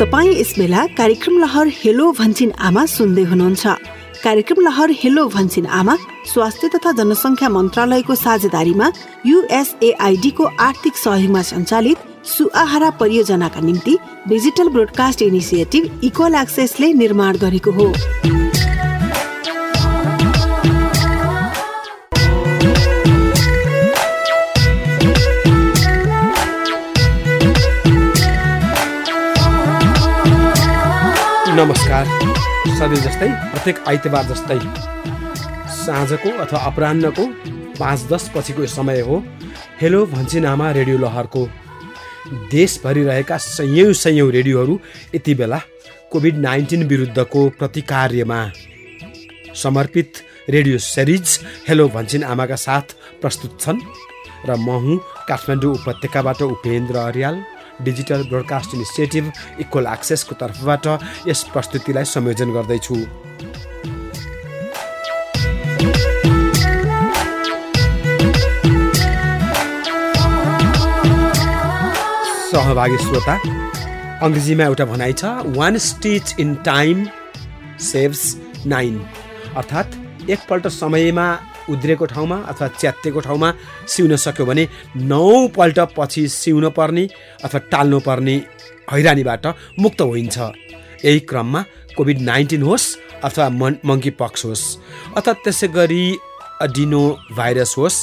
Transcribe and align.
तपाईँ 0.00 0.34
यस 0.38 0.52
बेला 0.58 0.84
कार्यक्रम 0.98 1.38
लहर 1.38 1.68
हेलो 1.74 2.10
भन्छिन 2.18 2.50
आमा 2.66 2.84
सुन्दै 2.86 3.22
हुनुहुन्छ। 3.22 3.66
कार्यक्रम 4.24 4.60
लहर 4.62 4.90
हेलो 4.94 5.26
भन्छिन 5.28 5.66
आमा 5.66 5.96
स्वास्थ्य 6.32 6.68
तथा 6.74 6.92
जनसङ्ख्या 7.00 7.48
मन्त्रालयको 7.48 8.14
साझेदारीमा 8.14 8.90
युएसएआइडीको 9.26 10.44
आर्थिक 10.68 10.96
सहयोगमा 10.96 11.42
सञ्चालित 11.50 11.98
सुआहारा 12.30 12.90
परियोजनाका 13.00 13.60
निम्ति 13.60 13.98
डिजिटल 14.28 14.68
ब्रोडकास्ट 14.68 15.22
इनिसिएटिभ 15.22 16.00
इक्वल 16.04 16.34
एक्सेसले 16.42 16.92
निर्माण 17.02 17.36
गरेको 17.36 17.70
हो। 17.70 17.92
नमस्कार। 31.58 32.06
सधैँ 32.78 32.98
जस्तै 33.02 33.28
प्रत्येक 33.50 33.78
आइतबार 33.88 34.24
जस्तै 34.24 34.58
साँझको 35.76 36.30
अथवा 36.42 36.58
अपरान्नको 36.70 37.24
पाँच 37.78 38.04
दस 38.12 38.30
पछिको 38.34 38.66
समय 38.68 39.00
हो। 39.08 39.16
हेलो 39.80 40.04
भन्छिनामा 40.06 40.70
रेडियो 40.78 40.98
लहरको 40.98 41.42
देशभरि 42.52 43.02
रहेका 43.04 43.36
सयौँ 43.46 43.92
सयौँ 44.02 44.30
रेडियोहरू 44.30 44.78
यति 45.14 45.34
बेला 45.34 45.60
कोभिड 46.12 46.38
नाइन्टिन 46.46 46.86
विरुद्धको 46.88 47.48
प्रतिकार्यमा 47.58 48.40
समर्पित 49.58 50.22
रेडियो 50.50 50.78
सिरिज 50.86 51.38
हेलो 51.68 51.88
भन्छिन 51.96 52.24
आमाका 52.24 52.56
साथ 52.66 52.96
प्रस्तुत 53.20 53.60
छन् 53.60 53.82
र 54.46 54.56
म 54.56 54.78
हुँ 54.82 54.96
काठमाडौँ 55.28 55.74
उपत्यकाबाट 55.74 56.42
Upendra 56.54 56.96
Aryal. 57.10 57.42
Digital 57.82 58.22
broadcast 58.28 58.74
initiative 58.74 59.32
equal 59.60 59.86
एक्सेसको 59.86 60.34
तर्फबाट 60.40 60.86
यस 61.28 61.42
प्रस्तुतिलाई 61.52 62.04
संयोजन 62.06 62.52
गर्दैछु। 62.52 62.96
सहभागी 72.50 72.96
श्रोता 72.98 73.34
अङ्ग्रेजीमा 74.24 74.64
एउटा 74.64 74.84
भनाइ 74.84 75.12
छ 75.12 75.24
one 75.56 75.78
stitch 75.78 76.34
in 76.40 76.54
time 76.64 77.06
saves 77.84 78.22
nine 78.66 78.98
अर्थात् 79.56 79.94
एकपल्ट 80.30 80.66
समयमा 80.74 81.26
उद्रेको 81.72 82.06
ठाउँमा 82.06 82.36
अथवा 82.50 82.68
च्यात्तेको 82.80 83.20
ठाउँमा 83.20 83.48
सिउन 83.94 84.16
सक्यो 84.16 84.46
भने 84.46 84.68
नौपल्ट 85.12 85.78
पछि 85.96 86.26
सिउन 86.28 86.68
पर्ने 86.78 87.08
अथवा 87.44 87.60
टाल्नु 87.72 87.98
पर्ने 88.08 88.36
हैरानीबाट 88.92 89.46
मुक्त 89.80 90.00
होइन्छ। 90.00 90.38
यही 91.04 91.20
क्रममा 91.30 91.60
कोभिड 91.96 92.20
नाइन्टिन 92.30 92.62
होस् 92.62 92.86
अथवा 93.24 93.48
मन 93.60 93.76
मङ्की 93.84 94.10
पक्स 94.20 94.44
होस् 94.44 94.64
अथवा 95.16 95.32
त्यसै 95.44 95.68
गरी 95.76 96.04
अडिनो 96.62 97.02
भाइरस 97.36 97.74
होस् 97.78 97.98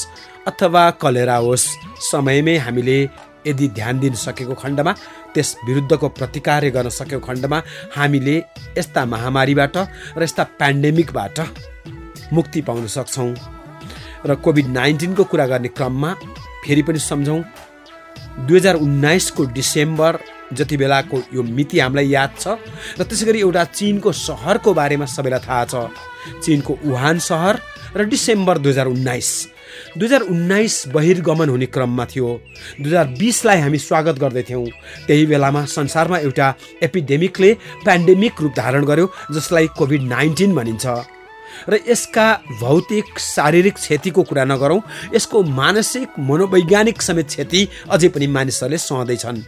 अथवा 0.48 0.84
कलेरा 1.02 1.38
होस् 1.46 1.66
समयमै 2.12 2.58
हामीले 2.66 3.00
यदि 3.48 3.68
ध्यान 3.78 4.00
दिन 4.00 4.14
सकेको 4.26 4.54
खण्डमा 4.62 4.92
त्यस 5.34 5.50
विरुद्धको 5.68 6.08
प्रतिकार 6.18 6.70
गर्न 6.76 6.90
सकेको 6.90 7.26
खण्डमा 7.28 7.62
हामीले 7.96 8.38
यस्ता 8.78 9.06
महामारीबाट 9.06 9.78
र 10.18 10.24
यस्ता 10.24 10.44
पेन्डेमिकबाट 10.60 11.40
मुक्ति 12.34 12.62
पाउन 12.68 12.88
सक्छौँ। 12.96 13.55
र 14.26 14.36
कोभिड 14.36 14.68
नाइन्टिनको 14.68 15.24
कुरा 15.24 15.46
गर्ने 15.48 15.68
क्रममा 15.70 16.14
फेरि 16.66 16.82
पनि 16.82 17.00
सम्झौँ। 17.00 17.42
दुई 18.48 18.58
हजार 18.58 18.76
उन्नाइसको 18.76 19.44
डिसेम्बर 19.54 20.20
जति 20.54 20.78
बेलाको 20.78 21.18
यो 21.34 21.44
मिति 21.44 21.80
हामीलाई 21.80 22.08
याद 22.10 22.32
छ 22.40 22.58
र 23.00 23.04
त्यसै 23.04 23.26
गरी 23.26 23.40
एउटा 23.40 23.64
चिनको 23.64 24.12
सहरको 24.12 24.74
बारेमा 24.74 25.06
सबैलाई 25.06 25.40
थाहा 25.48 25.66
छ। 25.66 25.76
चिनको 26.44 26.78
वुहान 26.84 27.20
सहर 27.20 27.60
र 27.96 28.04
डिसेम्बर 28.06 28.58
दुई 28.58 28.72
हजार 28.72 28.88
उन्नाइस। 28.88 29.30
दुई 29.98 30.08
हजार 30.08 30.22
उन्नाइस 30.34 30.76
बहिर्गमन 30.94 31.50
हुने 31.50 31.66
क्रममा 31.66 32.06
थियो। 32.06 32.30
दुई 32.82 32.90
हजार 32.90 33.08
बिसलाई 33.20 33.60
हामी 33.62 33.78
स्वागत 33.80 34.20
गर्दैथ्यौँ 34.20 34.66
त्यही 35.08 35.26
बेलामा 35.26 35.66
संसारमा 35.70 36.18
एउटा 36.20 36.54
एपिडेमिकले 36.84 37.54
पेन्डेमिक 37.86 38.42
रूप 38.42 38.54
धारण 38.58 38.86
गर्यो 38.86 39.12
जसलाई 39.32 39.68
कोभिड 39.78 40.02
नाइन्टिन 40.02 40.56
भनिन्छ। 40.56 40.86
र 41.70 41.80
यसका 41.90 42.28
भौतिक 42.60 43.20
शारीरिक 43.20 43.76
क्षतिको 43.76 44.24
कुरा 44.24 44.46
नगरौँ 44.46 44.82
यसको 45.16 45.44
मानसिक 45.44 46.20
मनोवैज्ञानिक 46.20 47.02
समेत 47.02 47.28
क्षति 47.28 47.68
अझै 47.90 48.10
पनि 48.10 48.28
मानिसहरूले 48.28 48.78
सहँदैछन्। 48.78 49.44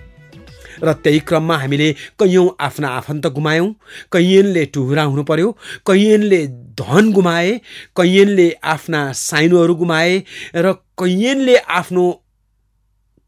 र 0.83 0.93
त्यही 0.93 1.19
क्रममा 1.19 1.55
हामीले 1.57 1.91
कैयौँ 2.19 2.47
आफ्ना 2.59 2.87
आफन्त 2.97 3.27
गुमायौँ 3.27 3.69
कैयनले 4.13 4.65
टुहुरा 4.73 5.03
हुनु 5.03 5.23
पर्यो 5.23 5.51
कैयनले 5.87 6.39
धन 6.77 7.11
गुमाए 7.13 7.51
कैयनले 7.97 8.47
आफ्ना 8.63 9.01
साइनोहरू 9.17 9.75
गुमाए 9.75 10.13
र 10.55 10.73
कैयनले 11.01 11.55
आफ्नो 11.57 12.05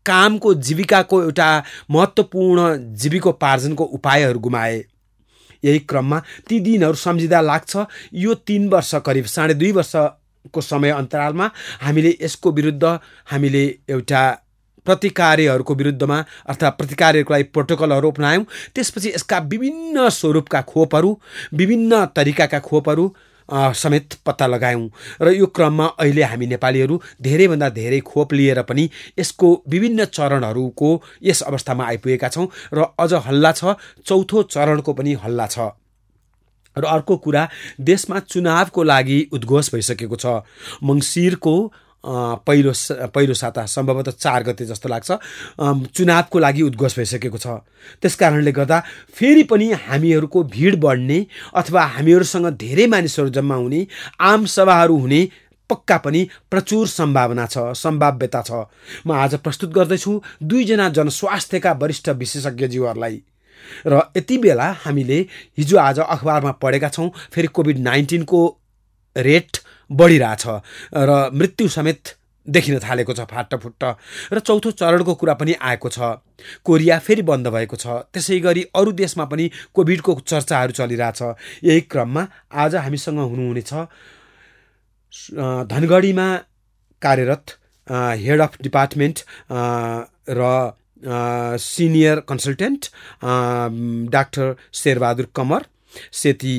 कामको 0.06 0.54
जीविकाको 0.68 1.22
एउटा 1.24 1.50
महत्त्वपूर्ण 1.92 2.62
जीविकोपार्जनको 2.96 3.84
उपायहरू 3.98 4.40
गुमाए। 4.40 4.78
यही 5.64 5.80
क्रममा 5.80 6.20
ती 6.50 6.60
दिनहरू 6.60 6.94
सम्झिँदा 6.94 7.42
लाग्छ। 7.42 7.78
यो 8.14 8.34
तिन 8.48 8.70
वर्ष 8.70 8.96
करिब 9.06 9.26
साढे 9.26 9.54
दुई 9.54 9.72
वर्षको 9.72 10.62
समय 10.62 10.90
अन्तरालमा 10.90 11.50
हामीले 11.82 12.18
यसको 12.22 12.52
विरुद्ध 12.52 13.00
हामीले 13.32 13.64
एउटा 13.90 14.22
प्रतिकार्यहरूको 14.86 15.74
विरुद्धमा 15.76 16.18
अर्थात् 16.50 16.78
प्रतिकार्यको 16.78 17.34
लागि 17.34 17.44
प्रोटोकलहरू 17.44 18.12
अपनायौँ। 18.12 18.46
त्यसपछि 18.76 19.10
यसका 19.10 19.38
विभिन्न 19.38 20.10
स्वरूपका 20.10 20.62
खोपहरू 20.62 21.20
विभिन्न 21.54 22.06
तरिकाका 22.16 22.60
खोपहरू 22.60 23.06
समेत 23.52 24.14
पत्ता 24.26 24.48
लगायौँ। 24.48 24.90
र 25.22 25.32
यो 25.32 25.46
क्रममा 25.48 25.86
अहिले 26.00 26.24
हामी 26.24 26.48
नेपालीहरू 26.48 27.02
धेरैभन्दा 27.22 27.70
धेरै 27.70 28.00
खोप 28.00 28.34
लिएर 28.34 28.62
पनि 28.62 28.90
यसको 29.20 29.48
विभिन्न 29.70 30.06
चरणहरूको 30.06 30.90
यस 31.24 31.42
अवस्थामा 31.42 31.86
आइपुगेका 31.86 32.30
छौँ 32.30 32.48
र 32.74 32.86
अझ 33.00 33.14
हल्ला 33.28 33.52
छ 33.52 33.76
चौथो 34.06 34.44
चरणको 34.44 34.94
पनि 34.94 35.14
हल्ला 35.24 35.48
छ। 35.48 35.60
र 36.78 36.86
अर्को 36.86 37.18
कुरा 37.18 37.48
देशमा 37.82 38.20
चुनावको 38.20 38.84
लागि 38.84 39.20
उद्घोष 39.34 39.74
भइसकेको 39.74 40.16
छ। 40.16 40.26
मङ्सिरको 40.84 41.56
पहिलो 42.04 42.72
पहिलो 43.08 43.34
साता 43.34 43.66
सम्भवतः 43.66 44.12
चार 44.12 44.44
गते 44.44 44.66
जस्तो 44.66 44.90
लाग्छ। 44.90 45.12
चुनावको 45.94 46.40
लागि 46.40 46.62
उद्घोष 46.62 46.98
भइसकेको 46.98 47.38
छ। 47.38 47.48
त्यस 48.02 48.16
कारणले 48.16 48.52
गर्दा 48.52 48.80
फेरि 49.14 49.44
पनि 49.44 49.72
हामीहरूको 49.88 50.44
भिड 50.46 50.80
बढ्ने 50.80 51.26
अथवा 51.56 51.84
हामीहरूसँग 51.96 52.48
धेरै 52.56 52.88
मानिसहरू 52.88 53.30
जम्मा 53.30 53.56
हुने 53.56 53.86
आम 54.22 54.46
सभाहरू 54.48 54.98
हुने 54.98 55.22
पक्का 55.70 55.98
पनि 55.98 56.28
प्रचुर 56.52 56.88
सम्भावना 56.88 57.46
छ 57.46 57.72
सम्भाव्यता 57.78 58.42
छ। 58.42 58.52
म 59.06 59.12
आज 59.14 59.36
प्रस्तुत 59.36 59.70
गर्दैछु 59.70 60.22
दुईजना 60.44 60.90
जनस्वास्थ्यका 60.90 61.72
वरिष्ठ 61.72 62.10
विशेषज्ञज्यूहरूलाई। 62.10 63.22
र 63.88 64.02
यति 64.18 64.38
बेला 64.38 64.68
हामीले 64.86 65.20
हिजो 65.58 65.78
आज 65.78 66.00
अखबारमा 66.00 66.52
पढेका 66.58 66.90
छौँ 66.90 67.10
फेरि 67.34 67.48
कोभिड 67.48 67.78
नाइन्टिनको 67.80 68.42
रेट 69.16 69.58
बढिरहेछ 69.92 70.44
र 70.94 71.30
मृत्यु 71.34 71.68
समेत 71.70 72.16
देखिन 72.48 72.80
थालेको 72.80 73.14
छ 73.14 73.26
फाटफुट्ट 73.30 73.84
र 74.34 74.40
चौथो 74.40 74.72
चरणको 74.72 75.14
कुरा 75.16 75.34
पनि 75.38 75.54
आएको 75.62 75.90
छ। 75.90 76.00
कोरिया 76.66 76.98
फेरि 77.00 77.22
बन्द 77.22 77.48
भएको 77.48 77.76
छ। 77.76 77.86
त्यसै 78.14 78.40
गरी 78.40 78.64
अरू 78.76 78.92
देशमा 78.96 79.26
पनि 79.26 79.50
कोभिडको 79.76 80.14
चर्चाहरू 80.24 80.74
चलिरहेछ। 80.74 81.22
यही 81.64 81.82
क्रममा 81.92 82.24
आज 82.56 82.76
हामीसँग 82.76 83.20
हुनुहुनेछ 83.20 83.74
धनगढीमा 85.70 86.28
कार्यरत 87.02 87.46
हेड 88.24 88.42
अफ 88.42 88.58
डिपार्टमेन्ट 88.62 89.18
र 90.32 90.42
senior 91.60 92.20
consultant 92.30 92.86
doctor 94.12 94.56
Sherbahadur 94.74 95.28
Kamar 95.36 95.66
Seti 96.14 96.56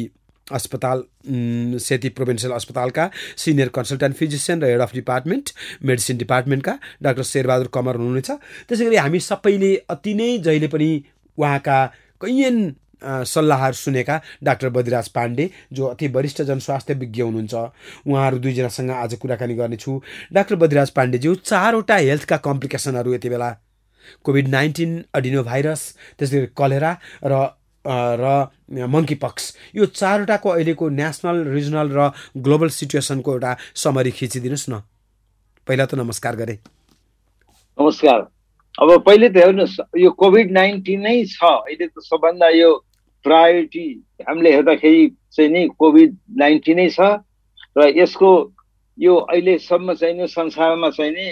अस्पताल 0.51 1.79
सेती 1.79 2.09
प्रोभिन्सियल 2.11 2.53
अस्पतालका 2.53 3.11
सिनियर 3.37 3.69
कन्सल्टेन्ट 3.71 4.17
फिजिसियन 4.17 4.63
र 4.63 4.71
हेड 4.71 4.81
अफ 4.81 4.93
डिपार्टमेन्ट 4.95 5.51
मेडिसिन 5.85 6.19
डिपार्टमेन्टका 6.19 6.79
डाक्टर 7.03 7.23
शेरबहादुर 7.25 7.71
कमर 7.75 7.97
हुनुहुनेछ। 7.97 8.31
त्यसै 8.69 8.85
गरी 8.85 8.97
हामी 8.97 9.21
सबैले 9.23 9.73
अति 9.91 10.15
नै 10.15 10.39
जहिले 10.41 10.69
पनि 10.69 10.91
उहाँका 11.39 11.79
कैयन 12.21 12.57
सल्लाहहरू 13.03 13.75
सुनेका 13.75 14.21
डाक्टर 14.45 14.69
बदिराज 14.71 15.09
पाण्डे 15.09 15.49
जो 15.73 15.87
अति 15.87 16.09
वरिष्ठ 16.09 16.43
जनस्वास्थ्य 16.43 16.95
विज्ञ 16.95 17.23
हुनुहुन्छ। 17.23 17.55
उहाँहरू 18.07 18.39
दुईजनासँग 18.39 18.91
आज 18.93 19.15
कुराकानी 19.17 19.55
गर्नेछु। 19.57 19.93
डाक्टर 20.33 20.57
बदिराज 20.57 20.91
पाण्डेज्यू 20.91 21.35
चारवटा 21.35 21.97
हेल्थका 21.97 22.37
कम्प्लिकेसनहरू 22.45 23.15
यति 23.15 23.29
बेला। 23.29 23.51
कोभिड 24.25 24.49
नाइन्टिन 24.49 24.93
अडिनो 25.15 25.43
भाइरस 25.45 25.81
त्यसै 26.19 26.37
गरी 26.37 26.49
कलेरा 26.57 26.93
र 27.25 27.33
र 27.85 28.87
मङ्की 28.87 29.15
पक्स 29.15 29.57
यो 29.77 29.87
चारवटाको 29.87 30.49
अहिलेको 30.51 30.89
नेसनल 30.89 31.37
रिजनल 31.49 31.89
र 31.97 32.11
ग्लोबल 32.37 32.69
सिचुएसनको 32.69 33.33
एउटा 33.33 33.57
समरी 33.75 34.11
खिचिदिनुहोस् 34.11 34.69
न। 34.71 34.83
पहिला 35.67 35.85
त 35.87 35.95
नमस्कार 35.95 36.37
गरे। 36.37 36.55
नमस्कार। 37.79 38.21
अब 38.81 38.89
पहिले 39.07 39.29
त 39.29 39.37
हेर्नुहोस् 39.37 39.81
यो 39.97 40.11
कोभिड 40.13 40.51
नाइन्टिन 40.53 41.01
नै 41.01 41.25
छ। 41.25 41.41
अहिले 41.41 41.87
त 41.89 42.05
सबभन्दा 42.05 42.49
यो 42.61 42.71
प्रायोरिटी 43.25 43.87
हामीले 44.29 44.51
हेर्दाखेरि 44.53 45.03
चाहिँ 45.33 45.51
नि 45.51 45.63
कोभिड 45.79 46.11
नाइन्टिनै 46.37 46.89
छ। 46.91 47.01
र 47.77 47.81
यसको 47.97 48.31
यो 48.99 49.15
अहिलेसम्म 49.17 49.95
चाहिँ 49.95 50.15
नि 50.17 50.27
संसारमा 50.29 50.91
चाहिँ 50.91 51.13
नि 51.13 51.27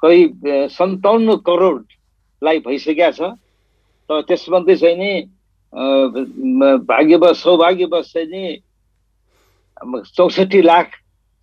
करिब 0.00 0.32
सन्ताउन्न 0.72 1.36
करोडलाई 2.42 2.58
भइसकेका 2.60 3.10
छ। 3.10 3.20
र 4.10 4.20
त्यसमध्ये 4.28 4.76
चाहिँ 4.76 4.96
नि 4.96 5.12
भाग्यवश 6.86 7.36
सौभाग्यवश 7.42 8.12
चाहिँ 8.12 8.28
नि 8.30 8.62
चौसठी 10.16 10.62
लाख 10.62 10.86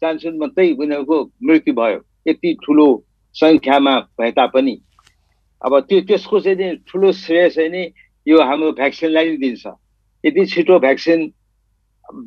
चान्सुन 0.01 0.37
मात्रै 0.39 0.71
उनीहरूको 0.73 1.17
मृत्यु 1.43 1.73
भयो। 1.73 1.99
यति 2.27 2.53
ठुलो 2.63 2.87
सङ्ख्यामा 3.35 3.95
भए 4.19 4.31
तापनि। 4.31 4.75
अब 5.61 5.79
त्यो 5.87 6.01
त्यसको 6.07 6.39
चाहिँ 6.39 6.57
नि 6.57 6.75
ठुलो 6.87 7.11
श्रेय 7.11 7.49
चाहिँ 7.49 7.69
नि 7.69 7.83
यो 8.27 8.41
हाम्रो 8.41 8.71
भ्याक्सिनलाई 8.71 9.29
नै 9.29 9.37
दिन्छ। 9.37 9.65
यति 10.23 10.45
छिटो 10.45 10.79
भ्याक्सिन 10.79 11.19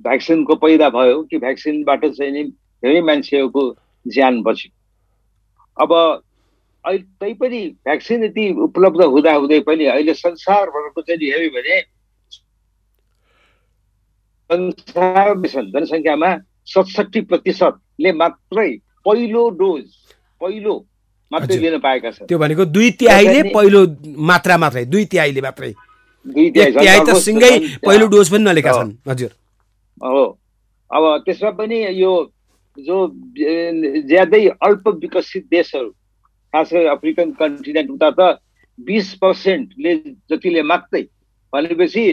भ्याक्सिनको 0.06 0.54
पैदा 0.54 0.88
भयो 0.90 1.22
कि 1.30 1.38
भ्याक्सिनबाट 1.38 2.04
चाहिँ 2.06 2.32
नि 2.32 2.42
धेरै 2.82 3.00
मान्छेहरूको 3.00 3.62
ज्यान 4.06 4.42
बच्यो 4.42 4.70
अब 5.76 5.90
अहिले 6.88 7.04
तैपनि 7.20 7.60
भ्याक्सिन 7.84 8.24
यति 8.24 8.44
उपलब्ध 8.66 9.00
हुँदा 9.04 9.32
हुँदै 9.34 9.60
पनि 9.68 9.84
अहिले 9.94 10.14
संसारभरको 10.14 11.00
चाहिँ 11.02 11.30
हेऱ्यो 11.32 11.50
भने 11.56 11.80
संसार 14.50 15.34
जनसङ्ख्यामा 15.46 16.30
सतसठी 16.74 17.20
प्रतिशतले 17.30 18.12
मात्रै 18.12 18.70
पहिलो 19.04 19.48
डोज 19.60 19.84
पहिलो 20.40 20.74
मात्रै 21.32 21.56
लिन 21.56 21.78
पाएका 21.84 22.10
छन्। 22.10 22.26
त्यो 22.28 22.38
भनेको 22.38 22.64
दुई 22.64 22.90
तिहाईले 23.00 23.42
पहिलो 23.52 23.80
मात्रा 24.30 24.56
मात्रै 24.64 24.84
दुई 24.84 25.04
तिहाईले 25.12 25.40
मात्रै। 25.40 25.72
दुई 26.26 26.50
तिहाई 26.50 27.00
त 27.04 27.16
सिँगै 27.26 27.52
पहिलो 27.84 28.06
डोज 28.08 28.32
पनि 28.32 28.44
नलिएका 28.44 28.72
छन्। 28.72 28.92
हजुर। 29.08 29.32
हो। 30.00 30.24
अब 30.90 31.04
त्यसमा 31.24 31.50
पनि 31.60 31.78
यो 32.00 32.12
जो 32.76 32.96
ज्यादै 34.08 34.44
अल्प 34.66 34.88
विकसित 35.04 35.44
देशहरू 35.50 35.90
खास 36.58 36.72
गरी 36.74 36.86
अफ्रिकन 36.90 37.30
कन्टिनेन्ट 37.38 37.90
उता 37.90 38.10
त 38.10 38.38
बिस 38.78 39.14
पर्सेन्टले 39.22 39.94
जतिले 40.30 40.62
मात्रै 40.62 41.02
भनेपछि 41.52 42.04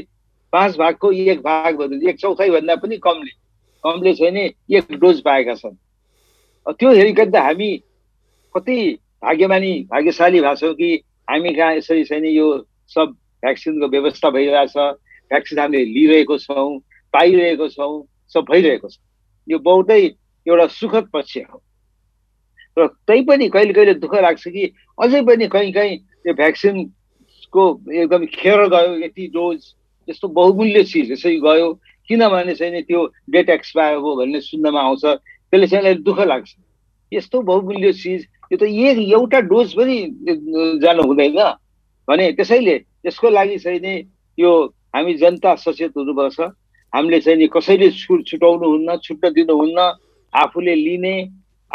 पाँच 0.54 0.78
भागको 0.78 1.12
एक 1.12 1.40
भाग 1.42 1.82
एक 1.82 2.18
चौथाइ 2.20 2.50
भन्दा 2.50 2.76
पनि 2.86 2.98
कमले। 3.02 3.32
कमले 3.84 4.14
चाहिँ 4.14 4.32
नि 4.32 4.44
एक 4.78 4.94
डोज 5.02 5.22
पाएका 5.26 5.54
छन्। 5.56 5.76
त्यो 6.78 6.92
हेरिकन 6.94 7.32
त 7.32 7.36
हामी 7.36 7.72
कति 8.56 8.78
भाग्यमानी 9.26 9.74
भाग्यशाली 9.92 10.40
भएको 10.42 10.56
छौँ 10.56 10.74
कि 10.74 10.90
हामी 11.30 11.54
कहाँ 11.54 11.74
यसरी 11.76 12.04
चाहिँ 12.06 12.32
यो 12.34 12.48
सब 12.94 13.18
भ्याक्सिनको 13.42 13.88
व्यवस्था 13.90 14.30
भइरहेछ 14.30 14.78
भ्याक्सिन 14.78 15.60
हामीले 15.60 15.86
लिइरहेको 15.86 16.38
छौँ 16.38 16.70
पाइरहेको 17.14 17.68
छौँ 17.70 17.94
सब 18.34 18.46
भइरहेको 18.52 18.88
छ। 18.90 18.98
यो 19.48 19.60
बहुतै 19.60 20.02
एउटा 20.46 20.68
सुखद 20.78 21.10
पक्ष 21.14 21.38
हो। 21.38 21.62
र 22.78 22.88
तैपनि 23.08 23.48
कहिले 23.50 23.74
कहिले 23.74 23.94
दुःख 24.04 24.14
लाग्छ 24.22 24.48
कि 24.48 24.72
अझै 25.00 25.22
पनि 25.26 25.48
कहीँ 25.48 25.72
कहीँ 25.74 25.96
यो 26.28 26.34
भ्याक्सिनको 26.34 27.64
एकदम 27.94 28.26
खेर 28.36 28.68
गयो 28.68 28.96
यति 29.06 29.28
डोज 29.34 29.60
यस्तो 30.08 30.28
बहुमूल्य 30.28 30.84
चिज 30.84 31.12
यसरी 31.12 31.40
गयो। 31.40 31.74
किनभने 32.10 32.54
चाहिँ 32.56 32.82
त्यो 32.84 33.06
डेट 33.34 33.50
एक्सपायर 33.50 33.98
हो 33.98 34.16
भन्ने 34.16 34.40
सुन्नमा 34.42 34.82
आउँछ 34.82 35.06
त्यसले 35.06 35.68
चाहिँ 35.68 35.96
दुःख 36.04 36.20
लाग्छ। 36.20 36.52
यस्तो 37.12 37.42
बहुमूल्य 37.42 37.94
चिज 37.94 38.28
यो 38.52 38.58
त 38.58 38.64
एक 38.64 38.98
एउटा 39.10 39.40
डोज 39.50 39.74
पनि 39.74 39.98
जानु 40.84 41.04
हुँदैन। 41.04 41.40
भने 42.08 42.32
त्यसैले 42.38 42.76
यसको 43.08 43.30
लागि 43.30 43.58
चाहिँ 43.58 43.80
नि 43.80 43.94
यो 44.38 44.52
हामी 44.96 45.14
जनता 45.18 45.56
सचेत 45.56 45.98
हुनुपर्छ। 45.98 46.40
हामीले 46.94 47.20
चाहिँ 47.20 47.40
नि 47.40 47.48
कसैले 47.50 47.90
छुट 47.92 48.20
छुटाउनु 48.28 48.68
हुन्न 48.70 48.98
छुट्न 49.02 49.34
दिनुहुन्न 49.34 49.80
आफूले 50.34 50.76
लिने 50.76 51.16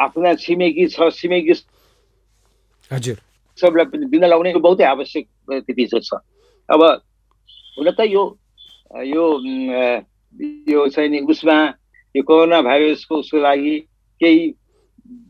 आफ्ना 0.00 0.35
छिमेकी 0.43 0.87
छ 0.88 1.08
छिमेकी 1.12 1.55
हजुर। 2.91 3.17
सबलाई 3.58 3.85
पनि 3.93 4.06
दिन 4.11 4.25
लाउने 4.25 4.55
बहुतै 4.56 4.85
आवश्यक 4.85 5.25
स्थिति 5.61 5.87
छ। 5.87 6.14
अब 6.69 6.82
हुन 7.79 7.91
त 7.91 8.00
यो 8.08 8.23
यो 9.06 9.25
यो 10.70 10.87
चाहिँ 10.88 11.11
नि 11.11 11.19
उसमा 11.31 11.56
यो 12.14 12.23
कोरोना 12.23 12.61
भाइरसको 12.62 13.14
उसको 13.17 13.38
लागि 13.38 13.76
केही 14.20 14.43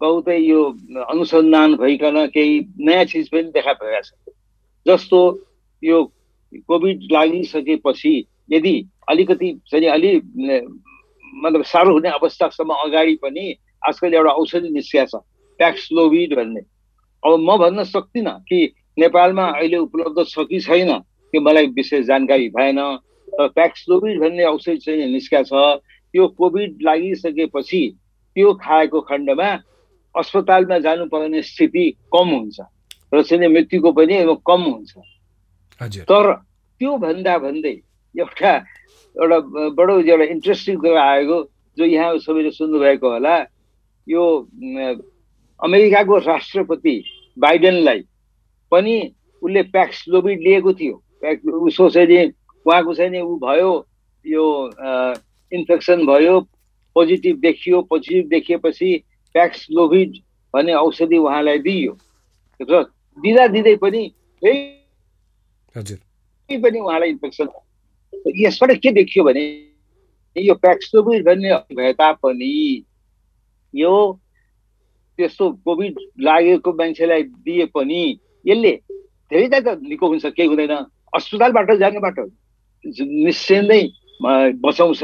बहुतै 0.01 0.37
यो 0.39 0.61
अनुसन्धान 1.09 1.75
भइकन 1.77 2.27
केही 2.35 2.55
नयाँ 2.79 3.05
चिज 3.11 3.29
पनि 3.29 3.51
देखा 3.53 3.73
परेका 3.73 4.01
छ 4.01 4.11
जस्तो 4.87 5.21
यो 5.83 5.99
कोभिड 6.69 6.99
लागिसकेपछि 7.13 8.15
यदि 8.53 8.75
अलिकति 9.09 9.49
चाहिँ 9.71 9.89
अलि 9.89 10.11
मतलब 11.35 11.63
साह्रो 11.65 11.93
हुने 11.93 12.09
अवस्थासम्म 12.09 12.75
अगाडि 12.85 13.15
पनि 13.23 13.45
आजकल 13.89 14.15
एउटा 14.15 14.31
औषधि 14.31 14.69
निस्किया 14.71 15.05
छ 15.05 15.15
प्याक्सलोभिड 15.61 16.35
भन्ने 16.37 16.61
अब 17.23 17.33
म 17.41 17.57
भन्न 17.59 17.85
सक्दिनँ 17.85 18.39
कि 18.49 18.61
नेपालमा 18.99 19.47
अहिले 19.59 19.77
उपलब्ध 19.77 20.25
छ 20.29 20.45
कि 20.51 20.61
छैन 20.61 20.91
त्यो 20.99 21.41
मलाई 21.41 21.67
विशेष 21.77 22.05
जानकारी 22.07 22.49
भएन. 22.57 22.81
तर 23.31 23.49
प्याक्सलोभिड 23.55 24.21
भन्ने 24.21 24.45
औषधि 24.45 24.77
चाहिँ 24.85 25.07
निस्किया 25.13 25.43
छ. 25.43 25.53
त्यो 26.15 26.27
कोभिड 26.39 26.83
लागिसकेपछि 26.83 27.83
त्यो 28.37 28.53
खाएको 28.63 29.01
खण्डमा 29.01 29.51
अस्पतालमा 30.15 30.79
जानुपर्ने 30.83 31.43
स्थिति 31.43 31.85
कम 32.15 32.29
हुन्छ 32.35 32.61
र 33.15 33.23
चाहिँ 33.23 33.49
मृत्युको 33.49 33.93
पनि 33.93 34.17
कम 34.47 34.63
हुन्छ। 34.63 34.93
तर 36.11 36.33
त्यो 36.81 36.97
भन्दा 36.99 37.39
भन्दै 37.39 37.77
एउटा 38.15 38.53
एउटा 39.17 39.39
बडो 39.79 39.99
एउटा 40.01 40.25
इन्ट्रेस्टिङ 40.35 40.77
कुरा 40.83 41.03
आएको 41.03 41.39
जो 41.79 41.85
यहाँ 41.85 42.19
सबैले 42.19 42.51
सुन्नुभएको 42.51 43.11
होला। 43.11 43.37
यो 44.11 44.25
अमेरिकाको 45.61 46.19
राष्ट्रपति 46.19 47.03
बाइडेनलाई 47.39 48.01
पनि 48.73 48.97
उसले 49.43 49.63
प्याक्स 49.75 50.05
लोभिड 50.09 50.41
लिएको 50.41 50.73
थियो। 50.73 51.03
उसो 51.67 51.89
चाहिँ 51.91 52.27
उहाँको 52.67 52.95
चाहिँ 52.95 53.11
नि 53.11 53.21
ऊ 53.21 53.37
भयो 53.39 53.71
यो 54.25 54.45
इन्फेक्सन 55.53 56.07
भयो 56.07 56.41
पोजिटिभ 56.97 57.37
देखियो 57.41 57.81
पोजिटिभ 57.91 58.29
देखिएपछि 58.29 58.91
प्याक्स 59.35 59.67
लोभिड 59.71 60.17
भन्ने 60.55 60.73
औषधि 60.75 61.19
उहाँलाई 61.19 61.59
दिइयो 61.59 61.97
र 62.61 62.83
दिँदा 63.19 63.47
दिँदै 63.47 63.77
पनि 63.77 64.03
पनि 66.51 66.79
उहाँलाई 66.79 67.09
इन्फेक्सन 67.11 67.49
यसबाट 68.37 68.71
के 68.83 68.91
देखियो 68.93 69.25
भने 69.25 69.45
यो 70.37 70.55
प्याक्सलोभिड 70.55 71.25
भन्ने 71.27 71.55
भए 71.77 71.93
तापनि 71.93 72.53
यो 73.75 73.93
त्यस्तो 75.19 75.45
कोभिड 75.65 75.95
लागेको 76.21 76.73
मान्छेलाई 76.73 77.23
दिए 77.45 77.67
पनि 77.75 78.03
यसले 78.47 78.73
धेरै 79.31 79.49
त 79.51 79.79
निको 79.85 80.07
हुन्छ 80.09 80.27
केही 80.27 80.49
हुँदैन। 80.49 80.75
अस्पतालबाट 81.13 81.71
जानेबाट 81.79 82.19
निश्चय 83.27 83.61
नै 83.63 83.83
बचाउँछ 84.65 85.03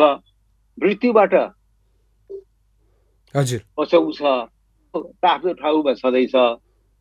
मृत्युबाट 0.79 1.35
हजुर। 3.35 3.61
बचाउँछ 3.79 4.23
आफ्नो 4.23 5.53
ठाउँमा 5.61 5.93
छँदैछ। 5.95 6.35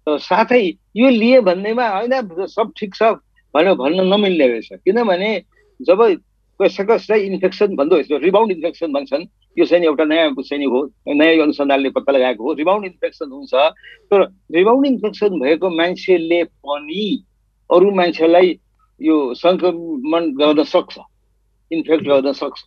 साथै 0.08 0.64
यो 0.96 1.10
लिए 1.10 1.40
भन्नेमा 1.42 1.86
होइन 1.88 2.46
सब 2.48 2.72
ठिक 2.78 2.94
छ 2.96 3.02
भनेर 3.54 3.74
भन्न 3.74 4.00
नमिल्ने 4.14 4.48
रहेछ। 4.48 4.70
किनभने 4.86 5.32
जब 5.80 6.00
कसै 6.60 6.84
कसैलाई 6.84 7.20
इन्फेक्सन 7.26 7.76
भन्दो 7.76 7.96
रहेछ 7.96 8.12
रिबाउन्ड 8.24 8.52
इन्फेक्सन 8.52 8.94
भन्छन् 8.94 9.26
यो 9.58 9.66
चाहिँ 9.66 9.86
एउटा 9.86 10.04
नयाँ 10.04 10.34
चाहिँ 10.42 10.66
हो 10.66 10.80
नयाँ 11.08 11.44
अनुसन्धानले 11.44 11.90
पत्ता 11.96 12.12
लगाएको 12.12 12.44
हो। 12.44 12.54
रिबाउन्ड 12.54 12.86
इन्फेक्सन 12.86 13.32
हुन्छ 13.32 13.54
तर 14.12 14.22
रिबाउन्ड 14.52 14.86
इन्फेक्सन 14.88 15.40
भएको 15.40 15.70
मान्छेले 15.70 16.44
पनि 16.44 17.06
अरू 17.70 17.92
मान्छेलाई 17.96 18.60
यो 19.02 19.16
सङ्क्रमण 19.34 20.24
गर्न 20.40 20.64
सक्छ 20.64 20.98
इन्फेक्ट 21.72 22.04
गर्न 22.08 22.32
सक्छ। 22.32 22.60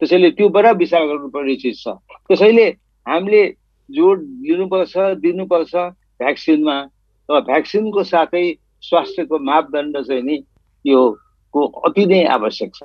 त्यसैले 0.00 0.30
त्यो 0.36 0.48
बडा 0.48 0.70
विचार 0.82 1.06
गर्नुपर्ने 1.06 1.56
चिज 1.56 1.82
छ। 1.82 1.96
त्यसैले 2.28 2.66
हामीले 3.06 3.42
जोड 3.88 4.18
लिनुपर्छ 4.46 4.94
दिनुपर्छ 5.24 5.74
भ्याक्सिनमा। 6.20 6.76
र 7.28 7.40
भ्याक्सिनको 7.40 8.02
साथै 8.04 8.44
स्वास्थ्यको 8.84 9.38
मापदण्ड 9.48 9.96
चाहिँ 10.06 10.22
नि 10.22 10.36
यो 10.84 11.00
को 11.54 11.60
अति 11.88 12.04
नै 12.06 12.24
आवश्यक 12.36 12.70
छ। 12.74 12.82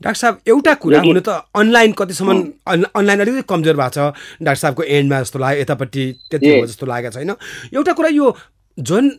डाक्टर 0.00 0.20
साहब 0.20 0.38
एउटा 0.48 0.74
कुरा 0.80 1.00
हुनु 1.00 1.20
त 1.20 1.42
अनलाइन 1.54 1.92
कतिसम्म 1.92 2.38
अनलाइन 2.66 3.20
अलिकति 3.20 3.42
कमजोर 3.48 3.76
भएको 3.76 3.90
छ। 3.90 4.12
डाक्टर 4.42 4.60
साहबको 4.60 4.82
एन्डमा 4.82 5.20
जस्तो 5.20 5.38
लाग्यो 5.38 5.60
यतापट्टि 5.60 6.04
त्यति 6.30 6.58
हो 6.58 6.66
जस्तो 6.66 6.86
लागेको 6.86 7.18
छैन। 7.18 7.34
एउटा 7.74 7.92
कुरा 7.92 8.08
यो 8.08 8.36
जुन 8.78 9.12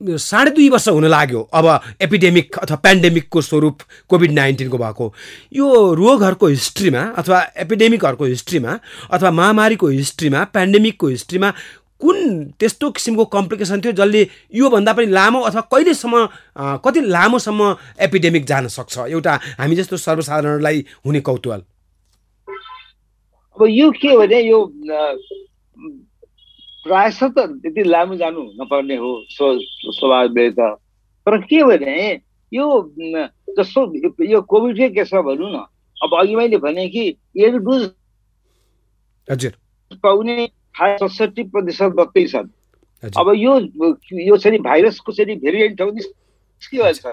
साढे 0.00 0.50
दुई 0.50 0.68
वर्ष 0.68 0.88
हुन 0.88 1.04
लाग्यो 1.08 1.40
अब 1.54 1.66
एपिडेमिक 2.02 2.58
अथवा 2.58 2.76
पेन्डेमिकको 2.84 3.40
स्वरूप 3.40 3.82
कोभिड 4.10 4.30
नाइन्टिनको 4.32 4.78
भएको 4.78 5.06
यो 5.56 5.66
रोगहरूको 5.94 6.46
हिस्ट्रीमा 6.46 7.02
अथवा 7.16 7.40
एपिडेमिकहरूको 7.64 8.24
हिस्ट्रीमा 8.24 8.78
अथवा 9.10 9.30
महामारीको 9.30 9.88
हिस्ट्रीमा 9.88 10.44
पेन्डेमिकको 10.52 11.06
हिस्ट्रीमा 11.08 11.52
कुन 12.00 12.18
त्यस्तो 12.60 12.90
किसिमको 12.90 13.24
कम्प्लिकेसन 13.32 13.80
थियो 13.80 13.92
जसले 13.98 14.22
योभन्दा 14.54 14.92
पनि 14.92 15.06
लामो 15.12 15.40
अथवा 15.48 15.60
कहिलेसम्म 15.72 16.14
कति 16.84 17.00
लामोसम्म 17.00 17.60
एपिडेमिक 18.06 18.44
जान 18.46 18.66
सक्छ? 18.68 18.98
एउटा 18.98 19.34
हामी 19.58 19.74
जस्तो 19.76 19.96
सर्वसाधारणलाई 19.96 20.84
हुने 21.06 21.20
कौतुहल। 21.20 21.62
अब 23.56 23.62
यो 23.70 23.90
के 23.96 24.08
हो 24.08 24.18
भने 24.20 24.40
यो 24.40 24.58
प्रायः 26.84 27.20
त 27.28 27.38
त्यति 27.62 27.82
लामो 27.84 28.14
जानु 28.16 28.42
नपर्ने 28.60 28.96
हो 28.96 29.10
स्वभावले 29.32 30.50
त 30.52 30.60
तर 31.26 31.36
के 31.48 31.62
भने 31.64 31.96
यो 32.52 32.66
जस्तो 33.58 33.80
यो 34.24 34.40
कोभिडकै 34.44 34.88
केसमा 34.94 35.20
भनौँ 35.22 35.50
न। 35.50 35.64
अब 35.96 36.10
अघि 36.20 36.34
मैले 36.36 36.58
भने 36.60 36.86
कि 36.88 37.04
डोज 37.36 37.82
हजुर। 39.28 39.52
पाउने 40.02 40.46
सडसठी 40.76 41.42
प्रतिशत 41.52 41.92
मात्रै 41.96 42.24
छन्। 42.32 42.48
अब 43.02 43.28
यो 43.36 43.52
यो 44.12 44.36
चाहिँ 44.36 44.58
भाइरसको 44.62 45.12
चाहिँ 45.12 45.36
भेरिएन्ट 45.40 45.80
हो 45.80 45.90
निस्किहाल्छ 45.90 47.06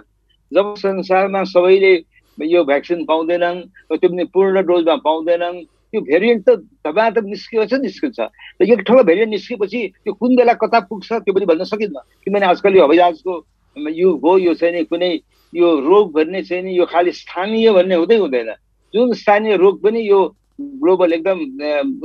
जब 0.52 0.74
संसारमा 0.78 1.44
सबैले 1.52 1.94
यो 2.38 2.64
भ्याक्सिन 2.64 3.06
पाउँदैनन् 3.06 3.62
त्यो 3.90 4.10
पनि 4.10 4.24
पूर्ण 4.34 4.62
डोजमा 4.68 4.96
पाउँदैनन् 5.06 5.64
त्यो 5.64 6.02
भेरिएन्ट 6.02 6.50
त 6.50 6.52
धमाधम 6.86 7.26
निस्किन्छ 7.30 7.74
निस्किन्छ। 7.74 8.20
र 8.20 8.62
एक 8.66 8.82
ठुलो 8.88 9.04
भेरिएन्ट 9.04 9.32
निस्केपछि 9.32 9.82
त्यो 10.04 10.14
कुन 10.14 10.36
बेला 10.36 10.54
कता 10.58 10.80
पुग्छ 10.90 11.10
त्यो 11.14 11.34
पनि 11.34 11.46
भन्न 11.46 11.64
सकिन्न। 11.70 11.98
किनभने 12.26 12.46
आजकल 12.46 12.76
यो 12.76 12.84
हवाईजहाजको 12.84 13.34
युग 13.78 14.22
हो 14.26 14.38
यो 14.38 14.54
चाहिँ 14.54 14.74
नि 14.74 14.84
कुनै 14.90 15.12
यो 15.54 15.68
रोग 15.86 16.14
भन्ने 16.14 16.42
चाहिँ 16.44 16.64
नि 16.64 16.72
यो 16.78 16.86
खालि 16.90 17.12
स्थानीय 17.14 17.72
भन्ने 17.72 17.96
हुँदै 17.96 18.18
हुँदैन। 18.18 18.50
जुन 18.94 19.14
स्थानीय 19.14 19.56
रोग 19.58 19.82
पनि 19.84 20.02
यो 20.10 20.20
ग्लोबल 20.60 21.14
एकदम 21.14 21.38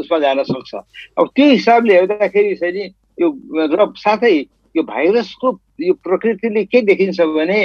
उसमा 0.01 0.19
जान 0.19 0.43
सक्छ। 0.43 0.75
अब 1.19 1.27
त्यो 1.37 1.47
हिसाबले 1.51 1.95
हेर्दाखेरि 1.95 2.55
चाहिँ 2.57 2.75
नि 2.75 2.85
यो 3.21 3.29
र 3.55 3.93
साथै 3.97 4.35
यो 4.77 4.83
भाइरसको 4.83 5.49
यो 5.81 5.95
प्रकृतिले 6.05 6.65
के 6.65 6.81
देखिन्छ 6.83 7.21
भने 7.21 7.61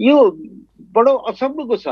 यो 0.00 0.16
बडो 0.94 1.14
अचम्मको 1.30 1.76
छ। 1.76 1.86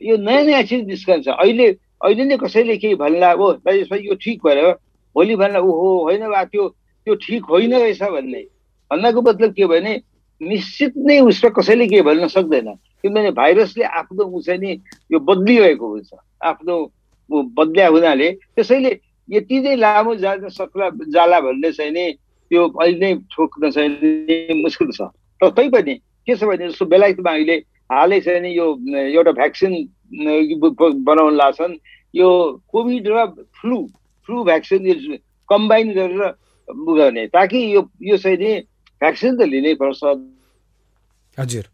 यो 0.00 0.16
नयाँ 0.16 0.44
नयाँ 0.44 0.62
चिज 0.68 0.86
निस्कन्छ। 0.86 1.28
अहिले 1.28 1.66
अहिले 2.04 2.24
नै 2.24 2.36
कसैले 2.36 2.76
केही 2.76 2.94
भन्ला 3.00 3.32
ओ 3.34 3.52
दाजु 3.64 3.96
यो 3.96 4.14
ठिक 4.20 4.44
भएर 4.44 4.76
भोलि 5.16 5.36
भन्ला 5.36 5.60
ओहो 5.60 5.88
होइन 6.04 6.22
वा 6.28 6.44
त्यो 6.52 6.68
त्यो 7.06 7.14
ठिक 7.24 7.42
होइन 7.48 7.72
रहेछ 7.74 8.02
भन्ने। 8.02 8.42
भन्नको 8.90 9.20
मतलब 9.22 9.50
के 9.56 9.66
भने 9.66 9.92
निश्चित 10.40 10.92
नै 11.00 11.20
उसमा 11.24 11.50
कसैले 11.56 11.86
केही 11.88 12.02
भन्न 12.02 12.26
सक्दैन। 12.28 12.68
किनभने 13.00 13.30
भाइरसले 13.32 13.84
आफ्नो 13.84 14.40
चाहिँ 14.40 14.60
नि 14.60 14.72
यो 15.12 15.18
बदलिरहेको 15.18 15.86
हुन्छ। 15.88 16.10
आफ्नो 16.44 16.76
बदल्या 17.30 17.88
हुनाले 17.88 18.30
त्यसैले 18.56 18.92
यति 19.28 19.60
नै 19.60 19.74
लामो 19.76 20.14
जान 20.22 20.48
सक्ला 20.48 20.88
जाला 21.14 21.40
भन्ने 21.40 21.72
चाहिँ 21.72 21.92
नि 21.92 22.06
त्यो 22.50 22.62
अहिले 22.68 22.98
नै 22.98 23.14
ठोक्न 23.34 23.70
चाहिँ 23.70 24.62
मुस्किल 24.62 24.90
छ। 24.92 25.10
तर 25.40 25.50
तैपनि 25.50 25.94
के 26.26 26.34
छ 26.36 26.44
भने 26.44 26.68
जस्तो 26.68 26.86
बेलायतमा 26.86 27.30
अहिले 27.30 27.56
हालै 27.90 28.20
चाहिँ 28.20 28.40
नि 28.40 28.50
यो 28.56 28.66
एउटा 28.94 29.32
भ्याक्सिन 29.32 29.72
बनाउन 31.04 31.34
लाग्छन् 31.36 31.74
यो 32.14 32.28
कोभिड 32.72 33.06
र 33.08 33.26
फ्लू 33.58 33.78
फ्लू 34.28 34.44
भ्याक्सिन 34.44 34.86
यो 34.86 35.16
कम्बाइन 35.48 35.92
गरेर 35.94 36.22
गर्ने 36.68 37.26
ताकि 37.34 37.58
यो 37.74 37.80
यो 38.02 38.16
चाहिँ 38.16 38.38
नि 38.38 38.52
भ्याक्सिन 39.02 39.36
त 39.38 39.42
लिनै 39.50 39.74
पर्छ। 39.82 40.02
हजुर। 41.38 41.64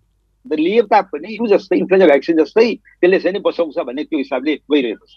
लिए 0.47 0.83
तापनि 0.91 1.37
जस्तै 1.49 1.77
इन्फ्लुएन्जा 1.79 2.07
भ्याक्सिन 2.07 2.37
जस्तै 2.37 2.67
त्यसले 3.01 3.19
चाहिँ 3.21 3.33
नि 3.33 3.41
बसाउँछ 3.47 3.79
भन्ने 3.79 4.05
त्यो 4.05 4.19
हिसाबले 4.19 4.55
गइरहेको 4.73 5.07
छ। 5.07 5.15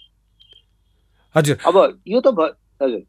हजुर। 1.36 1.58
अब 1.68 1.76
यो 2.08 2.20
त 2.22 2.28
हजुर। 2.82 3.04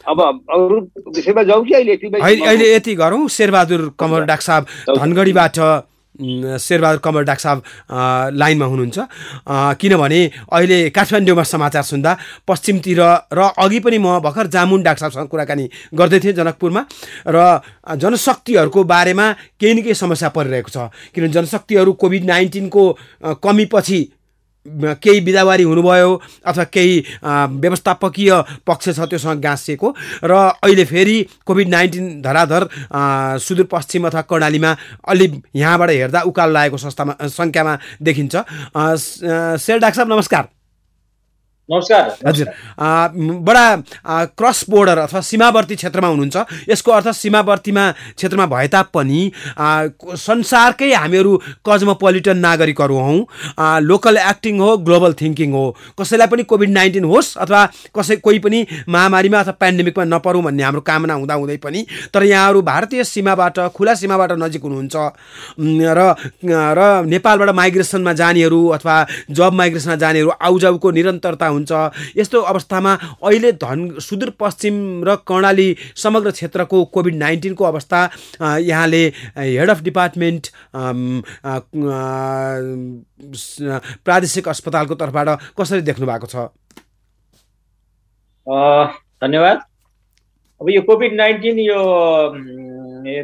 अब 0.00 0.20
अरू 0.48 0.80
विषयमा 1.12 1.42
जाउँ 1.42 1.64
कि 1.64 1.74
अहिले? 1.74 1.92
यति 1.92 2.40
अहिले 2.40 2.74
यति 2.74 2.94
गरौँ। 2.96 3.28
शेरबहादुर 3.28 3.82
कमल 4.00 4.24
डाक्टर 4.24 4.44
साहब 4.44 4.66
धनगढीबाट 4.96 5.58
शेरबहादुर 6.60 7.00
कमल 7.04 7.24
डाक्टर 7.24 7.42
साहब 7.42 7.62
लाइनमा 8.32 8.66
हुनुहुन्छ। 8.66 8.98
किनभने 9.76 10.20
अहिले 10.52 10.78
काठमाडौँमा 10.90 11.42
समाचार 11.44 11.82
सुन्दा 11.82 12.16
पश्चिमतिर 12.48 13.00
र 13.28 13.40
अघि 13.56 13.80
पनि 13.80 13.98
म 13.98 14.18
भर्खर 14.24 14.46
जामुन 14.48 14.82
डाक्टर 14.82 15.00
साहबसँग 15.00 15.28
कुराकानी 15.28 15.68
गर्दै 15.92 16.20
थिएँ 16.20 16.32
जनकपुरमा। 16.32 16.82
र 17.28 17.60
जनशक्तिहरूको 17.94 18.80
बारेमा 18.84 19.26
केही 19.60 19.74
न 19.74 19.78
केही 19.84 19.94
समस्या 19.94 20.28
परिरहेको 20.32 20.70
छ। 20.72 20.88
किनभने 21.12 21.32
जनशक्तिहरू 21.36 21.92
कोभिड 21.92 22.24
नाइन्टिनको 22.24 22.82
कमीपछि 23.44 24.00
केही 24.66 25.20
बिदावारी 25.20 25.62
हुनुभयो 25.62 26.10
अथवा 26.46 26.64
केही 26.64 26.98
व्यवस्थापकीय 27.24 28.32
पक्ष 28.66 28.88
छ 28.96 29.08
त्योसँग 29.08 29.40
गाँसिएको 29.40 29.94
र 30.24 30.32
अहिले 30.60 30.84
फेरि 30.84 31.16
कोभिड 31.46 31.68
नाइन्टिन 31.68 32.20
धराधर 32.22 32.68
सुदूरपश्चिम 33.40 34.06
अथवा 34.06 34.22
कर्णालीमा 34.28 34.76
अलि 35.08 35.26
यहाँबाट 35.56 35.90
हेर्दा 35.90 36.20
उकालो 36.28 36.52
लागेको 36.52 36.76
संस्थामा 36.76 37.16
सङ्ख्यामा 37.26 37.78
देखिन्छ। 38.02 38.34
सेल 38.36 39.78
डाक्टर 39.80 39.96
साहब 39.96 40.12
नमस्कार। 40.12 40.59
नमस्कार। 41.70 42.08
हजुर। 42.26 42.46
बडा 43.46 43.64
क्रस 44.38 44.64
बोर्डर 44.70 44.98
अथवा 44.98 45.20
सीमावर्ती 45.22 45.74
क्षेत्रमा 45.76 46.08
हुनुहुन्छ। 46.08 46.66
यसको 46.68 46.90
अर्थ 46.92 47.08
सीमावर्तीमा 47.14 47.84
क्षेत्रमा 48.18 48.46
भए 48.46 48.66
तापनि 48.74 49.20
संसारकै 50.18 50.90
हामीहरू 50.92 51.36
कजमोपोलिटन 51.62 52.36
नागरिकहरू 52.36 52.96
हौँ। 52.98 53.18
लोकल 53.86 54.16
एक्टिङ 54.18 54.58
हो 54.60 54.76
ग्लोबल 54.82 55.12
थिङ्किङ 55.20 55.52
हो। 55.52 55.64
कसैलाई 55.94 56.26
पनि 56.26 56.42
कोभिड 56.50 56.70
नाइन्टिन 56.70 57.04
होस् 57.06 57.38
अथवा 57.38 57.62
कसै 57.94 58.16
कोही 58.18 58.38
पनि 58.42 58.66
महामारीमा 58.90 59.38
अथवा 59.40 59.54
पेन्डेमिकमा 59.62 60.04
नपरौँ 60.10 60.42
भन्ने 60.42 60.62
हाम्रो 60.62 60.82
कामना 60.82 61.14
हुँदा 61.22 61.34
हुँदै 61.34 61.56
पनि 61.62 61.86
तर 62.10 62.22
यहाँहरू 62.24 62.62
भारतीय 62.66 63.04
सीमाबाट 63.04 63.58
खुला 63.70 63.94
सीमाबाट 63.94 64.32
नजिक 64.42 64.62
हुनुहुन्छ। 64.66 64.96
र 65.94 66.00
र 66.50 67.06
नेपालबाट 67.06 67.50
माइग्रेसनमा 67.54 68.12
जानेहरू 68.18 68.60
अथवा 68.74 68.96
जब 69.30 69.52
माइग्रेसनमा 69.54 69.96
जानेहरू 69.96 70.30
आउजाउको 70.40 70.90
निरन्तरता 70.90 71.46
हुन्छ 71.60 72.16
यस्तो 72.18 72.40
अवस्थामा 72.52 72.92
अहिले 73.22 73.52
धन 73.60 73.88
सुदूरपश्चिम 74.00 74.74
र 75.04 75.16
कर्णाली 75.28 75.68
समग्र 75.96 76.30
क्षेत्रको 76.32 76.84
कोभिड 76.96 77.14
नाइन्टिनको 77.22 77.64
अवस्था 77.64 78.00
यहाँले 78.40 79.02
हेड 79.38 79.70
अफ 79.70 79.80
डिपार्टमेन्ट 79.82 80.42
प्रादेशिक 84.04 84.48
अस्पतालको 84.48 84.94
तर्फबाट 84.96 85.28
कसरी 85.60 85.80
देख्नु 85.82 86.06
भएको 86.06 86.26
छ? 86.26 86.48
धन्यवाद। 89.22 89.58
अब 90.60 90.70
यो 90.70 90.80
कोभिड 90.82 91.12
नाइन्टिन 91.16 91.58
यो 91.60 91.80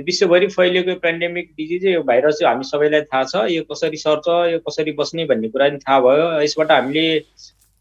विश्वभरि 0.05 0.47
फैलिएको 0.49 0.95
पेन्डेमिक 1.01 1.47
डिजिज 1.57 1.85
यो 1.87 2.03
भाइरस 2.03 2.39
हामी 2.45 2.65
सबैलाई 2.65 3.01
थाहा 3.13 3.25
छ। 3.25 3.35
यो 3.51 3.63
कसरी 3.73 3.97
सर्छ 3.97 4.27
यो 4.53 4.59
कसरी 4.69 4.93
बस्ने 5.01 5.25
भन्ने 5.25 5.49
कुरा 5.49 5.69
पनि 5.69 5.79
थाहा 5.79 6.01
भयो। 6.01 6.27
यसबाट 6.43 6.71
हामीले 6.73 7.07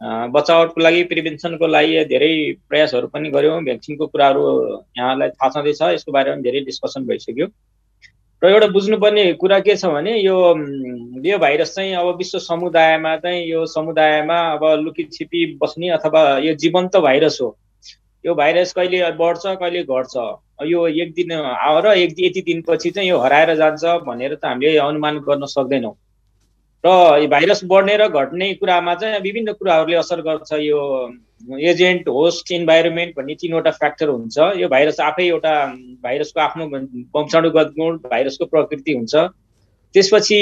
बचावटको 0.02 0.82
लागि 0.82 1.04
प्रिभेन्सनको 1.12 1.68
लागि 1.68 2.04
धेरै 2.06 2.34
प्रयासहरू 2.70 3.08
पनि 3.08 3.30
गऱ्यौँ। 3.32 3.62
भ्याक्सिनको 3.64 4.08
कुराहरू 4.08 4.44
यहाँलाई 4.98 5.30
थाहा 5.30 5.50
छँदैछ 5.50 5.82
यसको 5.82 6.12
बारेमा 6.12 6.42
धेरै 6.44 6.62
डिस्कसन 6.68 7.06
भइसक्यो। 7.08 7.48
र 8.42 8.48
एउटा 8.48 8.68
बुझ्नुपर्ने 8.68 9.24
कुरा 9.40 9.60
के 9.60 9.76
छ 9.76 9.86
भने 9.88 10.20
यो 10.20 10.38
यो 11.26 11.38
भाइरस 11.40 11.74
चाहिँ 11.76 11.96
अब 11.96 12.18
विश्व 12.18 12.40
समुदायमा 12.40 13.16
चाहिँ 13.24 13.44
यो 13.48 13.66
समुदायमा 13.66 14.40
अब 14.54 14.64
लुकी 14.84 15.04
छिपी 15.14 15.46
बस्ने 15.62 15.90
अथवा 15.98 16.22
यो 16.44 16.54
जीवन्त 16.54 16.98
भाइरस 17.00 17.38
हो। 17.42 17.56
यो 18.26 18.36
भाइरस 18.36 18.74
कहिले 18.74 19.12
बढ्छ 19.18 19.44
कहिले 19.46 19.84
घट्छ? 19.84 20.16
यो 20.68 20.88
एक 20.88 21.14
दिन 21.14 21.32
आएर 21.32 21.86
एक 21.88 22.16
यति 22.20 22.42
दिनपछि 22.42 22.90
चाहिँ 22.92 23.10
यो 23.10 23.18
हराएर 23.20 23.56
जान्छ 23.56 23.84
भनेर 24.06 24.36
त 24.36 24.46
हामीले 24.46 24.78
अनुमान 24.78 25.18
गर्न 25.24 25.46
सक्दैनौँ। 25.48 25.96
र 26.86 27.28
भाइरस 27.28 27.62
बढ्ने 27.66 27.96
र 27.98 28.08
घट्ने 28.08 28.54
कुरामा 28.56 28.94
चाहिँ 28.96 29.20
विभिन्न 29.22 29.54
कुराहरूले 29.54 29.96
असर 29.98 30.22
गर्छ। 30.22 30.52
यो 30.62 30.82
एजेन्ट 31.70 32.08
होस्ट 32.10 32.52
इन्भाइरोमेन्ट 32.52 33.16
भन्ने 33.18 33.34
तिनवटा 33.42 33.72
फ्याक्टर 33.72 34.08
हुन्छ। 34.10 34.38
यो 34.58 34.68
भाइरस 34.70 35.00
आफै 35.00 35.26
एउटा 35.28 35.56
भाइरसको 36.04 36.40
आफ्नो 36.42 36.66
वंशाणुगत 37.16 37.74
गुण 37.80 37.98
भाइरसको 38.06 38.46
प्रकृति 38.46 38.94
हुन्छ। 38.94 39.16
त्यसपछि 39.96 40.38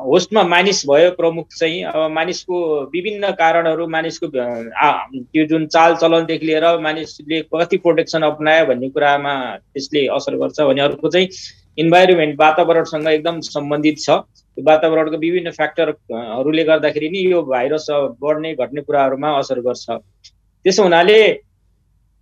होस्टमा 0.00 0.42
मानिस 0.48 0.82
भयो 0.86 1.10
प्रमुख 1.12 1.46
चाहिँ। 1.58 1.82
अब 1.84 2.10
मानिसको 2.10 2.56
विभिन्न 2.92 3.30
कारणहरू 3.40 3.86
मानिसको 3.90 4.26
त्यो 4.28 5.44
जुन 5.50 5.66
चाल 5.66 5.94
चलनदेखि 6.02 6.46
लिएर 6.46 6.66
मानिसले 6.80 7.40
कति 7.54 7.76
प्रोटेक्सन 7.84 8.22
अप्नायो 8.22 8.66
भन्ने 8.66 8.88
कुरामा 8.94 9.34
त्यसले 9.74 10.06
असर 10.16 10.36
गर्छ। 10.42 10.60
भने 10.60 10.80
अर्को 10.80 11.08
चाहिँ 11.10 11.28
इन्भाइरोमेन्ट 11.78 12.34
वातावरणसँग 12.40 13.08
एकदम 13.08 13.40
सम्बन्धित 13.40 13.98
छ। 13.98 14.10
वातावरणको 14.58 15.16
विभिन्न 15.18 15.50
फ्याक्टरहरूले 15.50 16.64
गर्दाखेरि 16.64 17.08
नि 17.10 17.20
यो 17.30 17.42
भाइरस 17.42 17.86
बढ्ने 18.22 18.54
घट्ने 18.54 18.80
कुराहरूमा 18.82 19.28
असर 19.38 19.60
गर्छ। 19.60 19.86
त्यसो 20.64 20.82
हुनाले 20.82 21.20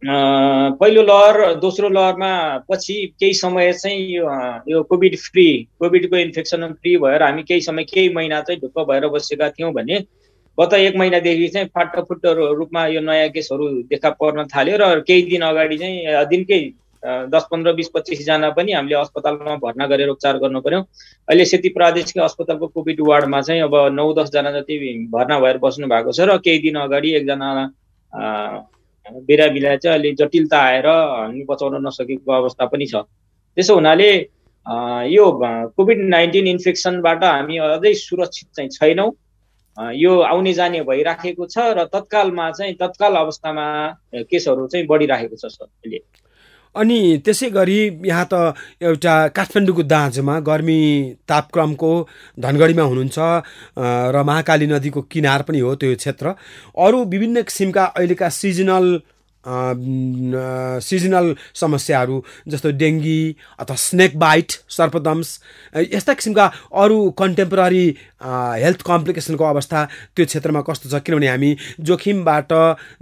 पहिलो 0.02 1.02
लहर 1.02 1.54
दोस्रो 1.60 1.88
लहरमा 1.88 2.32
पछि 2.70 2.94
केही 3.20 3.34
समय 3.34 3.72
चाहिँ 3.72 4.06
यो 4.08 4.24
यो 4.70 4.82
कोभिड 4.90 5.16
फ्री 5.18 5.46
कोभिडको 5.80 6.16
इन्फेक्सन 6.16 6.72
फ्री 6.72 6.96
भएर 6.96 7.22
हामी 7.22 7.42
केही 7.42 7.60
समय 7.60 7.84
केही 7.84 8.08
महिना 8.14 8.40
चाहिँ 8.40 8.60
ढुक्क 8.60 8.78
भएर 8.88 9.06
बसेका 9.08 9.48
थियौँ 9.50 9.72
भने 9.72 9.98
गत 10.58 10.74
एक 10.74 10.96
महिनादेखि 10.96 11.48
चाहिँ 11.48 11.68
फाटफुट्ट 11.74 12.26
रूपमा 12.58 12.86
यो 12.86 13.00
नयाँ 13.00 13.28
केसहरू 13.28 13.68
देखा 13.90 14.10
पर्न 14.22 14.44
थाल्यो 14.54 14.76
र 14.78 15.00
केही 15.02 15.22
दिन 15.30 15.42
अगाडि 15.42 15.78
चाहिँ 15.78 16.24
दिनकै 16.26 16.60
दस 17.02 17.46
पन्ध्र 17.50 17.72
बिस 17.72 17.88
पच्चिसजना 17.94 18.50
पनि 18.50 18.72
हामीले 18.72 18.94
अस्पतालमा 18.96 19.54
भर्ना 19.56 19.86
गरेर 19.86 20.08
उपचार 20.08 20.38
गर्नु 20.38 20.60
पर्यो। 20.60 20.80
अहिले 21.28 21.44
सेती 21.44 21.68
प्रादेशिक 21.70 22.18
अस्पतालको 22.22 22.66
कोभिड 22.66 23.00
वार्डमा 23.08 23.40
चाहिँ 23.40 23.62
अब 23.62 23.74
नौ 23.94 24.12
दसजना 24.14 24.50
जति 24.52 24.78
भर्ना 25.12 25.38
भएर 25.40 25.58
बस्नु 25.58 25.86
भएको 25.88 26.12
छ 26.12 26.20
र 26.26 26.38
केही 26.38 26.58
दिन 26.58 26.76
अगाडि 26.80 27.12
एकजना 27.16 27.48
बिरामीलाई 29.28 29.76
चाहिँ 29.76 29.98
अहिले 29.98 30.12
जटिलता 30.16 30.58
आएर 30.58 30.86
हामी 30.86 31.44
बचाउन 31.48 31.86
नसकेको 31.86 32.32
अवस्था 32.32 32.66
पनि 32.66 32.86
छ। 32.86 33.06
त्यसो 33.56 33.74
हुनाले 33.74 34.10
यो 35.08 35.24
कोभिड 35.76 35.98
नाइन्टिन 36.08 36.46
इन्फेक्सनबाट 36.48 37.24
हामी 37.24 37.56
अझै 37.56 37.94
सुरक्षित 37.94 38.48
चाहिँ 38.56 38.70
छैनौँ। 38.70 39.10
यो 39.78 40.12
आउने 40.28 40.52
जाने 40.52 40.80
भइराखेको 40.82 41.46
छ 41.46 41.72
र 41.78 41.84
तत्कालमा 41.88 42.50
चाहिँ 42.50 42.74
तत्काल 42.76 43.14
अवस्थामा 43.16 43.64
केसहरू 44.26 44.66
चाहिँ 44.66 44.86
बढिराखेको 44.86 45.36
छ 45.36 45.46
सर 45.46 45.64
अहिले। 45.64 46.00
अनि 46.76 46.98
त्यसै 47.24 47.48
गरी 47.50 47.78
यहाँ 48.06 48.26
त 48.32 48.54
एउटा 48.82 49.14
काठमाडौँको 49.36 49.82
दाँजोमा 49.82 50.38
गर्मी 50.48 50.80
तापक्रमको 51.28 51.92
धनगढीमा 52.38 52.82
हुनुहुन्छ 52.82 53.18
र 54.14 54.22
महाकाली 54.22 54.66
नदीको 54.66 55.00
किनार 55.12 55.42
पनि 55.48 55.58
हो 55.60 55.74
त्यो 55.80 55.94
क्षेत्र। 55.96 56.26
अरू 56.78 57.04
विभिन्न 57.04 57.42
किसिमका 57.42 57.84
अहिलेका 57.84 58.28
सिजनल 58.40 58.86
सिजनल 59.46 61.34
समस्याहरू 61.54 62.16
जस्तो 62.48 62.70
डेङ्गी 62.80 63.20
अथवा 63.60 63.76
स्नेक 63.76 64.18
बाइट 64.18 64.52
सर्पदम्स 64.76 65.28
यस्ता 65.94 66.12
किसिमका 66.14 66.46
अरू 66.82 66.98
कन्टेम्पोररी 67.18 67.86
हेल्थ 68.62 68.82
कम्प्लिकेसनको 68.86 69.44
अवस्था 69.44 69.84
त्यो 70.16 70.24
क्षेत्रमा 70.26 70.60
कस्तो 70.68 70.88
छ? 70.90 71.02
किनभने 71.02 71.28
हामी 71.28 71.56
जोखिमबाट 71.80 72.52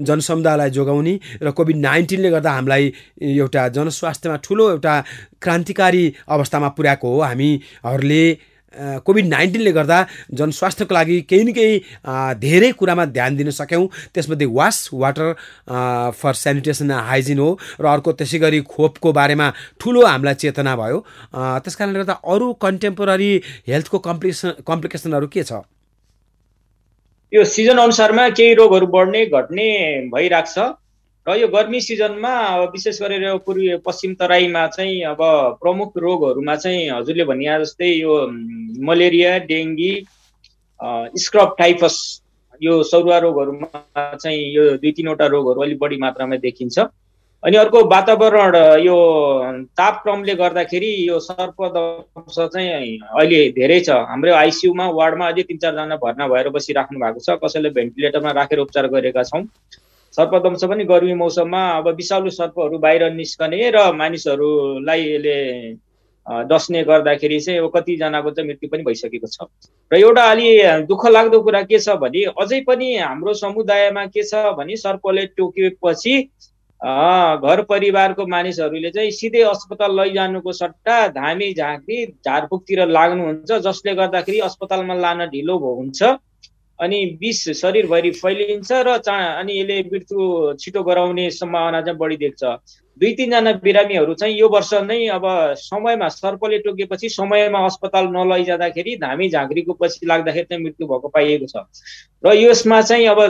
जनसमुदायलाई 0.00 0.70
जोगाउने 0.70 1.14
र 1.42 1.50
कोभिड 1.56 1.76
नाइन्टिनले 1.76 2.30
गर्दा 2.30 2.50
हामीलाई 2.52 2.92
एउटा 3.20 3.68
जनस्वास्थ्यमा 3.76 4.36
ठुलो 4.44 4.64
एउटा 4.70 4.94
क्रान्तिकारी 5.42 6.04
अवस्थामा 6.28 6.68
पुर्याएको 6.76 7.06
हो। 7.14 7.20
हामीहरूले 7.20 8.24
कोभिड 8.74 9.26
नाइन्टिनले 9.26 9.72
गर्दा 9.72 9.98
जनस्वास्थ्यको 10.32 10.94
लागि 10.94 11.20
केही 11.30 11.44
न 11.44 11.52
केही 11.52 11.78
धेरै 12.40 12.70
कुरामा 12.78 13.04
ध्यान 13.06 13.36
दिन 13.36 13.50
सक्यौँ। 13.50 13.86
त्यसमध्ये 14.14 14.46
वास 14.46 14.88
वाटर 14.92 15.32
फर 16.12 16.32
सेनिटेसन 16.34 16.90
हाइजिन 16.90 17.38
हो 17.38 17.58
र 17.80 17.86
अर्को 17.86 18.12
त्यसै 18.12 18.38
गरी 18.38 18.60
खोपको 18.66 19.12
बारेमा 19.12 19.52
ठुलो 19.80 20.04
हामीलाई 20.06 20.34
चेतना 20.34 20.76
भयो। 20.76 20.98
त्यस 21.32 21.76
कारणले 21.76 21.98
गर्दा 21.98 22.20
अरू 22.24 22.52
कन्टेम्पोररी 22.62 23.32
हेल्थको 23.68 23.98
कम्प्लिकेसन 23.98 24.50
कम्प्लिकेसनहरू 24.66 25.26
के 25.28 25.42
छ? 25.42 25.52
यो 27.32 27.44
सिजन 27.44 27.78
अनुसारमा 27.78 28.28
केही 28.30 28.54
रोगहरू 28.54 28.86
बढ्ने 28.86 29.24
घट्ने 29.26 29.66
भइरहेको 30.12 30.52
छ 30.52 30.58
र 31.26 31.34
यो 31.36 31.46
गर्मी 31.48 31.80
सिजनमा 31.80 32.30
अब 32.30 32.70
विशेष 32.72 33.00
गरेर 33.02 33.36
पूर्वी 33.46 33.76
पश्चिम 33.86 34.12
तराईमा 34.14 34.66
चाहिँ 34.74 35.02
अब 35.04 35.18
प्रमुख 35.60 35.96
रोगहरूमा 35.98 36.54
चाहिँ 36.56 36.90
हजुरले 36.90 37.24
भने 37.30 37.46
जस्तै 37.60 37.88
यो 37.88 38.14
मलेरिया 38.86 39.38
डेङ्गी 39.50 39.92
स्क्रब 41.24 41.54
टाइफस 41.58 41.96
यो 42.62 42.82
सरुवा 42.82 43.18
रोगहरूमा 43.18 43.70
चाहिँ 44.14 44.44
यो 44.54 44.64
दुई 44.78 44.92
तिनवटा 44.92 45.26
रोगहरू 45.26 45.62
अलिक 45.62 45.78
बढी 45.78 45.96
मात्रामा 45.98 46.36
देखिन्छ। 46.46 46.78
अनि 47.42 47.56
अर्को 47.56 47.82
वातावरण 47.90 48.54
यो 48.82 48.96
तापक्रमले 49.78 50.34
गर्दाखेरि 50.34 50.92
यो 51.08 51.18
सर्पदंश 51.20 52.38
चाहिँ 52.38 52.98
अहिले 53.18 53.40
धेरै 53.58 53.80
छ। 53.80 53.98
हाम्रो 54.10 54.34
आइसियुमा 54.34 54.86
वार्डमा 55.00 55.26
अझै 55.28 55.42
तिन 55.42 55.58
चारजना 55.58 55.96
भर्ना 56.04 56.28
भएर 56.28 56.48
बसिराख्नु 56.54 57.00
भएको 57.02 57.20
छ। 57.20 57.38
कसैले 57.42 57.70
भेन्टिलेटरमा 57.76 58.30
राखेर 58.38 58.58
उपचार 58.58 58.86
गरेका 58.94 59.22
छौँ। 59.22 59.42
सर्पदंश 60.16 60.64
पनि 60.64 60.84
गर्मी 60.84 61.14
मौसममा 61.14 61.62
अब 61.78 61.88
विषालु 61.96 62.30
सर्पहरू 62.32 62.78
बाहिर 62.78 63.10
निस्कने 63.14 63.70
र 63.70 63.92
मानिसहरूलाई 63.96 65.02
यसले 65.04 65.36
डस्ने 66.26 66.82
गर्दाखेरि 66.84 67.38
चाहिँ 67.40 67.60
अब 67.60 67.70
कतिजनाको 67.76 68.30
चाहिँ 68.30 68.48
मृत्यु 68.48 68.68
पनि 68.70 68.82
भइसकेको 68.82 69.26
छ। 69.26 69.46
र 69.90 69.96
एउटा 69.96 70.22
अलि 70.30 70.48
दुःख 70.88 71.06
लाग्दो 71.06 71.40
कुरा 71.40 71.62
के 71.62 71.78
छ 71.78 71.94
भने 72.02 72.24
अझै 72.34 72.60
पनि 72.66 72.88
हाम्रो 72.96 73.34
समुदायमा 73.36 74.04
के 74.10 74.22
छ 74.22 74.34
भने 74.58 74.76
सर्पले 74.76 75.26
टोकिएपछि 75.36 76.14
घर 76.80 77.62
परिवारको 77.68 78.26
मानिसहरूले 78.26 78.90
चाहिँ 78.90 79.10
सिधै 79.12 79.42
अस्पताल 79.52 80.00
लैजानुको 80.00 80.52
सट्टा 80.52 80.96
धामी 81.14 81.52
झाँक्री 81.54 82.04
झारफुकतिर 82.26 82.86
लाग्नुहुन्छ 82.88 83.52
जसले 83.66 83.94
गर्दाखेरि 83.94 84.38
अस्पतालमा 84.48 84.94
लान 84.94 85.24
ढिलो 85.30 85.58
हुन्छ 85.58 86.02
अनि 86.80 87.04
विष 87.20 87.42
शरीरभरि 87.60 88.10
फैलिन्छ 88.12 88.72
र 88.72 88.96
चा 88.98 89.14
अनि 89.40 89.60
यसले 89.60 89.82
मृत्यु 89.92 90.54
छिटो 90.60 90.82
गराउने 90.82 91.30
सम्भावना 91.32 91.80
चाहिँ 91.82 91.98
बढी 91.98 92.16
देख्छ। 92.16 92.44
दुई 93.00 93.12
तिनजना 93.12 93.52
बिरामीहरू 93.60 94.14
चाहिँ 94.14 94.38
यो 94.38 94.48
वर्ष 94.48 94.72
नै 94.84 95.06
अब 95.12 95.24
समयमा 95.60 96.08
सर्पले 96.08 96.58
टोकेपछि 96.58 97.08
समयमा 97.08 97.64
अस्पताल 97.66 98.06
नलैजाँदाखेरि 98.08 98.96
धामी 98.96 99.28
झाँक्रीको 99.28 99.72
पछि 99.80 100.06
लाग्दाखेरि 100.06 100.44
चाहिँ 100.44 100.62
मृत्यु 100.64 100.86
भएको 100.88 101.08
पाइएको 101.08 101.46
छ। 101.46 101.64
र 102.24 102.32
यसमा 102.34 102.80
चाहिँ 102.82 103.06
अब 103.06 103.20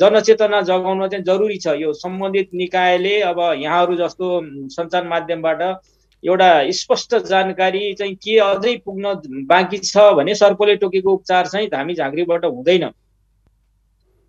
जनचेतना 0.00 0.60
जगाउन 0.62 1.08
चाहिँ 1.08 1.24
जरुरी 1.24 1.58
छ। 1.58 1.78
यो 1.78 1.92
सम्बन्धित 1.94 2.48
निकायले 2.54 3.20
अब 3.22 3.38
यहाँहरू 3.62 3.96
जस्तो 3.96 4.26
सञ्चार 4.74 5.06
माध्यमबाट 5.08 5.62
एउटा 6.24 6.70
स्पष्ट 6.72 7.14
जानकारी 7.26 7.92
चाहिँ 7.94 8.14
के 8.14 8.38
अझै 8.40 8.76
पुग्न 8.84 9.14
बाँकी 9.46 9.78
छ 9.78 10.12
भने 10.16 10.34
सर्पले 10.34 10.76
टोकेको 10.76 11.12
उपचार 11.12 11.46
चाहिँ 11.46 11.68
धामी 11.68 11.94
झाँक्रीबाट 11.94 12.44
हुँदैन। 12.44 12.84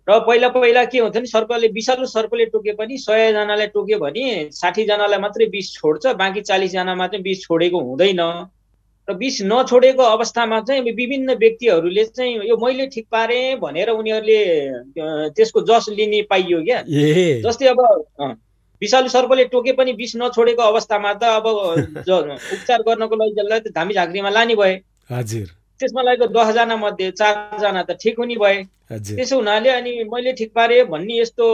र 0.08 0.18
पहिला 0.26 0.48
पहिला 0.48 0.84
के 0.84 0.98
हुन्थ्यो 0.98 1.20
भने 1.20 1.26
सर्पले 1.26 1.68
विषालु 1.68 2.06
सर्पले 2.06 2.44
टोके 2.52 2.72
पनि 2.74 2.98
सयजनालाई 2.98 3.66
टोक्यो 3.74 3.98
भने 3.98 4.48
साठीजनालाई 4.52 5.18
मात्रै 5.20 5.46
विष 5.52 5.72
छोड्छ 5.74 6.06
बाँकी 6.16 6.40
चालिसजनामा 6.40 7.06
चाहिँ 7.06 7.22
विष 7.24 7.42
छोडेको 7.42 7.80
हुँदैन। 7.80 8.20
र 9.08 9.14
विष 9.16 9.40
नछोडेको 9.42 10.02
अवस्थामा 10.02 10.60
चाहिँ 10.60 10.92
विभिन्न 10.92 11.34
व्यक्तिहरूले 11.36 12.04
चाहिँ 12.04 12.48
यो 12.48 12.56
मैले 12.56 12.86
ठिक 12.88 13.06
पारेँ 13.12 13.56
भनेर 13.60 13.88
उनीहरूले 13.90 14.40
त्यसको 15.32 15.60
जस 15.68 15.88
लिने 15.92 16.22
पाइयो 16.30 16.62
क्या। 16.64 16.82
जस्तै 17.44 17.66
अब 17.68 17.80
विषालु 18.82 19.08
सर्पले 19.08 19.44
टोके 19.52 19.72
पनि 19.72 19.92
विष 19.92 20.12
नछोडेको 20.16 20.62
अवस्थामा 20.62 21.12
त 21.14 21.22
अब 21.36 21.46
उपचार 21.46 22.82
गर्नको 22.86 23.16
लागि 23.16 23.34
जसलाई 23.34 23.60
त 23.60 23.74
धामी 23.74 23.94
झाँक्रीमा 23.94 24.30
लाने 24.30 24.54
भए। 24.54 24.74
हजुर। 25.10 25.46
त्यसमा 25.80 26.02
लागेको 26.02 26.26
दसजना 26.34 26.76
मध्ये 26.76 27.10
चारजना 27.10 27.82
त 27.82 27.98
ठिक 28.02 28.18
हुने 28.18 28.36
भए। 28.36 28.56
त्यसो 28.90 29.36
हुनाले 29.36 29.70
अनि 29.70 29.90
मैले 30.12 30.32
ठिक 30.38 30.52
पारेँ 30.54 30.84
भन्ने 30.86 31.18
यस्तो 31.18 31.46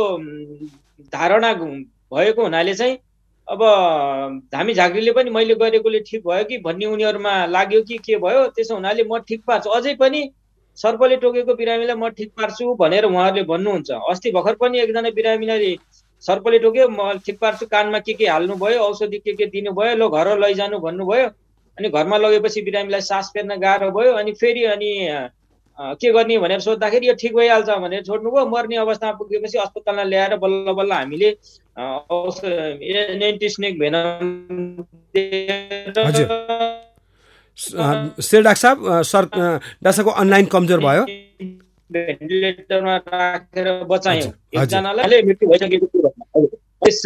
धारणा 1.13 1.53
भएको 1.55 2.43
हुनाले 2.43 2.75
चाहिँ 2.75 2.97
अब 3.49 3.61
धामी 4.53 4.75
झाँक्रीले 4.75 5.13
पनि 5.13 5.31
मैले 5.31 5.55
गरेकोले 5.55 6.01
ठिक 6.07 6.23
भयो 6.27 6.45
कि 6.45 6.59
भन्ने 6.59 6.87
उनीहरूमा 6.87 7.35
लाग्यो 7.47 7.81
कि 7.83 7.99
के 8.05 8.17
भयो 8.17 8.47
त्यसो 8.57 8.75
हुनाले 8.75 9.03
म 9.05 9.19
ठिक 9.29 9.41
पार्छु। 9.47 9.71
अझै 9.71 9.95
पनि 10.01 10.21
सर्पले 10.79 11.17
टोकेको 11.17 11.55
बिरामीलाई 11.55 11.97
म 11.97 12.09
ठिक 12.17 12.31
पार्छु 12.37 12.75
भनेर 12.75 13.05
उहाँहरूले 13.05 13.43
भन्नुहुन्छ। 13.45 13.91
अस्ति 14.11 14.31
भर्खर 14.33 14.55
पनि 14.61 14.79
एकजना 14.81 15.11
बिरामीलाई 15.13 15.77
सर्पले 16.27 16.59
टोक्यो 16.59 16.89
म 16.89 17.19
ठिक 17.27 17.37
पार्छु 17.41 17.67
कानमा 17.67 17.99
के 18.07 18.13
के 18.15 18.27
हाल्नुभयो 18.27 18.79
औषधि 18.89 19.19
के 19.25 19.33
के 19.37 19.47
दिनुभयो 19.55 19.95
ल 19.97 20.03
घर 20.09 20.29
लैजानु 20.41 20.79
भन्नुभयो 20.81 21.27
अनि 21.79 21.89
घरमा 21.89 22.17
लगेपछि 22.25 22.61
बिरामीलाई 22.63 23.03
सास 23.11 23.31
फेर्न 23.35 23.53
गाह्रो 23.61 23.91
भयो 23.97 24.13
अनि 24.21 24.33
फेरि 24.41 24.65
अनि 24.75 24.91
के 26.01 26.09
गर्ने 26.13 26.39
भनेर 26.39 26.61
सोद्धाखेरि 26.61 27.07
यो 27.09 27.15
ठिक 27.21 27.35
भइहाल्छ 27.35 27.71
भनेर 27.85 28.03
छोड्नुभयो। 28.07 28.47
मर्ने 28.47 28.77
अवस्थामा 28.79 29.13
पुगेपछि 29.19 29.59
अस्पतालमा 29.59 30.03
ल्याएर 30.03 30.37
बल्ल 30.39 30.73
बल्ल 30.79 30.93
हामीले 30.93 31.31
डाक्टर 36.05 36.45
साहब 37.57 38.23
सर 38.23 38.43
डाक्टर 38.43 39.91
साहबको 39.91 40.11
अनलाइन 40.11 40.47
कमजोर 40.55 40.81
भयो। 40.87 41.05
भेन्टिलेटरमा 41.91 42.97
राखेर 42.97 43.67
बचायौँ। 43.91 44.31
एकजनालाई 44.55 45.23
मृत्यु 45.23 45.49
भइसकेको 45.49 45.87
यस 46.87 47.03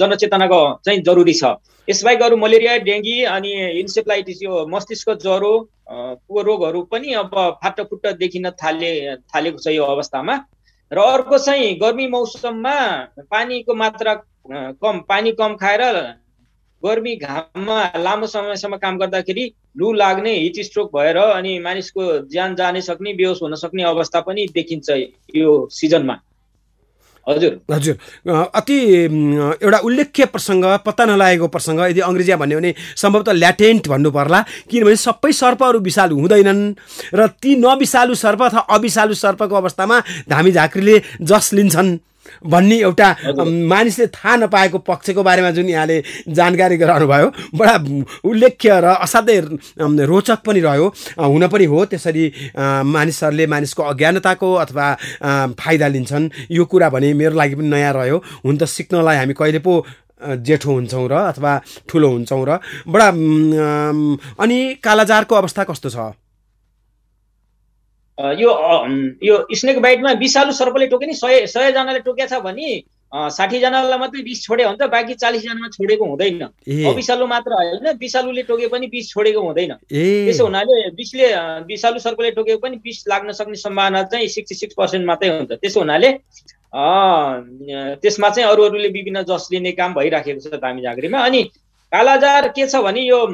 जनचेतनाको 0.00 0.60
चाहिँ 0.84 1.00
जरुरी 1.02 1.32
छ। 1.34 1.56
यसबाहेक 1.88 2.22
अरू 2.22 2.36
मलेरिया 2.36 2.76
डेङ्गी 2.84 3.16
अनि 3.32 3.52
इन्सेप्लाइटिस 3.80 4.42
यो 4.42 4.66
मस्तिष्क 4.68 5.10
ज्वरो 5.22 5.52
को 5.88 6.42
रोगहरू 6.42 6.80
पनि 6.92 7.12
अब 7.14 7.34
फाटोफुट्ट 7.62 8.06
देखिन 8.18 8.50
थाले 8.62 8.90
थालेको 9.28 9.58
छ 9.58 9.72
यो 9.72 9.84
अवस्थामा। 9.86 10.34
र 10.92 10.98
अर्को 10.98 11.38
चाहिँ 11.38 11.74
गर्मी 11.80 12.06
मौसममा 12.08 12.76
पानीको 13.30 13.74
मात्रा 13.74 14.14
कम 14.80 15.00
पानी 15.08 15.32
कम 15.40 15.54
खाएर 15.60 15.82
गर्मी 16.82 17.14
घाममा 17.16 17.78
लामो 17.98 18.26
समयसम्म 18.26 18.76
काम 18.76 18.98
गर्दाखेरि 18.98 19.44
लु 19.78 19.92
लाग्ने 19.92 20.32
हिट 20.32 20.60
स्ट्रोक 20.64 20.96
भएर 20.96 21.16
अनि 21.16 21.58
मानिसको 21.60 22.02
ज्यान 22.28 22.54
जानै 22.54 22.80
सक्ने 22.80 23.12
बेहोस 23.20 23.42
हुन 23.42 23.54
सक्ने 23.56 23.82
अवस्था 23.84 24.20
पनि 24.20 24.46
देखिन्छ 24.54 24.88
यो 25.36 25.52
सिजनमा। 25.72 26.16
हजुर। 27.28 27.52
हजुर। 27.70 27.96
अति 28.54 28.76
एउटा 29.60 29.78
उल्लेख्य 29.84 30.24
प्रसङ्ग 30.32 30.64
पत्ता 30.86 31.04
नलागेको 31.04 31.46
प्रसङ्ग 31.48 31.80
यदि 31.92 32.00
अङ्ग्रेजीमा 32.00 32.38
भन्यो 32.42 32.58
भने 32.58 32.70
सम्भवतः 32.96 33.32
ल्याटेन्ट 33.42 33.88
भन्नु 33.88 34.10
पर्ला 34.10 34.40
किनभने 34.70 34.96
सबै 34.96 35.32
सर्पहरू 35.32 35.78
विषालु 35.84 36.14
हुँदैनन् 36.16 36.62
र 37.14 37.26
ती 37.42 37.56
नविषालु 37.60 38.14
सर्प 38.24 38.42
अथवा 38.42 38.60
अविषालु 38.76 39.14
सर्पको 39.14 39.54
अवस्थामा 39.54 39.96
धामी 40.28 40.50
झाँक्रीले 40.52 40.96
जस 41.22 41.52
लिन्छन्। 41.52 41.98
भन्ने 42.46 42.76
एउटा 42.80 43.08
मानिसले 43.72 44.06
थाहा 44.16 44.36
नपाएको 44.36 44.78
पक्षको 44.88 45.22
बारेमा 45.22 45.50
जुन 45.56 45.68
यहाँले 45.68 45.96
जानकारी 46.28 46.76
गराउनु 46.76 47.06
भयो 47.06 47.28
बडा 47.54 47.74
उल्लेख्य 48.24 48.80
र 48.80 48.86
असाध्यै 49.04 49.38
रोचक 50.10 50.40
पनि 50.46 50.60
रह्यो। 50.60 50.86
हुन 51.18 51.46
पनि 51.48 51.64
हो 51.64 51.84
त्यसरी 51.90 52.24
मानिसहरूले 52.94 53.46
मानिसको 53.46 53.82
अज्ञानताको 53.82 54.48
अथवा 54.64 54.86
फाइदा 55.58 55.88
लिन्छन्। 55.88 56.30
यो 56.50 56.64
कुरा 56.64 56.88
भने 56.88 57.12
मेरो 57.14 57.34
लागि 57.36 57.54
पनि 57.54 57.68
नयाँ 57.68 57.92
रह्यो। 57.94 58.16
हुन 58.44 58.56
त 58.56 58.64
सिक्नलाई 58.66 59.16
हामी 59.16 59.34
कहिले 59.34 59.58
पो 59.58 59.84
जेठो 60.18 60.70
हुन्छौँ 60.72 61.06
र 61.08 61.14
अथवा 61.30 61.52
ठुलो 61.88 62.08
हुन्छौँ 62.10 62.44
र 62.48 62.58
बडा 62.90 63.08
अनि 64.42 64.58
कालाजारको 64.82 65.34
अवस्था 65.34 65.64
कस्तो 65.70 65.90
छ? 65.90 65.98
यो 68.18 68.50
यो 69.22 69.34
स्नेक 69.54 69.78
बाइटमा 69.82 70.12
विषालु 70.18 70.52
सर्पले 70.52 70.86
टोके 70.86 71.06
नि 71.06 71.14
सय 71.14 71.46
सयजनाले 71.46 72.00
टोकेको 72.02 72.28
छ 72.28 72.40
भने 72.42 72.68
साठीजनालाई 73.32 73.98
मात्रै 73.98 74.22
विष 74.22 74.42
छोडे 74.42 74.64
हुन्छ 74.64 74.82
बाँकी 74.92 75.14
चालिसजनामा 75.14 75.68
छोडेको 75.70 76.04
हुँदैन। 76.04 76.42
अविषालु 76.90 77.26
मात्र 77.26 77.52
होइन 77.52 77.86
विषालुले 78.00 78.42
टोके 78.50 78.66
पनि 78.68 78.86
विष 78.92 79.08
छोडेको 79.10 79.40
हुँदैन। 79.40 79.72
त्यसो 79.88 80.44
हुनाले 80.44 80.88
विषले 80.98 81.26
विषालु 81.70 81.98
सर्पले 81.98 82.30
टोकेको 82.36 82.58
पनि 82.58 82.76
विष 82.84 83.04
लाग्न 83.08 83.32
सक्ने 83.38 83.56
सम्भावना 83.56 84.02
चाहिँ 84.12 84.28
सिक्सटी 84.28 84.54
सिक्स 84.54 84.74
पर्सेन्ट 84.74 85.06
मात्रै 85.06 85.28
हुन्छ। 85.28 85.52
त्यसो 85.52 85.80
हुनाले 85.80 86.10
त्यसमा 88.02 88.28
चाहिँ 88.28 88.50
अरू 88.50 88.62
अरूले 88.64 88.88
विभिन्न 88.98 89.22
जस 89.24 89.48
लिने 89.52 89.72
काम 89.72 89.94
भइराखेको 89.94 90.40
छ 90.40 90.60
दामी 90.60 90.82
झाँक्रीमा। 90.82 91.18
अनि 91.22 91.42
कालाजार 91.92 92.48
के 92.52 92.66
छ 92.66 92.82
भने 92.84 93.00
यो 93.08 93.24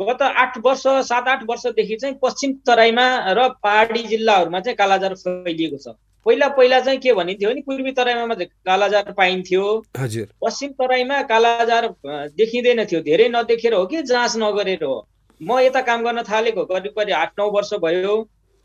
गत 0.00 0.22
आठ 0.22 0.58
वर्ष 0.64 0.82
सात 1.08 1.28
आठ 1.28 1.42
वर्षदेखि 1.48 1.96
चाहिँ 1.96 2.16
पश्चिम 2.22 2.52
तराईमा 2.66 3.06
र 3.32 3.48
पहाडी 3.62 4.02
जिल्लाहरूमा 4.02 4.60
चाहिँ 4.60 4.76
कालाजार 4.76 5.14
फैलिएको 5.14 5.78
छ। 5.78 5.94
पहिला 6.26 6.48
पहिला 6.48 6.80
चाहिँ 6.80 6.98
के 6.98 7.12
भनिन्थ्यो 7.12 7.50
भने 7.50 7.60
पूर्वी 7.66 7.92
तराईमा 7.92 8.26
मात्रै 8.26 8.46
कालाजार 8.66 9.12
पाइन्थ्यो। 9.12 9.62
हजुर। 9.98 10.26
पश्चिम 10.42 10.70
तराईमा 10.80 11.22
कालाजार 11.30 11.88
देखिँदैन 12.36 12.84
थियो। 12.84 13.00
धेरै 13.02 13.28
नदेखेर 13.28 13.74
हो 13.74 13.86
कि 13.86 14.02
जाँच 14.02 14.36
नगरेर 14.38 14.84
हो। 14.84 14.96
म 15.40 15.58
यता 15.60 15.80
काम 15.82 16.04
गर्न 16.04 16.22
थालेको 16.22 16.64
करिब 16.64 16.92
करिब 16.98 17.14
आठ 17.14 17.32
नौ 17.38 17.50
वर्ष 17.50 17.74
भयो। 17.82 18.14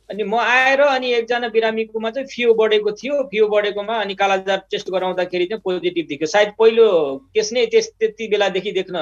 अनि 0.09 0.23
म 0.23 0.35
आएर 0.39 0.81
अनि 0.81 1.07
एकजना 1.13 1.47
बिरामीकोमा 1.49 2.09
चाहिँ 2.09 2.27
फियो 2.27 2.53
बढेको 2.53 2.91
थियो। 2.91 3.23
फियो 3.27 3.47
बढेकोमा 3.49 3.95
अनि 4.01 4.15
कालाजार 4.15 4.61
टेस्ट 4.71 4.89
गराउँदाखेरि 4.91 5.45
चाहिँ 5.45 5.61
पोजिटिभ 5.65 6.05
देख्यो। 6.09 6.27
सायद 6.27 6.53
पहिलो 6.59 6.87
केस 7.33 7.51
नै 7.53 7.65
त्यस 7.67 7.89
त्यति 7.99 8.27
बेलादेखि 8.27 8.71
देख्न 8.71 8.95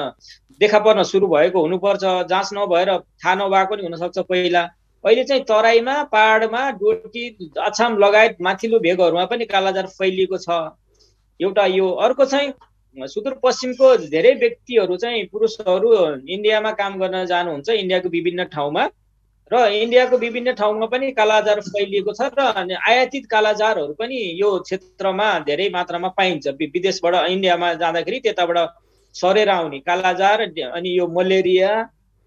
देखा 0.60 0.78
पर्न 0.78 1.02
सुरु 1.04 1.26
भएको 1.28 1.60
हुनुपर्छ। 1.60 2.02
जाँच 2.28 2.50
नभएर 2.54 2.90
थाहा 2.98 3.34
नभएको 3.34 3.76
नि 3.76 3.82
हुनसक्छ 3.82 4.18
पहिला। 4.20 4.62
अहिले 5.04 5.24
चाहिँ 5.24 5.42
तराईमा 5.44 6.02
पाहाडमा 6.12 6.60
डोटी 6.80 7.24
अछाम 7.62 7.98
लगायत 7.98 8.36
माथिल्लो 8.42 8.78
भेगहरूमा 8.80 9.24
पनि 9.26 9.44
कालाजार 9.46 9.86
फैलिएको 9.94 10.38
छ। 10.38 10.48
एउटा 11.40 11.66
यो। 11.68 11.90
अर्को 12.04 12.24
चाहिँ 12.26 12.52
सुदूरपश्चिमको 12.96 13.96
धेरै 14.08 14.32
व्यक्तिहरू 14.34 14.96
चाहिँ 14.96 15.24
पुरुषहरू 15.32 15.90
इन्डियामा 16.26 16.70
काम 16.80 16.98
गर्न 16.98 17.24
जानुहुन्छ 17.26 17.68
इन्डियाको 17.70 18.08
विभिन्न 18.08 18.44
ठाउँमा। 18.54 18.84
र 19.50 19.54
इन्डियाको 19.74 20.16
विभिन्न 20.18 20.52
ठाउँमा 20.58 20.86
पनि 20.90 21.10
कालाजार 21.12 21.60
फैलिएको 21.62 22.12
छ 22.12 22.32
र 22.34 22.78
आयातित 22.88 23.26
कालाजारहरू 23.30 23.92
पनि 23.94 24.16
यो 24.40 24.48
क्षेत्रमा 24.60 25.28
धेरै 25.46 25.68
मात्रामा 25.70 26.08
पाइन्छ। 26.18 26.46
विदेशबाट 26.56 27.14
इन्डियामा 27.30 27.72
जाँदाखेरि 27.74 28.18
त्यताबाट 28.24 28.58
सरेर 29.16 29.48
आउने 29.48 29.78
कालाजार 29.80 30.40
अनि 30.42 30.96
यो 30.98 31.06
मलेरिया 31.08 31.70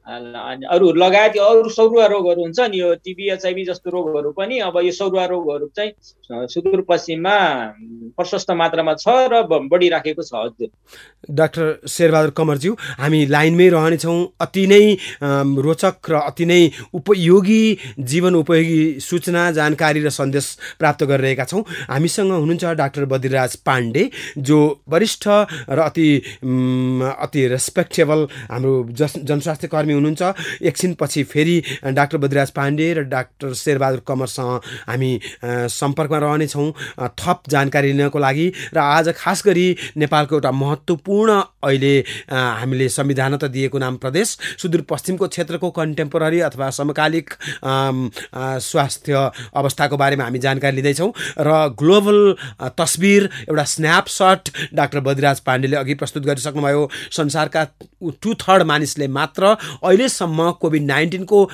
अरू 0.08 0.92
लगायत 0.94 1.38
अरू 1.38 1.70
सौरुवा 1.70 2.06
रोगहरू 2.08 2.42
हुन्छ 2.42 2.60
नि 2.60 2.80
यो 2.80 2.94
टिबी 3.06 3.30
एचआइबी 3.32 3.64
जस्तो 3.66 3.90
रोगहरू 3.92 4.32
पनि 4.32 4.60
अब 4.68 4.78
यो 4.86 4.92
सौरुवा 4.92 5.26
रोगहरू 5.26 5.68
चाहिँ 5.76 5.92
सुदूरपश्चिममा 6.50 7.38
प्रशस्त 8.18 8.52
मात्रामा 8.52 8.94
छ 8.96 9.08
र 9.32 9.44
बढिराखेको 9.46 10.24
छ 10.24 10.34
हजुर। 10.34 10.70
डाक्टर 11.30 11.88
शेरबहादुर 11.88 12.32
कमरज्यू 12.38 12.74
हामी 13.00 13.26
लाइनमै 13.26 13.68
रहनेछौँ। 13.70 14.18
अति 14.42 14.66
नै 14.68 14.84
रोचक 15.62 16.10
र 16.10 16.16
अति 16.22 16.46
नै 16.46 16.62
उपयोगी 16.94 17.62
जीवन 18.02 18.36
उपयोगी 18.36 18.82
सूचना 19.00 19.52
जानकारी 19.52 20.00
र 20.02 20.10
सन्देश 20.10 20.46
प्राप्त 20.80 21.04
गरिरहेका 21.04 21.46
छौँ। 21.46 21.64
हामीसँग 21.90 22.32
हुनुहुन्छ 22.32 22.66
डाक्टर 22.82 23.06
बद्रीराज 23.14 23.56
पाण्डे 23.62 24.10
जो 24.50 24.60
वरिष्ठ 24.90 25.28
र 25.70 25.80
अति 25.86 26.10
अति 27.20 27.48
रेस्पेक्टेबल 27.48 28.28
हाम्रो 28.50 28.74
जस 28.98 29.14
जनस्वास्थ्य 29.20 29.68
कर्मी 29.68 29.88
हुनुहुन्छ। 29.93 30.21
एकछिनपछि 30.62 31.23
फेरि 31.23 31.56
डाक्टर 31.93 32.17
बद्रीराज 32.17 32.49
पाण्डे 32.52 32.88
र 32.93 33.04
डाक्टर 33.10 33.54
शेरबहादुर 33.56 34.02
कमरसँग 34.08 34.62
हामी 34.89 35.12
सम्पर्कमा 35.69 36.17
रहनेछौँ। 36.19 36.71
थप 37.19 37.49
जानकारी 37.49 37.91
लिनको 37.91 38.19
लागि 38.19 38.47
र 38.73 38.78
आज 38.80 39.13
खास 39.17 39.43
गरी 39.45 39.67
नेपालको 39.97 40.36
एउटा 40.36 40.52
महत्त्वपूर्ण 40.52 41.32
अहिले 41.63 41.95
हामीले 42.30 42.89
संविधान 42.89 43.38
त 43.38 43.43
दिएको 43.49 43.78
नाम 43.78 43.97
प्रदेश 43.97 44.38
सुदूरपश्चिमको 44.62 45.28
क्षेत्रको 45.28 45.69
कन्टेम्पोररी 45.71 46.39
अथवा 46.41 46.69
समकालिक 46.69 47.34
स्वास्थ्य 48.62 49.13
अवस्थाको 49.56 49.97
बारेमा 49.97 50.23
हामी 50.23 50.39
जानकारी 50.39 50.75
लिँदैछौँ 50.75 51.12
र 51.39 51.49
ग्लोबल 51.80 52.19
तस्बिर 52.80 53.30
एउटा 53.49 53.63
स्न्यापसट 53.65 54.49
डाक्टर 54.73 54.99
बद्रीराज 54.99 55.39
पाण्डेले 55.41 55.78
अघि 55.78 55.93
प्रस्तुत 55.93 56.23
गरिसक्नुभयो। 56.25 56.89
संसारका 57.12 57.63
टु 58.21 58.34
थर्ड 58.39 58.63
मानिसले 58.63 59.08
मात्र 59.10 59.56
अहिलेसम्म 59.84 60.52
कोभिड 60.62 60.84
नाइन्टिनको 60.86 61.50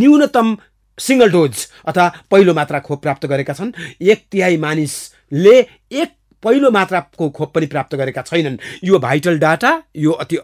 न्यूनतम 0.00 0.56
सिङ्गल 0.98 1.30
डोज 1.30 1.66
अथवा 1.86 2.08
पहिलो 2.30 2.54
मात्रा 2.54 2.78
खोप 2.80 3.02
प्राप्त 3.02 3.26
गरेका 3.26 3.52
छन्। 3.52 3.72
एक 4.02 4.24
तिहाई 4.30 4.56
मानिसले 4.56 5.56
एक 5.92 6.10
पहिलो 6.42 6.70
मात्राको 6.70 7.28
खोप 7.30 7.52
पनि 7.54 7.66
प्राप्त 7.66 7.94
गरेका 7.96 8.22
छैनन्। 8.22 8.56
यो 8.84 8.98
भाइटल 8.98 9.38
डाटा 9.38 9.70
यो 9.96 10.10
अति 10.12 10.38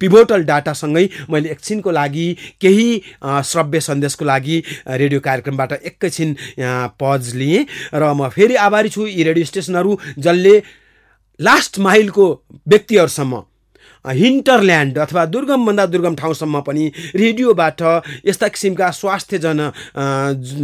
पिभोटल 0.00 0.42
डाटासँगै 0.44 1.08
मैले 1.30 1.50
एकछिनको 1.50 1.90
लागि 1.90 2.26
केही 2.60 3.02
श्रव्य 3.24 3.80
सन्देशको 3.80 4.24
लागि 4.24 4.62
रेडियो 4.86 5.20
कार्यक्रमबाट 5.20 5.72
एकैछिन 5.72 6.36
पज 7.00 7.34
लिएँ 7.34 7.64
र 7.94 8.12
म 8.12 8.28
फेरि 8.28 8.54
आभारी 8.60 8.88
छु 8.88 9.06
यी 9.06 9.22
रेडियो 9.24 9.44
स्टेसनहरू 9.46 9.98
जसले 10.18 10.54
लास्ट 11.40 11.78
माइलको 11.80 12.26
व्यक्तिहरूसम्म 12.68 13.42
हिन्टरल्यान्ड 14.04 14.98
अथवा 14.98 15.24
दुर्गमभन्दा 15.26 15.86
दुर्गम 15.86 16.14
ठाउँसम्म 16.16 16.60
पनि 16.60 16.86
रेडियोबाट 17.16 17.82
यस्ता 18.26 18.48
किसिमका 18.48 18.90
स्वास्थ्य 18.92 19.38
जन 19.38 19.60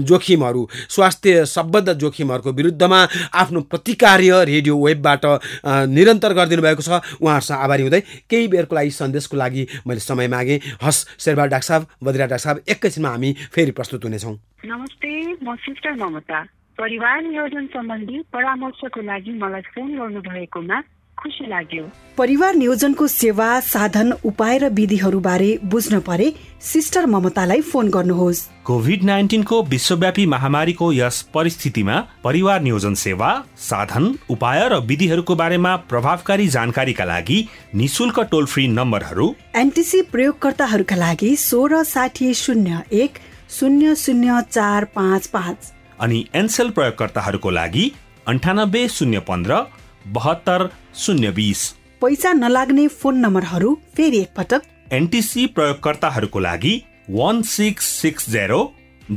जोखिमहरू 0.09 0.69
स्वास्थ्य 0.89 1.45
सम्बद्ध 1.47 1.93
जोखिमहरूको 1.95 2.53
विरुद्धमा 2.53 3.01
आफ्नो 3.35 3.61
प्रतिकार्य 3.71 4.45
रेडियो 4.45 4.77
वेबबाट 4.79 5.25
निरन्तर 5.89 6.33
गरिदिनु 6.35 6.63
भएको 6.63 6.83
छ। 6.83 7.01
उहाँहरूसँग 7.23 7.59
आभारी 7.59 7.83
हुँदै 7.83 8.01
केही 8.31 8.49
बेरको 8.49 8.75
लागि 8.75 8.91
सन्देशको 8.91 9.37
लागि 9.37 9.67
मैले 9.87 10.01
समय 10.01 10.29
मागेँ। 10.29 10.59
हस् 10.83 11.05
शेरबा 11.19 11.47
डाक्टर 11.47 11.67
साहब 11.67 11.87
बद्रा 12.03 12.27
डाक्टर 12.27 12.39
साहब 12.39 12.61
एकैछिनमा 12.69 13.09
हामी 13.09 13.33
फेरि 13.55 13.71
प्रस्तुत 13.71 14.05
हुनेछौँ। 14.05 14.35
नमस्ते 14.67 15.11
म 15.43 15.55
सिस्टर 15.63 15.95
ममता। 15.95 16.43
परिवार 16.79 17.23
नियोजन 17.23 17.67
सम्बन्धी 17.71 18.19
परामर्शको 18.33 19.01
लागि 19.03 19.33
मलाई 19.39 19.63
फोन 19.75 19.89
गर्नु 19.99 20.21
भएकोमा 20.23 20.79
खुसी 21.19 21.47
लाग्यो। 21.47 21.85
परिवार 22.19 22.55
नियोजनको 22.55 23.07
सेवा 23.07 23.49
साधन 23.63 24.13
उपाय 24.25 24.59
र 24.59 24.69
विधिहरू 24.71 25.21
बारे 25.21 25.59
बुझ्न 25.65 26.01
परे 26.01 26.33
सिस्टर 26.63 27.07
ममतालाई 27.07 27.61
फोन 27.63 27.91
गर्नुहोस्। 27.91 28.41
कोभिड 28.65 29.05
नाइन्टिनको 29.05 29.63
विश्वव्यापी 29.65 30.27
महामारीको 30.27 30.93
यस 30.93 31.21
परिस्थितिमा 31.35 31.97
परिवार 32.25 32.61
नियोजन 32.63 32.95
सेवा 32.97 33.31
साधन 33.59 34.15
उपाय 34.31 34.69
र 34.69 34.81
विधिहरूको 34.83 35.35
बारेमा 35.35 35.77
प्रभावकारी 35.89 36.49
जानकारीका 36.49 37.05
लागि 37.05 37.39
निशुल्क 37.75 38.21
टोल 38.31 38.47
फ्री 38.47 38.67
नम्बरहरू 38.69 39.33
एनटिसी 39.57 40.03
प्रयोगकर्ताहरूका 40.13 40.97
लागि 40.97 41.35
सोह्र 41.39 41.83
साठी 41.85 42.35
शून्य 42.35 42.83
एक 42.95 43.19
शून्य 43.51 43.95
शून्य 43.97 44.43
चार 44.51 44.85
पाँच 44.95 45.27
पाँच। 45.27 45.73
अनि 46.01 46.25
एनसेल 46.35 46.71
प्रयोगकर्ताहरूको 46.71 47.51
लागि 47.51 47.91
अन्ठानब्बे 48.27 48.89
शून्य 48.89 49.19
पन्ध्र 49.29 49.65
बहत्तर 50.09 50.69
शून्य 50.97 51.31
बिस। 51.31 51.61
पैसा 52.03 52.33
नलाग्ने 52.33 52.87
फोन 52.91 53.19
नम्बरहरू 53.19 53.75
फेरि 53.97 54.19
एकपटक। 54.19 54.63
एनटिसी 54.93 55.47
प्रयोगकर्ताहरूको 55.49 56.39
लागि 56.39 56.75
one 57.11 57.43
six 57.45 57.87
six 58.01 58.29
zero 58.31 58.61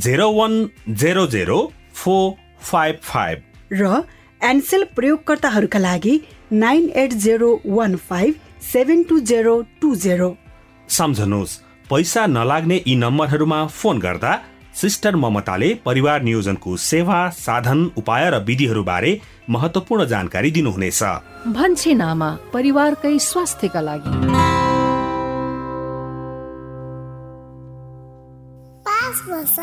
zero 0.05 0.31
one 0.33 0.53
zero 1.01 1.25
zero 1.27 1.59
four 1.93 2.33
five 2.61 2.99
five. 3.03 3.41
र 3.73 4.03
एनसेल 4.41 4.83
प्रयोगकर्ताहरूका 4.95 5.79
लागि 5.79 6.19
nine 6.53 6.89
eight 6.97 7.13
zero 7.23 7.49
one 7.65 7.95
five 8.09 8.35
seven 8.63 9.03
two 9.03 9.19
zero 9.31 9.55
two 9.81 9.95
zero. 9.97 10.35
सम्झनुहोस् 10.89 11.59
पैसा 11.89 12.25
नलाग्ने 12.27 12.83
यी 12.87 12.95
नम्बरहरूमा 12.95 13.65
फोन 13.69 13.99
गर्दा 13.99 14.33
सिस्टर 14.73 15.15
ममताले 15.15 15.73
परिवार 15.85 16.21
नियोजनको 16.23 16.75
सेवा 16.79 17.17
साधन 17.37 17.79
उपाय 17.97 18.29
र 18.29 18.37
विधिहरूबारे 18.43 19.11
महत्वपूर्ण 19.49 20.05
जानकारी 20.05 20.51
दिनुहुनेछ। 20.51 21.01
भन्छे 21.53 21.93
नामा 21.93 22.29
परिवारकै 22.53 23.17
स्वास्थ्यका 23.19 23.81
लागि। 23.81 24.13
पाँच 28.87 29.15
वर्ष 29.29 29.57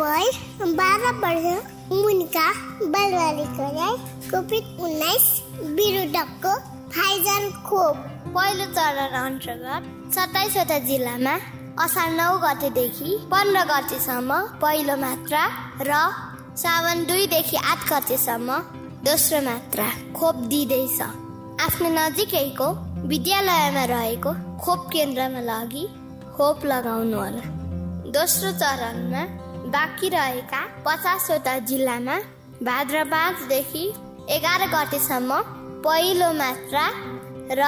भयो 0.00 0.74
बाह्र 0.74 1.12
वर्ष 1.22 1.46
मुनिका 1.92 2.46
बालबालिका 2.92 3.88
कोभिड 4.30 4.64
उन्नाइस 4.84 5.26
विरुद्धको 5.76 6.54
फाइजर 6.92 7.42
खोप। 7.66 7.96
पहिलो 8.36 8.66
चरण 8.76 9.14
अन्तर्गत 9.24 9.82
सत्ताइसवटा 10.14 10.78
जिल्लामा 10.88 11.34
असार 11.84 12.10
नौ 12.10 12.36
गतेदेखि 12.42 13.10
पन्ध्र 13.32 13.62
गतेसम्म 13.70 14.30
पहिलो 14.60 14.94
मात्रा 14.96 15.42
र 15.88 15.92
सावन 16.62 17.02
दुईदेखि 17.08 17.56
आठ 17.72 17.80
गतेसम्म 17.90 18.48
दोस्रो 19.04 19.40
मात्रा 19.48 19.88
खोप 20.16 20.36
दिँदैछ। 20.52 21.00
आफ्नो 21.64 21.88
नजिकैको 21.96 22.68
विद्यालयमा 23.10 23.84
रहेको 23.92 24.32
खोप 24.64 24.88
केन्द्रमा 24.92 25.42
लगी 25.50 25.84
खोप 26.36 26.64
लगाउनु 26.72 27.18
होला। 27.20 27.44
दोस्रो 28.16 28.50
चरणमा 28.62 29.22
बाँकी 29.76 30.08
रहेका 30.16 30.60
पचासवटा 30.86 31.58
जिल्लामा 31.68 32.16
भाद्र 32.68 33.04
पाँचदेखि 33.12 33.84
एघार 34.36 34.66
गतेसम्म 34.74 35.30
पहिलो 35.84 36.32
मात्रा 36.40 36.86
र 37.60 37.62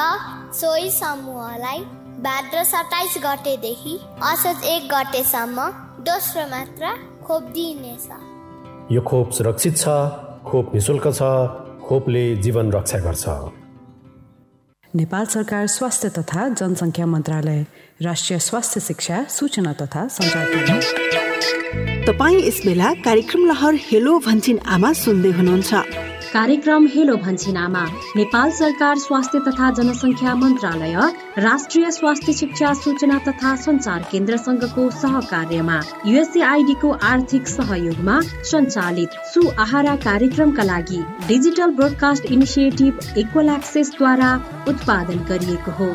सोही 0.61 0.91
समूहलाई 0.91 1.81
भाद्र 2.23 2.63
सत्ताइस 2.65 3.15
गतेदेखि 3.25 3.95
असोज 4.29 4.65
एक 4.67 4.87
गतेसम्म 4.93 5.67
दोस्रो 6.07 6.47
मात्रा 6.51 6.91
खोप 7.27 7.43
दिइनेछ। 7.55 8.09
यो 8.93 9.01
खोप 9.07 9.31
सुरक्षित 9.33 9.77
छ 9.79 9.89
खोप 10.47 10.75
निशुल्क 10.75 11.07
छ 11.19 11.23
खोपले 11.87 12.25
जीवन 12.43 12.73
रक्षा 12.73 12.99
गर्छ। 13.07 13.25
नेपाल 14.93 15.25
सरकार 15.27 15.67
स्वास्थ्य 15.77 16.09
तथा 16.19 16.49
जनसङ्ख्या 16.59 17.07
मन्त्रालय 17.07 17.65
राष्ट्रिय 18.03 18.39
स्वास्थ्य 18.49 18.81
शिक्षा 18.81 19.23
सूचना 19.31 19.73
तथा 19.81 20.07
सञ्चार 20.11 20.45
तपाईँ 22.09 22.43
यस 22.43 22.61
बेला 22.67 22.93
कार्यक्रम 23.07 23.47
लहर 23.47 23.75
हेलो 23.87 24.19
भन्छिन 24.27 24.59
आमा 24.75 24.93
सुन्दै 25.05 25.31
हुनुहुन्छ। 25.39 25.71
कार्यक्रम 26.33 26.87
हेलो 26.87 27.15
भन्छिनामा 27.17 27.85
नेपाल 28.17 28.51
सरकार 28.51 28.99
स्वास्थ्य 28.99 29.39
तथा 29.41 29.71
जनसङ्ख्या 29.71 30.35
मन्त्रालय 30.35 30.97
राष्ट्रिय 31.39 31.91
स्वास्थ्य 31.91 32.33
शिक्षा 32.33 32.73
सूचना 32.75 33.19
तथा 33.29 33.55
संचार 33.57 34.05
केन्द्रसँगको 34.11 34.89
सहकार्यमा 34.91 35.81
युएसएआइडीको 36.07 36.91
आर्थिक 37.13 37.49
सहयोगमा 37.49 38.21
सञ्चालित 38.51 39.19
सु 39.35 39.49
आहारा 39.59 39.97
कार्यक्रमका 40.05 40.63
लागि 40.65 41.03
डिजिटल 41.29 41.71
ब्रोडकास्ट 41.71 42.31
इनिसिएटिभ 42.33 43.01
इक्वल 43.19 43.49
एक्सेसद्वारा 43.49 44.35
उत्पादन 44.69 45.25
गरिएको 45.29 45.79
हो। 45.81 45.93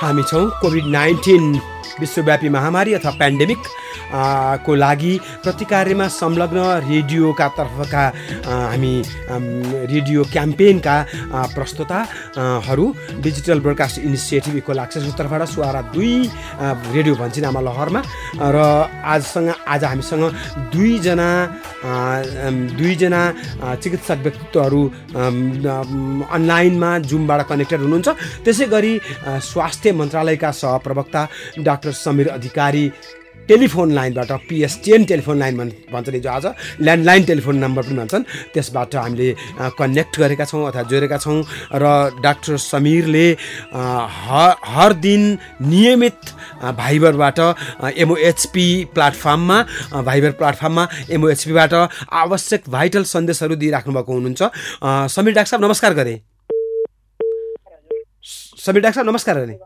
हामी 0.00 0.22
छौँ 0.22 0.44
कोभिड 0.60 0.84
नाइन्टिन 0.92 1.42
विश्वव्यापी 2.00 2.48
महामारी 2.48 2.92
अथवा 2.94 3.10
पेन्डेमिक। 3.18 3.58
को 4.12 4.74
लागि 4.74 5.14
प्रतिकार्यमा 5.42 6.06
संलग्न 6.10 6.58
रेडियोका 6.88 7.48
तर्फका 7.58 8.04
हामी 8.44 8.94
रेडियो 9.86 10.24
क्याम्पेनका 10.32 10.96
प्रस्तुताहरू 11.54 12.86
डिजिटल 13.20 13.60
ब्रोडकास्ट 13.60 13.98
इनिसिएटिभ 14.00 14.56
इक्वल 14.56 14.78
एक्सेसको 14.78 15.12
तर्फबाट 15.18 15.42
सुहारा 15.48 15.80
दुई 15.94 16.12
रेडियो 16.94 17.14
भन्छिनामा 17.14 17.60
लहरमा। 17.60 18.00
र 18.36 18.56
आजसँग 19.04 19.48
आज 19.68 19.84
हामीसँग 19.84 20.24
दुईजना 20.72 21.30
दुईजना 22.78 23.22
चिकित्सक 23.82 24.18
व्यक्तित्वहरू 24.22 24.82
अनलाइनमा 26.34 26.90
जुमबाट 27.10 27.40
कनेक्टेड 27.48 27.80
हुनुहुन्छ। 27.80 28.08
त्यसै 28.44 28.66
गरी 28.66 28.92
स्वास्थ्य 29.50 29.92
मन्त्रालयका 29.92 30.50
सहप्रवक्ता 30.52 31.22
डाक्टर 31.60 31.92
समीर 31.94 32.28
अधिकारी 32.28 32.84
टेलिफोन 33.50 33.92
लाइनबाट 33.92 34.30
पिएसटिएन 34.48 35.04
टेलिफोन 35.10 35.38
लाइन 35.38 35.54
भन्छन् 35.90 36.14
हिजो 36.14 36.30
आज। 36.30 36.46
ल्यान्डलाइन 36.80 37.22
टेलिफोन 37.24 37.56
नम्बर 37.58 37.82
पनि 37.82 37.96
भन्छन्। 37.98 38.24
त्यसबाट 38.54 38.94
हामीले 38.96 39.28
कनेक्ट 39.74 40.18
गरेका 40.20 40.44
छौँ 40.46 40.62
अथवा 40.68 40.82
जोडेका 40.86 41.18
छौँ 41.18 41.38
र 41.74 41.84
डाक्टर 42.22 42.56
समीरले 42.62 43.26
हर 43.74 44.92
दिन 45.02 45.22
नियमित 45.66 46.20
भाइबरबाट 46.78 47.38
एमओएचपी 47.98 48.66
प्लेटफर्ममा 48.94 49.58
भाइबर 49.98 50.30
प्लेटफर्ममा 50.38 50.84
एमओएचपीबाट 51.10 51.74
आवश्यक 51.74 52.62
भाइटल 52.70 53.04
सन्देशहरू 53.10 53.54
दिइराख्नु 53.56 53.92
भएको 53.94 54.12
हुनुहुन्छ। 54.12 54.42
समीर 55.10 55.34
डाक्टर 55.34 55.50
साहब 55.50 55.64
नमस्कार 55.64 55.94
गरे। 55.94 56.14
समीर 58.60 58.82
डाक्टर 58.82 58.94
साहब 58.94 59.08
नमस्कार 59.08 59.38
गरे। 59.40 59.58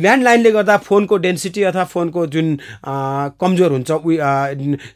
ल्यान्डलाइनले 0.00 0.50
गर्दा 0.52 0.76
फोनको 0.86 1.16
डेन्सिटी 1.16 1.62
अथवा 1.70 1.84
फोनको 1.92 2.26
जुन 2.34 2.46
कमजोर 3.40 3.70
हुन्छ 3.72 3.90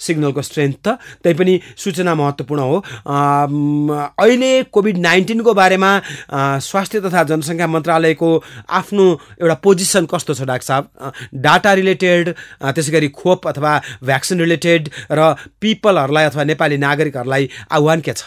सिग्नलको 0.07 0.43
स्ट्रेन्थ 0.43 0.77
त 0.85 0.89
त्यही 1.25 1.35
पनि 1.39 1.55
सूचना 1.77 2.15
महत्त्वपूर्ण 2.15 2.61
हो। 2.61 2.77
अहिले 4.21 4.53
कोभिड 4.75 4.97
नाइन्टिनको 5.09 5.55
बारेमा 5.55 5.91
स्वास्थ्य 6.69 7.01
तथा 7.09 7.23
जनसङ्ख्या 7.33 7.67
मन्त्रालयको 7.67 8.31
आफ्नो 8.81 9.05
एउटा 9.41 9.57
पोजिसन 9.65 10.05
कस्तो 10.13 10.33
छ 10.35 10.41
डाक्टर 10.45 10.67
साहब? 10.69 10.85
डाटा 11.35 11.73
रिलेटेड 11.81 12.25
त्यसै 12.61 12.93
गरी 12.93 13.09
खोप 13.09 13.41
अथवा 13.49 13.73
भ्याक्सिन 14.05 14.37
रिलेटेड 14.41 14.83
र 15.11 15.35
पिपलहरूलाई 15.61 16.25
अथवा 16.25 16.45
नेपाली 16.45 16.77
नागरिकहरूलाई 16.87 17.45
आह्वान 17.73 18.01
के 18.01 18.13
छ? 18.13 18.23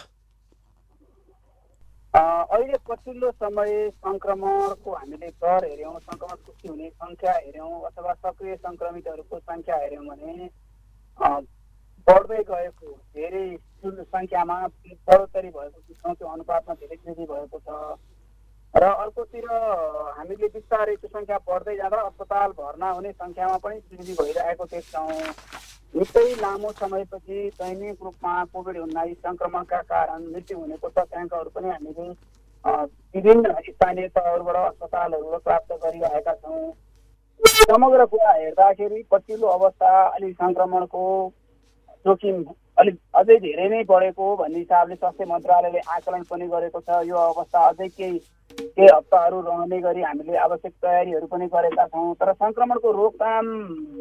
अहिले 2.13 2.78
पछिल्लो 2.88 3.30
समय 3.32 3.89
सङ्क्रमणको 4.06 4.91
हामीले 4.93 5.30
दर 5.43 5.65
हेऱ्यौँ 5.65 6.00
सङ्क्रमण 6.00 6.38
पुष्टि 6.46 6.67
हुने 6.67 6.89
सङ्ख्या 6.89 7.34
हेऱ्यौँ 7.34 7.82
अथवा 7.89 8.13
सक्रिय 8.13 8.56
सङ्क्रमितहरूको 8.56 9.39
सङ्ख्या 9.39 9.76
हेऱ्यौँ 9.84 10.06
भने 10.08 10.50
बढ्दै 12.08 12.41
गएको 12.50 12.93
धेरै 13.15 13.46
सङ्ख्यामा 14.15 14.58
बढोत्तरी 14.67 15.50
भएको 15.50 15.80
देख्छौँ 15.88 16.15
त्यो 16.15 16.28
अनुपातमा 16.28 16.74
धेरै 16.82 16.98
वृद्धि 17.06 17.26
भएको 17.34 17.60
छ। 17.67 17.70
र 18.74 18.84
अर्कोतिर 19.04 19.46
हामीले 20.17 20.48
बिस्तारै 20.56 20.96
त्यो 20.96 21.10
सङ्ख्या 21.13 21.38
बढ्दै 21.48 21.76
जाँदा 21.76 22.00
अस्पताल 22.10 22.52
भर्ना 22.58 22.89
हुने 22.98 23.12
सङ्ख्यामा 23.12 23.58
पनि 23.63 23.78
वृद्धि 23.91 24.13
भइरहेको 24.22 24.65
देख्छौँ। 24.74 25.57
निकै 25.98 26.26
लामो 26.42 26.72
समयपछि 26.80 27.38
दैनिक 27.60 28.04
रूपमा 28.06 28.34
कोभिड 28.54 28.78
उन्नाइस 28.80 29.18
सङ्क्रमणका 29.28 29.82
कारण 29.92 30.26
मृत्यु 30.34 30.58
हुनेको 30.58 30.90
तथ्याङ्कहरू 30.98 31.50
पनि 31.56 31.70
हामीले 31.70 32.10
विभिन्न 33.16 33.54
स्थानीय 33.68 34.08
तहहरूबाट 34.16 34.58
अस्पतालहरूबाट 34.58 35.44
प्राप्त 35.44 35.72
गरिरहेका 35.84 36.34
छौँ। 36.34 36.62
समग्र 37.40 38.06
कुरा 38.12 38.32
हेर्दाखेरि 38.34 39.04
पछिल्लो 39.12 39.48
अवस्था 39.58 39.92
अलिक 40.08 40.34
सङ्क्रमणको 40.42 41.04
जोखिम 42.06 42.44
अलिक 42.82 42.98
अझै 43.20 43.38
धेरै 43.46 43.68
नै 43.70 43.84
बढेको 43.92 44.26
भन्ने 44.42 44.60
हिसाबले 44.60 44.96
स्वास्थ्य 44.96 45.26
मन्त्रालयले 45.32 45.82
आकलन 45.96 46.24
पनि 46.32 46.48
गरेको 46.54 46.80
छ। 46.82 47.00
यो 47.08 47.16
अवस्था 47.32 47.64
अझै 47.70 47.88
केही 47.88 48.20
केही 48.60 48.88
हप्ताहरू 48.88 49.40
रहने 49.48 49.80
गरी 49.88 50.02
हामीले 50.10 50.38
आवश्यक 50.44 50.74
तयारीहरू 50.86 51.28
पनि 51.34 51.48
गरेका 51.56 51.86
छौँ। 51.88 52.14
तर 52.22 52.34
सङ्क्रमणको 52.44 52.92
रोकथाम 53.00 53.50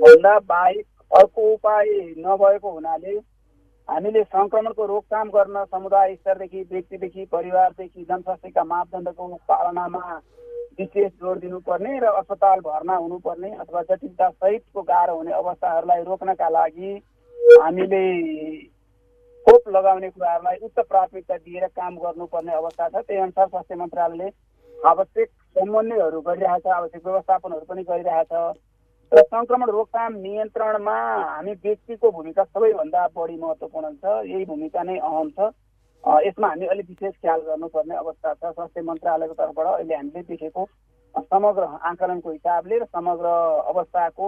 भन्दा 0.03 0.35
बाहेक 0.53 0.87
अर्को 1.11 1.43
उपाय 1.53 1.89
नभएको 2.19 2.71
हुनाले 2.71 3.17
हामीले 3.89 4.23
सङ्क्रमणको 4.25 4.87
रोकथाम 4.87 5.29
गर्न 5.31 5.65
समुदाय 5.65 6.15
स्तरदेखि 6.15 6.63
व्यक्तिदेखि 6.71 7.25
परिवारदेखि 7.33 8.05
जनस्वास्थ्यका 8.05 8.65
मापदण्डको 8.65 9.27
पालनामा 9.49 10.21
विशेष 10.79 11.13
जोड 11.13 11.39
दिनुपर्ने 11.41 11.99
र 11.99 12.07
अस्पताल 12.21 12.61
भर्ना 12.61 12.97
हुनुपर्ने 12.97 13.51
अथवा 13.57 13.83
जटिलता 13.91 14.29
सहितको 14.31 14.83
गाह्रो 14.83 15.17
हुने 15.17 15.33
अवस्थाहरूलाई 15.33 16.03
रोक्नका 16.05 16.49
लागि 16.49 16.91
हामीले 17.63 18.05
खोप 19.47 19.69
लगाउने 19.69 20.09
कुराहरूलाई 20.11 20.57
उच्च 20.67 20.79
प्राथमिकता 20.89 21.37
दिएर 21.37 21.67
काम 21.71 21.97
गर्नुपर्ने 21.97 22.53
अवस्था 22.53 22.89
छ। 22.89 23.05
त्यही 23.07 23.21
अनुसार 23.23 23.47
स्वास्थ्य 23.49 23.75
मन्त्रालयले 23.75 24.29
आवश्यक 24.79 25.29
समन्वयहरू 25.57 26.21
गरिरहेछ 26.21 26.67
आवश्यक 26.67 27.07
व्यवस्थापनहरू 27.07 27.65
पनि 27.69 27.83
गरिरहेछ। 27.91 28.33
र 29.13 29.23
सङ्क्रमण 29.23 29.71
रोकथाम 29.71 30.13
नियन्त्रणमा 30.19 30.97
हामी 31.25 31.53
व्यक्तिको 31.65 32.11
भूमिका 32.11 32.43
सबैभन्दा 32.45 33.07
बढी 33.15 33.37
महत्त्वपूर्ण 33.39 33.93
छ। 34.03 34.05
यही 34.27 34.45
भूमिका 34.45 34.83
नै 34.83 34.97
अहम 34.99 35.29
छ। 35.31 35.39
यसमा 36.27 36.49
हामी 36.49 36.67
अलिक 36.67 36.87
विशेष 36.91 37.15
ख्याल 37.23 37.41
गर्नुपर्ने 37.47 37.95
अवस्था 37.97 38.33
छ। 38.35 38.51
स्वास्थ्य 38.51 38.83
मन्त्रालयको 38.83 39.35
तर्फबाट 39.35 39.67
अहिले 39.67 39.95
हामीले 39.95 40.23
देखेको 40.27 40.63
समग्र 41.15 41.63
आकलनको 41.87 42.31
हिसाबले 42.31 42.79
र 42.79 42.85
समग्र 42.85 43.27
अवस्थाको 43.71 44.27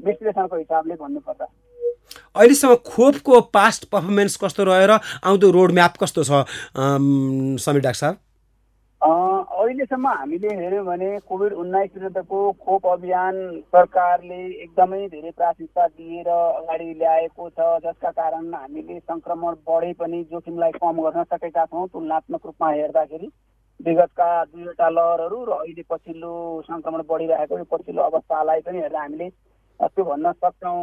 विश्लेषणको 0.00 0.56
हिसाबले 0.56 0.94
भन्नुपर्दा। 0.94 1.46
अहिलेसम्म 2.36 2.74
खोपको 2.84 3.40
पास्ट 3.48 3.88
पर्फर्मेन्स 3.88 4.36
कस्तो 4.44 4.64
रह्यो 4.64 4.86
र 4.86 5.00
आउँदो 5.24 5.50
रोड 5.50 5.72
म्याप 5.72 5.96
कस्तो 6.04 6.22
छ? 6.28 6.44
समीर 6.76 7.82
डाक्टर 7.82 8.00
साहब। 8.04 8.16
अहिलेसम्म 9.68 10.08
हामीले 10.08 10.48
हेऱ्यौँ 10.56 10.84
भने 10.84 11.08
कोभिड 11.28 11.52
उन्नाइस 11.52 11.90
विरुद्धको 11.94 12.38
खोप 12.64 12.86
अभियान 12.88 13.34
सरकारले 13.68 14.38
एकदमै 14.64 15.00
धेरै 15.08 15.30
प्राथमिकता 15.30 15.86
दिएर 15.88 16.28
अगाडि 16.28 16.86
ल्याएको 17.00 17.48
छ। 17.50 17.66
जसका 17.84 18.10
कारण 18.10 18.46
हामीले 18.54 18.98
सङ्क्रमण 19.00 19.58
बढे 19.68 19.92
पनि 20.00 20.22
जोखिमलाई 20.30 20.72
कम 20.78 21.02
गर्न 21.04 21.24
सकेका 21.32 21.64
छौँ 21.66 21.86
तुलनात्मक 21.92 22.46
रूपमा 22.46 22.70
हेर्दाखेरि। 22.70 23.28
विगतका 23.80 24.30
दुईवटा 24.44 24.88
लहरहरू 24.88 25.44
र 25.44 25.52
अहिले 25.58 25.84
पछिल्लो 25.90 26.32
सङ्क्रमण 26.70 27.02
बढिरहेको 27.10 27.60
पछिल्लो 27.74 28.02
अवस्थालाई 28.02 28.60
पनि 28.64 28.80
हेर्दा 28.80 29.00
हामीले 29.00 29.28
त्यो 29.28 30.04
भन्न 30.04 30.32
सक्छौँ। 30.32 30.80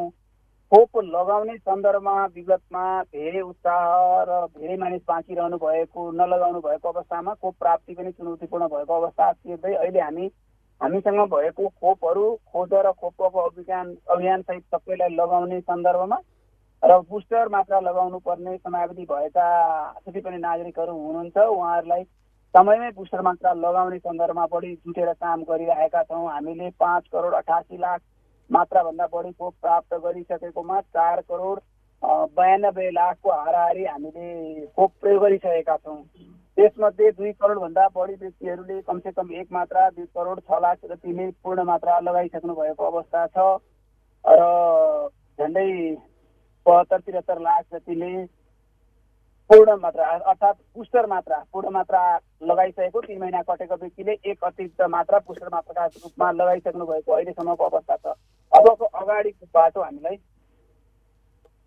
खोप 0.71 0.97
लगाउने 1.05 1.55
सन्दर्भमा 1.57 2.13
विगतमा 2.35 2.83
धेरै 3.05 3.41
उत्साह 3.41 3.83
र 4.29 4.37
धेरै 4.53 4.77
मानिस 4.77 5.01
बाँचिरहनु 5.07 5.57
भएको 5.57 6.05
नलगाउनु 6.11 6.59
भएको 6.59 6.89
अवस्थामा 6.89 7.33
खोप 7.41 7.55
प्राप्ति 7.59 7.93
पनि 7.93 8.11
चुनौतीपूर्ण 8.11 8.67
भएको 8.67 8.93
अवस्था 8.93 9.31
सिर्दै 9.33 9.73
अहिले 9.73 9.99
हामी 10.01 10.25
हामीसँग 10.81 11.19
भएको 11.29 11.67
खोपहरू 11.69 12.23
खोज 12.49 12.73
र 12.85 12.91
खोपको 12.93 13.41
अभियान 13.41 13.93
अभियानसहित 14.09 14.63
सबैलाई 14.65 15.15
लगाउने 15.15 15.59
सन्दर्भमा 15.61 16.17
र 16.83 16.99
बुस्टर 17.11 17.49
मात्रा 17.49 17.79
लगाउनु 17.81 18.19
पर्ने 18.25 18.57
समयावधि 18.57 19.05
भएका 19.05 19.47
जति 20.01 20.19
पनि 20.19 20.37
नागरिकहरू 20.39 20.97
हुनुहुन्छ 20.97 21.37
उहाँहरूलाई 21.37 22.03
समयमै 22.53 22.89
बुस्टर 22.97 23.21
मात्रा 23.21 23.53
लगाउने 23.61 23.99
सन्दर्भमा 23.99 24.45
बढी 24.51 24.73
जुटेर 24.75 25.13
काम 25.13 25.43
गरिरहेका 25.45 26.03
छौँ। 26.03 26.27
हामीले 26.31 26.69
पाँच 26.79 27.07
करोड 27.13 27.33
अठासी 27.35 27.77
लाख 27.77 28.01
मात्राभन्दा 28.51 29.05
बढी 29.13 29.31
खोप 29.31 29.53
प्राप्त 29.61 29.93
गरिसकेकोमा 30.03 30.79
चार 30.81 31.21
करोड 31.21 31.59
बयानब्बे 32.37 32.89
लाखको 32.91 33.31
हाराहारी 33.31 33.85
हामीले 33.85 34.65
खोप 34.75 34.91
प्रयोग 35.01 35.21
गरिसकेका 35.23 35.75
छौँ। 35.77 36.01
त्यसमध्ये 36.57 37.09
दुई 37.11 37.31
करोडभन्दा 37.31 37.87
बढी 37.95 38.13
व्यक्तिहरूले 38.15 38.79
कमसेकम 38.81 39.31
एक 39.41 39.47
मात्रा 39.51 39.89
दुई 39.89 40.05
करोड 40.15 40.39
छ 40.41 40.59
लाख 40.61 40.77
जतिले 40.85 41.29
पूर्ण 41.43 41.63
मात्रा 41.65 41.99
लगाइसक्नु 41.99 42.53
भएको 42.53 42.85
अवस्था 42.85 43.25
छ 43.27 43.37
र 44.25 44.41
झन्डै 45.39 45.69
बहत्तर 46.65 46.99
त्रिहत्तर 46.99 47.39
लाख 47.41 47.63
जतिले 47.73 48.13
पूर्ण 49.49 49.75
मात्रा 49.79 50.05
अर्थात् 50.05 50.61
पुस्टर 50.75 51.05
मात्रा 51.07 51.37
पूर्ण 51.53 51.69
मात्रा 51.71 52.03
लगाइसकेको 52.43 53.01
तिन 53.01 53.19
महिना 53.21 53.41
कटेको 53.49 53.75
व्यक्तिले 53.81 54.17
एक 54.31 54.43
अतिरिक्त 54.43 54.81
मात्रा 54.89 55.19
पुस्टर 55.27 55.49
मात्राका 55.53 55.85
रूपमा 55.97 56.31
लगाइसक्नु 56.33 56.85
भएको 56.85 57.11
अहिलेसम्मको 57.11 57.63
अवस्था 57.65 57.95
छ। 57.97 58.15
अबको 58.55 58.85
अगाडिको 59.01 59.45
बाटो 59.53 59.81
हामीलाई 59.81 60.17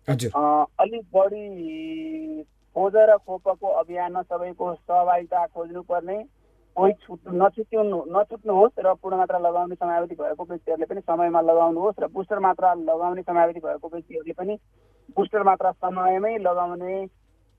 अलिक 0.07 1.03
बढी 1.13 2.43
खोज 2.75 2.95
र 3.09 3.17
खोपको 3.19 3.67
अभियानमा 3.79 4.21
सबैको 4.23 4.73
सहभागिता 4.75 5.45
खोज्नुपर्ने 5.45 6.17
कोही 6.77 6.93
छुट 7.03 7.19
नछुट्याउनु 7.33 7.97
नछुट्नुहोस् 8.15 8.79
र 8.79 8.93
पूर्ण 9.01 9.17
मात्रा 9.17 9.39
लगाउने 9.39 9.75
समयावधि 9.75 10.15
भएको 10.15 10.43
व्यक्तिहरूले 10.49 10.85
पनि 10.85 11.01
समयमा 11.01 11.41
लगाउनुहोस् 11.41 11.99
र 11.99 12.07
बुस्टर 12.13 12.39
मात्रा 12.39 12.73
लगाउने 12.81 13.21
समयावधि 13.21 13.59
भएको 13.59 13.87
व्यक्तिहरूले 13.89 14.33
पनि 14.33 14.57
बुस्टर 15.17 15.43
मात्रा 15.43 15.71
समयमै 15.83 16.37
लगाउने 16.39 17.05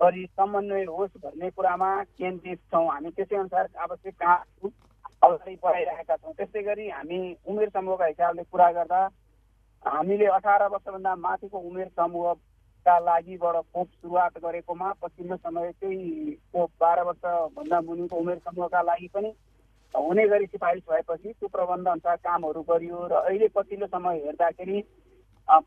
गरी 0.01 0.25
समन्वय 0.27 0.85
होस् 0.87 1.17
भन्ने 1.23 1.51
कुरामा 1.51 1.91
केन्द्रित 2.19 2.59
छौँ 2.73 2.87
हामी। 2.89 3.11
त्यसै 3.11 3.37
अनुसार 3.37 3.67
आवश्यक 3.79 4.15
काम 4.23 4.71
अगाडि 5.23 5.55
बढाइरहेका 5.63 6.17
छौँ। 6.17 6.33
त्यस्तै 6.35 6.63
गरी 6.63 6.89
हामी 6.91 7.21
उमेर 7.47 7.69
समूहका 7.71 8.07
हिसाबले 8.07 8.43
कुरा 8.53 8.71
गर्दा 8.73 9.01
हामीले 9.85 10.27
अठार 10.37 10.63
वर्षभन्दा 10.69 11.15
माथिको 11.17 11.59
उमेर 11.61 11.89
समूहका 11.91 12.99
लागिबाट 12.99 13.57
खोप 13.73 13.89
सुरुवात 13.91 14.39
गरेकोमा 14.45 14.93
पछिल्लो 15.03 15.37
समय 15.37 15.71
चाहिँ 15.73 16.35
खोप 16.53 16.71
बाह्र 16.81 17.03
वर्षभन्दा 17.05 17.81
मुनिको 17.81 18.17
उमेर 18.17 18.39
समूहका 18.39 18.83
लागि 18.83 19.09
पनि 19.15 19.33
हुने 19.95 20.27
गरी 20.29 20.47
सिफारिस 20.47 20.83
भएपछि 20.91 21.29
त्यो 21.31 21.49
प्रबन्ध 21.49 21.89
अनुसार 21.89 22.17
कामहरू 22.25 22.63
गरियो 22.63 23.07
र 23.07 23.13
अहिले 23.21 23.49
पछिल्लो 23.55 23.87
समय 23.87 24.19
हेर्दाखेरि 24.25 24.85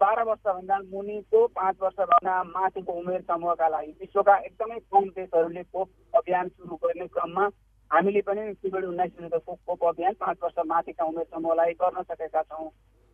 बाह्र 0.01 0.23
वर्षभन्दा 0.23 0.77
मुनिको 0.91 1.45
पाँच 1.53 1.75
वर्षभन्दा 1.81 2.43
माथिको 2.49 2.93
उमेर 2.93 3.21
समूहका 3.21 3.67
लागि 3.67 3.91
विश्वका 3.99 4.37
एकदमै 4.39 4.79
कम 4.89 5.09
देशहरूले 5.17 5.63
खोप 5.63 5.89
अभियान 6.13 6.47
सुरु 6.49 6.75
गर्ने 6.83 7.07
क्रममा 7.07 7.47
हामीले 7.93 8.21
पनि 8.25 8.41
कोभिड 8.55 8.85
उन्नाइस 8.85 9.11
विरुद्धको 9.15 9.53
खोप 9.53 9.83
अभियान 9.85 10.13
पाँच 10.19 10.37
वर्ष 10.43 10.65
माथिका 10.65 11.05
उमेर 11.05 11.25
समूहलाई 11.25 11.73
गर्न 11.77 12.01
सकेका 12.03 12.41
छौँ। 12.43 12.69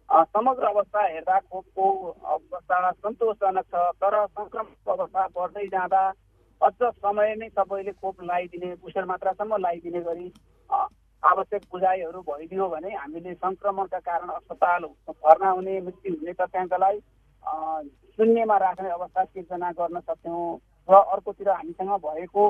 समग्र 0.09 0.65
अवस्था 0.65 1.01
हेर्दा 1.03 1.39
खोपको 1.41 1.85
अवस्था 2.27 2.91
सन्तोषजनक 2.91 3.65
छ 3.65 3.81
तर 3.99 4.15
सङ्क्रमणको 4.27 4.91
अवस्था 4.91 5.25
बढ्दै 5.35 5.65
जाँदा 5.67 6.03
अझ 6.61 6.73
समय 6.81 7.35
नै 7.35 7.49
सबैले 7.49 7.91
खोप 7.93 8.23
लगाइदिने 8.23 8.73
बुस्टर 8.79 9.05
मात्रासम्म 9.05 9.57
लगाइदिने 9.57 10.01
गरी 10.07 10.31
आवश्यक 11.23 11.61
बुझाइहरू 11.71 12.21
भइदियो 12.23 12.67
भने 12.69 12.95
हामीले 12.95 13.33
सङ्क्रमणका 13.35 13.99
कारण 13.99 14.29
अस्पताल 14.31 14.87
भर्ना 15.19 15.49
हुने 15.51 15.79
मृत्यु 15.81 16.15
हुने 16.15 16.33
तथ्याङ्कलाई 16.39 16.99
शून्यमा 18.17 18.57
राख्ने 18.59 18.89
अवस्था 18.91 19.23
सिर्जना 19.25 19.71
गर्न 19.75 19.99
सक्छौँ 20.01 20.47
र 20.89 21.03
अर्कोतिर 21.13 21.49
हामीसँग 21.51 21.95
भएको 22.01 22.49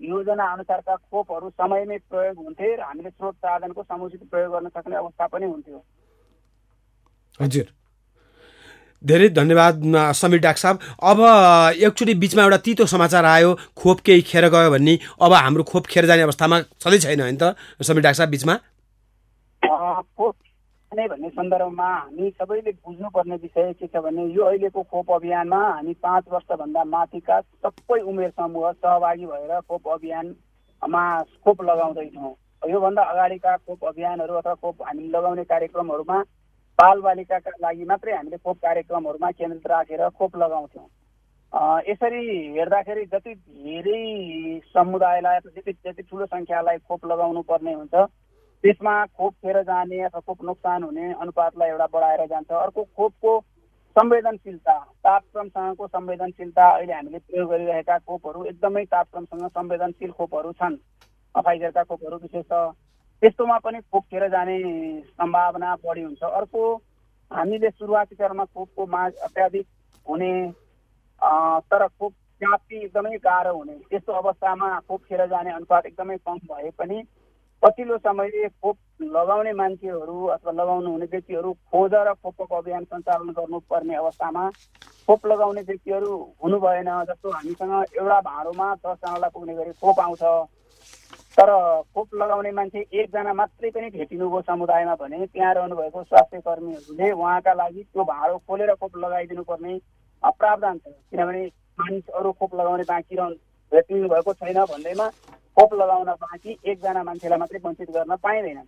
योजना 0.00 0.44
अनुसारका 0.52 0.96
खोपहरू 0.96 1.48
समयमै 1.52 1.98
प्रयोग 2.10 2.36
हुन्थे 2.36 2.68
र 2.76 2.80
हामीले 2.80 3.10
स्रोत 3.10 3.34
साधनको 3.36 3.82
समुचित 3.82 4.22
प्रयोग 4.30 4.52
गर्न 4.52 4.68
सक्ने 4.68 4.96
अवस्था 4.96 5.26
पनि 5.26 5.46
हुन्थ्यो। 5.46 5.82
हजुर। 7.40 7.66
धेरै 9.02 9.28
धन्यवाद 9.30 9.74
समीर 10.14 10.40
डाक्टर 10.40 10.60
साहब। 10.60 10.78
अब 11.02 11.18
एकचोटि 11.78 12.14
बिचमा 12.14 12.42
एउटा 12.42 12.56
तितो 12.64 12.86
समाचार 12.86 13.24
आयो 13.26 13.54
खोप 13.76 14.00
केही 14.00 14.22
खेर 14.22 14.48
गयो 14.48 14.70
भन्ने। 14.70 14.98
अब 15.20 15.32
हाम्रो 15.34 15.62
खोप 15.64 15.86
खेर 15.86 16.06
जाने 16.06 16.22
अवस्थामा 16.22 16.60
छँदै 16.76 16.98
छैन 16.98 17.20
होइन 17.20 17.36
त 17.42 17.56
समीर 17.80 18.02
डाक्टर 18.02 18.18
साहब 18.18 18.30
बिचमा? 18.30 18.54
खोप 20.16 20.34
भन्ने 20.92 21.28
सन्दर्भमा 21.30 21.86
हामी 21.86 22.30
सबैले 22.32 22.70
बुझ्नुपर्ने 22.72 23.36
विषय 23.36 23.72
के 23.72 23.86
छ 23.86 23.96
भने 24.02 24.24
यो 24.26 24.44
अहिलेको 24.44 24.82
खोप 24.82 25.10
अभियानमा 25.12 25.58
हामी 25.64 25.92
पाँच 26.02 26.24
वर्षभन्दा 26.32 26.82
माथिका 26.84 27.40
सबै 27.40 28.00
उमेर 28.02 28.30
समूह 28.30 28.72
सहभागी 28.72 29.26
भएर 29.26 29.60
खोप 29.60 29.88
अभियानमा 29.88 31.02
खोप 31.44 31.62
लगाउँदैछौँ। 31.62 32.34
योभन्दा 32.62 33.02
अगाडिका 33.04 33.56
खोप 33.56 33.84
अभियानहरू 33.86 34.34
अथवा 34.34 34.54
खोप 34.56 34.82
हामी 34.82 35.08
लगाउने 35.08 35.44
कार्यक्रमहरूमा 35.46 36.18
बालबालिकाका 36.78 37.50
लागि 37.62 37.84
मात्रै 37.86 38.12
हामीले 38.12 38.36
खोप 38.38 38.58
कार्यक्रमहरूमा 38.58 39.30
केन्द्रित 39.30 39.66
राखेर 39.70 40.08
खोप 40.18 40.36
लगाउँथ्यौँ 40.36 40.88
यसरी 41.86 42.24
हेर्दाखेरि 42.58 43.04
जति 43.14 43.34
धेरै 43.34 44.60
समुदायलाई 44.74 45.38
जति 45.46 45.72
जति 45.72 46.02
ठुलो 46.02 46.26
सङ्ख्यालाई 46.26 46.78
खोप 46.88 47.06
लगाउनु 47.06 47.42
पर्ने 47.46 47.74
हुन्छ 47.74 47.94
त्यसमा 48.64 48.94
खोप 49.06 49.32
खेर 49.34 49.62
जाने 49.62 50.00
अथवा 50.04 50.20
खोप 50.20 50.44
नोक्सान 50.44 50.82
हुने 50.82 51.12
अनुपातलाई 51.14 51.68
एउटा 51.70 51.86
बढाएर 51.92 52.26
जान्छ। 52.26 52.50
अर्को 52.52 52.82
खोपको 52.96 53.38
संवेदनशीलता 53.96 54.74
तापक्रमसँगको 55.04 55.86
संवेदनशीलता 55.86 56.68
अहिले 56.70 56.92
हामीले 56.92 57.18
प्रयोग 57.20 57.48
गरिरहेका 57.50 57.96
खोपहरू 57.98 58.44
एकदमै 58.52 58.84
तापक्रमसँग 58.92 59.46
संवेदनशील 59.48 60.10
खोपहरू 60.12 60.52
छन्। 60.60 60.76
फाइजरका 61.34 61.82
खोपहरू 61.84 62.16
विशेष 62.18 62.52
त्यस्तोमा 63.22 63.56
पनि 63.64 63.80
खोप 63.82 64.04
खेर 64.10 64.28
जाने 64.28 64.56
सम्भावना 65.02 65.74
बढी 65.84 66.02
हुन्छ। 66.02 66.22
अर्को 66.22 66.62
हामीले 67.30 67.70
सुरुवाती 67.70 68.14
चरणमा 68.14 68.44
खोपको 68.44 68.86
माग 68.86 69.12
अत्याधिक 69.24 69.66
हुने 70.06 70.32
तर 71.70 71.86
खोप 71.88 72.12
प्राप्ति 72.40 72.76
एकदमै 72.76 73.16
गाह्रो 73.24 73.56
हुने। 73.56 73.74
त्यस्तो 73.90 74.12
अवस्थामा 74.12 74.68
खोप 74.88 75.00
खेर 75.08 75.26
जाने 75.26 75.50
अनुपात 75.52 75.86
एकदमै 75.86 76.16
कम 76.26 76.38
भए 76.50 76.70
पनि 76.78 77.02
पछिल्लो 77.62 77.96
समयले 77.98 78.48
खोप 78.48 78.76
लगाउने 79.14 79.52
मान्छेहरू 79.52 80.16
अथवा 80.34 80.52
लगाउनु 80.52 80.90
हुने 80.90 81.06
व्यक्तिहरू 81.12 81.52
खोज 81.70 81.94
र 82.08 82.12
खोपको 82.22 82.56
अभियान 82.56 82.84
सञ्चालन 82.84 83.30
गर्नुपर्ने 83.38 83.94
अवस्थामा 83.94 84.44
खोप 85.08 85.26
लगाउने 85.26 85.62
व्यक्तिहरू 85.68 86.16
हुनु 86.42 86.58
भएन 86.60 86.88
जस्तो 87.08 87.30
हामीसँग 87.30 87.74
एउटा 88.00 88.20
भाँडोमा 88.20 88.74
दसजनालाई 88.74 89.30
पुग्ने 89.34 89.54
गरी 89.54 89.72
खोप 89.76 90.00
आउँछ। 90.00 90.22
तर 91.36 91.50
खोप 91.94 92.14
लगाउने 92.14 92.50
मान्छे 92.52 92.80
एकजना 92.92 93.32
मात्रै 93.34 93.70
पनि 93.70 93.88
भेटिनुभयो 93.90 94.40
समुदायमा 94.48 94.94
भने 95.00 95.26
त्यहाँ 95.26 95.54
रहनुभएको 95.54 96.02
स्वास्थ्य 96.02 96.40
कर्मीहरूले 96.40 97.10
उहाँका 97.12 97.52
लागि 97.60 97.82
त्यो 97.82 98.04
भाँडो 98.04 98.36
खोलेर 98.48 98.74
खोप 98.80 98.96
लगाइदिनु 99.04 99.42
पर्ने 99.50 99.78
प्रावधान 100.22 100.78
छ। 100.78 100.86
किनभने 101.10 101.44
मानिस 101.78 102.08
अरू 102.18 102.32
खोप 102.40 102.54
लगाउने 102.54 102.84
बाँकी 102.88 103.16
रहनु 103.16 103.36
भेटिनु 103.72 104.08
भएको 104.08 104.32
छैन 104.34 104.64
भन्दैमा 104.64 105.06
खोप 105.60 105.74
लगाउन 105.74 106.08
बाँकी 106.16 106.56
एकजना 106.64 107.02
मान्छेलाई 107.04 107.38
मात्रै 107.38 107.58
वञ्चित 107.64 107.90
गर्न 107.92 108.16
पाइँदैन। 108.16 108.58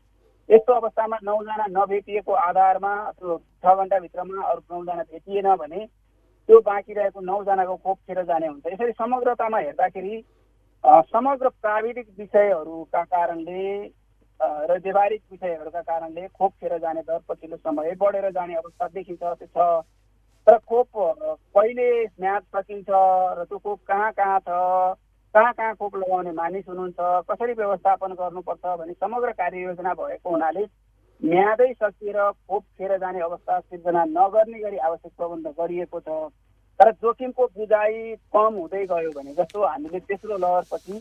यस्तो 0.49 0.73
अवस्थामा 0.73 1.17
नौजना 1.25 1.67
नभेटिएको 1.73 2.33
आधारमा 2.33 2.93
छ 3.17 3.65
घन्टाभित्रमा 3.65 4.43
अरू 4.45 4.61
नौजना 4.73 5.03
भेटिएन 5.03 5.49
भने 5.57 5.87
त्यो 6.49 6.61
बाँकी 6.61 6.93
रहेको 6.93 7.21
नौजनाको 7.23 7.77
खोप 7.77 7.99
खेर 7.99 8.23
जाने 8.29 8.47
हुन्छ। 8.47 8.67
यसरी 8.73 8.93
समग्रतामा 8.93 9.59
हेर्दाखेरि 9.59 10.21
समग्र 10.85 11.49
प्राविधिक 11.49 12.09
विषयहरूका 12.19 13.03
कारणले 13.09 13.65
र 14.69 14.79
व्यवहारिक 14.85 15.23
विषयहरूका 15.33 15.81
कारणले 15.81 16.27
खोप 16.29 16.53
खेर 16.61 16.77
जाने 16.79 17.01
दर 17.09 17.21
पछिल्लो 17.29 17.57
समय 17.57 17.95
बढेर 17.97 18.31
जाने 18.31 18.55
अवस्था 18.55 18.89
देखिन्छ 18.93 19.23
त्यो 19.23 19.47
छ। 19.47 19.85
तर 20.47 20.59
खोप 20.69 20.89
कहिले 21.57 21.89
म्याद 22.21 22.43
सकिन्छ 22.53 22.89
र 22.91 23.45
त्यो 23.49 23.59
खोप 23.59 23.81
कहाँ 23.89 24.11
कहाँ 24.13 24.39
छ? 24.41 25.01
कहाँ 25.35 25.53
कहाँ 25.53 25.75
खोप 25.75 25.95
लगाउने 25.97 26.33
मानिस 26.33 26.65
हुनुहुन्छ 26.69 27.25
कसरी 27.31 27.53
व्यवस्थापन 27.53 28.13
गर्नुपर्छ 28.15 28.65
भन्ने 28.79 28.93
समग्र 28.95 29.31
कार्ययोजना 29.33 29.93
भएको 29.97 30.31
हुनाले 30.31 30.65
म्यादै 31.23 31.73
सकिएर 31.75 32.19
खोप 32.49 32.63
खेर 32.79 32.97
जाने 32.99 33.21
अवस्था 33.23 33.59
सिर्जना 33.61 34.05
नगर्ने 34.11 34.59
गरी 34.61 34.77
आवश्यक 34.89 35.13
प्रबन्ध 35.17 35.47
गरिएको 35.61 36.01
छ। 36.01 36.29
तर 36.81 36.91
जोखिमको 37.01 37.47
बुझाइ 37.57 38.15
कम 38.37 38.55
हुँदै 38.61 38.85
गयो 38.93 39.11
भने 39.17 39.33
जस्तो 39.35 39.65
हामीले 39.65 40.01
तेस्रो 40.05 40.37
लहरपछि 40.37 41.01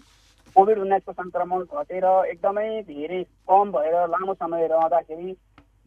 कोभिड 0.56 0.78
उन्नाइसको 0.80 1.12
सङ्क्रमण 1.14 1.64
घटेर 1.76 2.06
एकदमै 2.32 2.68
धेरै 2.88 3.24
कम 3.52 3.72
भएर 3.72 3.96
लामो 4.16 4.34
समय 4.34 4.68
रहँदाखेरि 4.68 5.32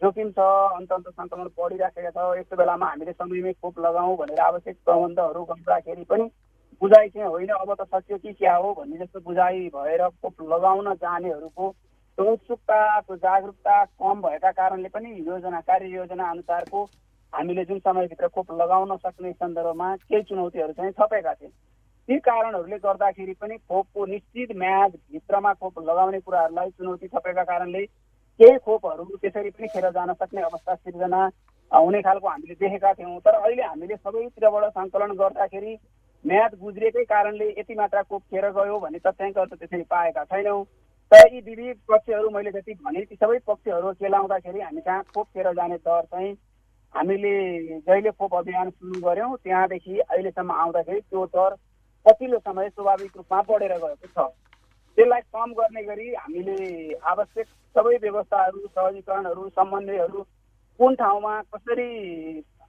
जोखिम 0.02 0.30
छ 0.36 0.52
अन्त 0.76 0.92
अन्त 0.92 1.08
सङ्क्रमण 1.10 1.48
बढिराखेको 1.58 2.10
छ। 2.12 2.38
यस्तो 2.38 2.56
बेलामा 2.56 2.86
हामीले 2.86 3.12
समयमै 3.14 3.52
खोप 3.56 3.78
लगाउँ 3.80 4.16
भनेर 4.16 4.40
आवश्यक 4.46 4.76
प्रबन्धहरू 4.84 5.44
गर्दाखेरि 5.52 6.04
पनि 6.10 6.28
बुझाइ 6.80 7.08
चाहिँ 7.08 7.28
होइन 7.28 7.48
अब 7.50 7.74
त 7.74 7.86
सकियो 7.86 8.18
कि 8.18 8.32
क्या 8.32 8.54
हो 8.56 8.72
भन्ने 8.74 8.98
जस्तो 8.98 9.20
बुझाइ 9.20 9.68
भएर 9.74 10.08
खोप 10.08 10.42
लगाउन 10.52 10.94
जानेहरूको 10.96 11.68
उत्सुकताको 12.18 13.16
जागरुकता 13.16 13.84
कम 13.84 14.20
भएका 14.22 14.50
कारणले 14.52 14.88
पनि 14.88 15.10
योजना 15.28 15.60
कार्ययोजना 15.60 16.30
अनुसारको 16.30 16.82
हामीले 17.32 17.64
जुन 17.64 17.78
समयभित्र 17.80 18.28
खोप 18.34 18.52
लगाउन 18.60 18.96
सक्ने 18.96 19.32
सन्दर्भमा 19.32 19.94
केही 19.96 20.22
चुनौतीहरू 20.22 20.72
चाहिँ 20.72 20.92
थपेका 21.00 21.32
थिए। 21.34 21.48
ती 22.08 22.18
कारणहरूले 22.20 22.78
गर्दाखेरि 22.78 23.32
पनि 23.40 23.56
खोपको 23.58 24.06
निश्चित 24.06 24.56
म्यादभित्रमा 24.56 25.52
खोप 25.54 25.78
लगाउने 25.88 26.20
कुराहरूलाई 26.20 26.70
चुनौती 26.70 27.06
थपेका 27.08 27.42
कारणले 27.44 27.84
केही 28.40 28.58
खोपहरू 28.58 29.04
त्यसरी 29.16 29.50
पनि 29.50 29.66
खेर 29.68 29.90
जान 29.90 30.12
सक्ने 30.12 30.42
अवस्था 30.42 30.74
सिर्जना 30.74 31.24
हुने 31.72 32.00
खालको 32.02 32.28
हामीले 32.28 32.54
देखेका 32.54 32.92
थियौँ। 32.92 33.18
तर 33.20 33.34
अहिले 33.34 33.62
हामीले 33.62 33.96
सबैतिरबाट 33.96 34.70
सङ्कलन 34.70 35.12
गर्दाखेरि 35.18 35.76
म्याद 36.24 36.54
गुज्रिएकै 36.60 37.04
कारणले 37.04 37.48
यति 37.50 37.74
मात्रा 37.74 38.02
खोप 38.02 38.22
खेर 38.24 38.48
गयो 38.52 38.78
भन्ने 38.80 38.98
तथ्याङ्कहरू 39.00 39.46
त 39.46 39.58
त्यसरी 39.60 39.82
पाएका 39.84 40.24
छैनौँ। 40.24 40.64
तर 41.12 41.34
यी 41.34 41.40
विविध 41.40 41.76
पक्षहरू 41.88 42.30
मैले 42.30 42.50
जति 42.50 42.74
भने 42.80 43.00
ती 43.04 43.14
सबै 43.16 43.38
पक्षहरू 43.46 43.92
केलाउँदाखेरि 44.00 44.60
हामी 44.60 44.80
कहाँ 44.80 45.02
खोप 45.04 45.26
खेर 45.28 45.52
जाने 45.52 45.76
दर 45.78 46.02
चाहिँ 46.06 46.32
हामीले 46.94 47.34
जहिले 47.80 48.10
खोप 48.10 48.34
अभियान 48.34 48.70
सुरु 48.70 49.00
गऱ्यौँ 49.00 49.36
त्यहाँदेखि 49.44 49.98
अहिलेसम्म 50.00 50.52
आउँदाखेरि 50.54 51.00
त्यो 51.02 51.24
दर 51.36 51.56
पछिल्लो 52.06 52.38
समय 52.40 52.68
स्वाभाविक 52.70 53.16
रूपमा 53.16 53.40
बढेर 53.48 53.72
गएको 53.74 54.08
छ। 54.08 54.28
त्यसलाई 54.98 55.20
कम 55.28 55.52
गर्ने 55.52 55.82
गरी 55.84 56.08
हामीले 56.14 56.56
आवश्यक 57.04 57.46
सबै 57.76 57.96
व्यवस्थाहरू 58.02 58.66
सहजीकरणहरू 58.68 59.48
समन्वयहरू 59.58 60.22
कुन 60.80 60.94
ठाउँमा 60.94 61.40
कसरी 61.52 61.88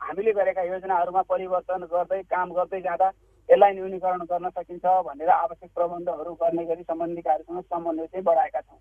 हामीले 0.01 0.31
गरेका 0.33 0.63
योजनाहरूमा 0.65 1.21
परिवर्तन 1.29 1.85
गर्दै 1.93 2.21
काम 2.33 2.51
गर्दै 2.53 2.81
जाँदा 2.81 3.09
यसलाई 3.49 3.71
न्यूनीकरण 3.73 4.21
गर्न 4.23 4.49
सकिन्छ 4.49 4.85
भनेर 5.07 5.29
आवश्यक 5.29 5.69
प्रबन्धहरू 5.75 6.33
गर्ने 6.41 6.65
गरी 6.65 6.83
सम्बन्धितहरूसँग 6.83 7.61
समन्वय 7.61 8.05
चाहिँ 8.05 8.23
बढाएका 8.23 8.59
छौँ। 8.61 8.79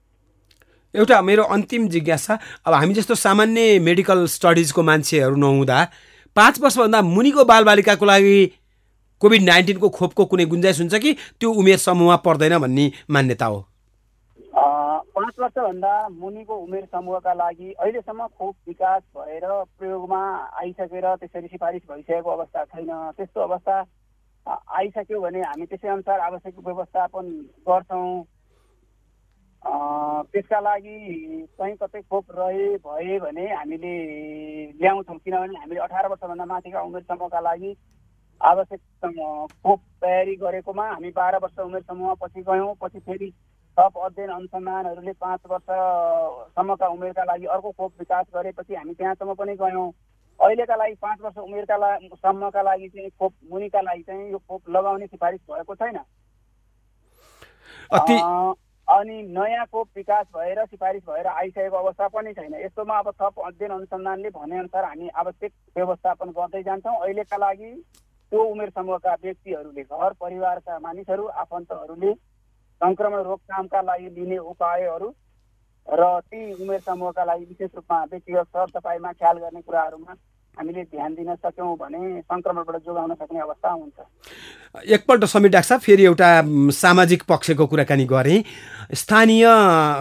एउटा 0.95 1.21
मेरो 1.23 1.43
अन्तिम 1.55 1.89
जिज्ञासा 1.89 2.39
अब 2.67 2.75
हामी 2.75 2.95
जस्तो 2.95 3.15
सामान्य 3.17 3.79
मेडिकल 3.81 4.27
स्टडिजको 4.31 4.83
मान्छेहरू 4.83 5.37
नहुँदा 5.37 5.79
पाँच 6.37 6.61
वर्षभन्दा 6.61 7.03
मुनिको 7.05 7.45
बालबालिकाको 7.45 8.07
लागि 8.07 8.37
कोभिड 9.23 9.43
नाइन्टिनको 9.43 9.89
खोपको 9.89 10.25
कुनै 10.25 10.45
गुन्जाइस 10.47 10.81
हुन्छ 10.81 10.95
कि? 10.95 11.13
त्यो 11.41 11.51
उमेर 11.53 11.77
समूहमा 11.79 12.17
पर्दैन 12.25 12.59
भन्ने 12.59 12.91
मान्यता 13.11 13.47
हो। 13.47 13.61
पाँच 14.55 15.35
वर्षभन्दा 15.41 15.93
मुनिको 16.09 16.55
उमेर 16.57 16.85
समूहका 16.85 17.33
लागि 17.35 17.73
अहिलेसम्म 17.73 18.27
खोप 18.39 18.55
विकास 18.69 19.03
भएर 19.17 19.47
प्रयोगमा 19.79 20.23
आइसकेर 20.63 21.07
त्यसरी 21.15 21.47
सिफारिस 21.47 21.83
भइसकेको 21.91 22.31
अवस्था 22.31 22.65
छैन। 22.65 22.91
त्यस्तो 23.17 23.41
अवस्था 23.41 23.83
आइसक्यो 24.47 25.21
भने 25.21 25.41
हामी 25.41 25.67
त्यसै 25.67 25.89
अनुसार 25.89 26.21
आवश्यक 26.21 26.55
व्यवस्थापन 26.67 27.27
गर्छौँ। 27.69 28.25
त्यसका 30.33 30.61
लागि 30.61 30.97
कहीँ 31.59 31.77
कतै 31.81 32.01
खोप 32.03 32.27
रहे 32.39 32.67
भए 32.85 33.19
भने 33.19 33.47
हामीले 33.49 33.95
ल्याउँछौँ। 34.81 35.17
किनभने 35.17 35.59
हामीले 35.59 35.81
अठार 35.81 36.09
वर्षभन्दा 36.09 36.45
माथिका 36.45 36.81
उमेर 36.83 37.03
समूहका 37.03 37.41
लागि 37.41 37.75
आवश्यक 38.41 38.81
खोप 39.65 39.81
तयारी 40.03 40.35
गरेकोमा 40.37 40.89
हामी 40.89 41.11
बाह्र 41.17 41.39
वर्ष 41.43 41.59
उमेर 41.65 41.83
समूह 41.83 42.15
पछि 42.23 42.43
गयौँ। 42.43 42.75
पछि 42.83 42.99
फेरि 43.01 43.33
थप 43.79 43.99
अध्ययन 43.99 44.31
अनुसन्धानहरूले 44.31 45.13
पाँच 45.19 45.41
वर्षसम्मका 45.51 46.87
उमेरका 46.89 47.25
लागि 47.25 47.47
अर्को 47.49 47.71
खोप 47.73 47.93
विकास 47.99 48.27
गरेपछि 48.35 48.75
हामी 48.75 48.95
त्यहाँसम्म 48.95 49.35
पनि 49.35 49.55
गयौँ। 49.57 49.91
अहिलेका 50.45 50.77
लागि 50.77 50.95
पाँच 51.03 51.21
वर्ष 51.23 51.39
उमेरका 51.39 51.77
लागि 51.77 52.09
सम्मका 52.17 52.63
लागि 52.63 52.89
चाहिँ 52.89 53.11
खोप 53.19 53.33
मुनिका 53.51 53.81
लागि 53.81 54.03
चाहिँ 54.03 54.31
यो 54.33 54.39
खोप 54.39 54.69
लगाउने 54.71 55.07
सिफारिस 55.07 55.41
भएको 55.51 55.75
छैन। 55.75 55.99
अनि 58.89 59.17
नयाँ 59.33 59.65
खोप 59.67 59.89
विकास 59.97 60.27
भएर 60.37 60.65
सिफारिस 60.67 61.03
भएर 61.09 61.27
आइसकेको 61.27 61.77
अवस्था 61.77 62.09
पनि 62.09 62.33
छैन। 62.35 62.55
यस्तोमा 62.65 62.99
अब 62.99 63.11
थप 63.23 63.41
अध्ययन 63.47 63.73
अनुसन्धानले 63.73 64.31
भनेअनुसार 64.31 64.85
हामी 64.85 65.09
आवश्यक 65.09 65.53
व्यवस्थापन 65.77 66.31
गर्दै 66.39 66.63
जान्छौँ। 66.63 66.97
अहिलेका 67.01 67.37
लागि 67.37 67.73
त्यो 68.33 68.43
उमेर 68.45 68.71
समूहका 68.77 69.15
व्यक्तिहरूले 69.23 69.83
घर 69.83 70.13
परिवारका 70.21 70.79
मानिसहरू 70.79 71.25
आफन्तहरूले 71.43 72.13
सङ्क्रमण 72.81 73.23
रोकथामका 73.23 73.81
लागि 73.83 74.09
लिने 74.15 74.39
उपायहरू 74.53 75.09
र 75.89 76.03
ती 76.21 76.41
उमेर 76.63 76.81
समूहका 76.81 77.25
लागि 77.25 77.45
विशेष 77.45 77.71
रूपमा 77.75 78.05
व्यक्तिगत 78.13 78.47
सरसफाइमा 78.49 79.13
ख्याल 79.13 79.39
गर्ने 79.39 79.61
कुराहरूमा 79.63 80.13
हामीले 80.55 80.83
ध्यान 80.87 81.15
दिन 81.15 81.35
सक्यौँ 81.35 81.75
भने 81.77 82.01
सङ्क्रमणबाट 82.31 82.77
जोगाउन 82.87 83.15
सक्ने 83.15 83.41
अवस्था 83.41 83.71
हुन्छ। 83.71 83.99
एकपल्ट 84.87 85.25
समीर 85.25 85.61
साहब 85.61 85.81
फेरि 85.81 86.05
एउटा 86.05 86.31
सामाजिक 86.71 87.23
पक्षको 87.29 87.67
कुराकानी 87.67 88.05
गरेँ। 88.07 88.39
स्थानीय 88.95 89.45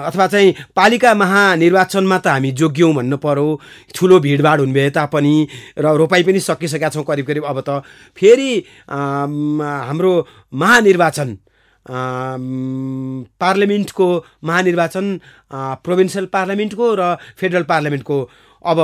अथवा 0.09 0.27
चाहिँ 0.27 0.53
पालिका 0.75 1.13
महानिर्वाचनमा 1.13 2.17
त 2.17 2.27
हामी 2.27 2.51
जोग्यौँ 2.53 2.93
भन्नु 2.93 3.17
पऱ्यो 3.17 3.47
ठुलो 3.97 4.19
भिडभाड 4.19 4.59
हुने 4.59 4.89
तापनि 4.93 5.35
र 5.79 5.85
रोपाइ 5.97 6.23
पनि 6.23 6.39
सकिसकेका 6.39 6.89
छौँ 6.93 7.03
करिब 7.09 7.25
करिब 7.25 7.43
अब 7.49 7.59
त। 7.65 7.81
फेरि 8.17 8.51
हाम्रो 8.89 10.13
महानिर्वाचन 10.53 11.37
पार्लियामेन्टको 13.41 14.07
महानिर्वाचन 14.45 15.05
प्रोभिन्सियल 15.83 16.25
पार्लियामेन्टको 16.33 16.85
र 16.95 17.15
फेडरल 17.39 17.63
पार्लियामेन्टको 17.67 18.17
अब 18.63 18.79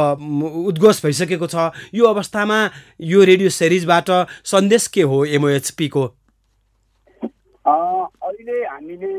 उद्घोष 0.68 1.04
भइसकेको 1.06 1.48
छ। 1.48 1.72
यो 1.94 2.06
अवस्थामा 2.08 2.60
यो 3.02 3.24
रेडियो 3.26 3.50
सिरिजबाट 3.52 4.10
सन्देश 4.46 4.88
के 4.94 5.02
हो 5.04 5.26
एमओएचपीको 5.38 6.06
अहिले 8.30 8.58
हामीले 8.66 9.14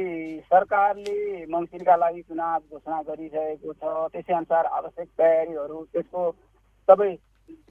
सरकारले 0.50 1.46
मङ्सिरका 1.46 1.96
लागि 1.96 2.22
चुनाव 2.22 2.60
घोषणा 2.70 3.00
गरिरहेको 3.08 3.72
छ। 3.72 3.82
त्यसै 4.12 4.34
अनुसार 4.34 4.64
आवश्यक 4.78 5.08
तयारीहरू 5.18 5.78
त्यसको 5.92 6.22
सबै 6.88 7.10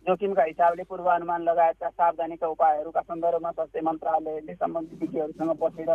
जोखिमका 0.07 0.43
हिसाबले 0.43 0.83
पूर्वानुमान 0.89 1.41
लगायतका 1.43 1.89
सावधानीका 1.89 2.47
उपायहरूका 2.47 3.01
सन्दर्भमा 3.01 3.51
स्वास्थ्य 3.51 3.81
मन्त्रालयले 3.87 4.53
सम्बन्धित 4.55 4.99
विज्ञहरूसँग 5.01 5.51
बसेर 5.61 5.91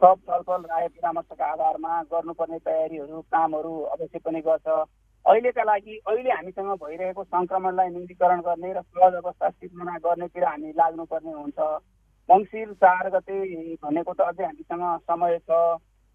सब 0.00 0.16
छलफल 0.26 0.60
राय 0.72 0.86
परामर्शका 0.90 1.46
आधारमा 1.52 2.02
गर्नुपर्ने 2.12 2.58
तयारीहरू 2.64 3.20
कामहरू 3.28 3.74
अवश्य 3.94 4.18
पनि 4.24 4.40
गर्छ। 4.40 4.68
अहिलेका 5.30 5.62
लागि 5.62 5.96
अहिले 6.10 6.30
हामीसँग 6.30 6.70
भइरहेको 6.82 7.22
सङ्क्रमणलाई 7.24 7.88
न्यूनीकरण 7.88 8.40
गर्ने 8.46 8.72
र 8.72 8.80
सहज 8.82 9.14
अवस्था 9.14 9.50
सिर्जना 9.50 9.94
गर्नेतिर 10.02 10.44
हामी 10.44 10.72
लाग्नुपर्ने 10.74 11.32
हुन्छ। 11.32 11.58
मङ्सिर 12.28 12.72
चार 12.82 13.10
गते 13.14 13.36
भनेको 13.78 14.14
त 14.14 14.20
अझै 14.26 14.44
हामीसँग 14.44 14.82
समय 15.06 15.38
छ। 15.38 15.60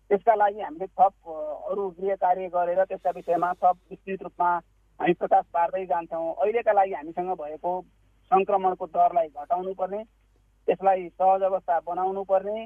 त्यसका 0.09 0.35
लागि 0.35 0.61
हामीले 0.61 0.87
थप 0.99 1.31
अरू 1.71 1.87
गृह 1.97 2.15
कार्य 2.23 2.49
गरेर 2.55 2.83
त्यसका 2.83 3.11
विषयमा 3.15 3.53
थप 3.63 3.75
विस्तृत 3.91 4.23
रूपमा 4.23 4.51
हामी 4.99 5.13
प्रकाश 5.15 5.45
पार्दै 5.53 5.85
जान्छौँ। 5.85 6.35
अहिलेका 6.35 6.73
लागि 6.75 6.93
हामीसँग 6.93 7.31
भएको 7.39 7.71
सङ्क्रमणको 8.31 8.85
दरलाई 8.95 9.27
घटाउनु 9.33 9.73
पर्ने 9.79 10.03
त्यसलाई 10.67 11.07
सहज 11.15 11.51
अवस्था 11.51 11.79
बनाउनु 11.87 12.23
पर्ने 12.31 12.57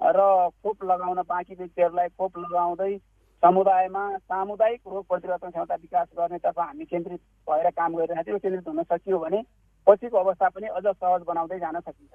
र 0.00 0.20
खोप 0.62 0.84
लगाउन 0.84 1.22
बाँकी 1.26 1.54
व्यक्तिहरूलाई 1.54 2.08
खोप 2.18 2.38
लगाउँदै 2.38 2.94
समुदायमा 3.42 4.02
सामुदायिक 4.18 4.80
रोग 4.86 5.04
प्रतिरोधक 5.08 5.44
क्षमता 5.44 5.74
विकास 5.74 6.06
गर्नेतर्फ 6.18 6.58
हामी 6.58 6.84
केन्द्रित 6.84 7.20
भएर 7.46 7.70
काम 7.70 7.94
गरिरहेको 7.96 8.26
थियौँ 8.26 8.38
केन्द्रित 8.38 8.68
हुन 8.68 8.82
सकियो 8.82 9.18
भने 9.18 9.42
पछिको 9.86 10.18
अवस्था 10.18 10.48
पनि 10.48 10.66
अझ 10.68 10.84
सहज 10.84 11.22
बनाउँदै 11.28 11.58
जान 11.58 11.80
सकिन्छ। 11.80 12.14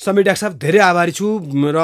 समीर 0.00 0.24
डाक्टर 0.24 0.40
साहब 0.40 0.58
धेरै 0.58 0.78
आभारी 0.78 1.12
छु 1.18 1.26
र 1.76 1.78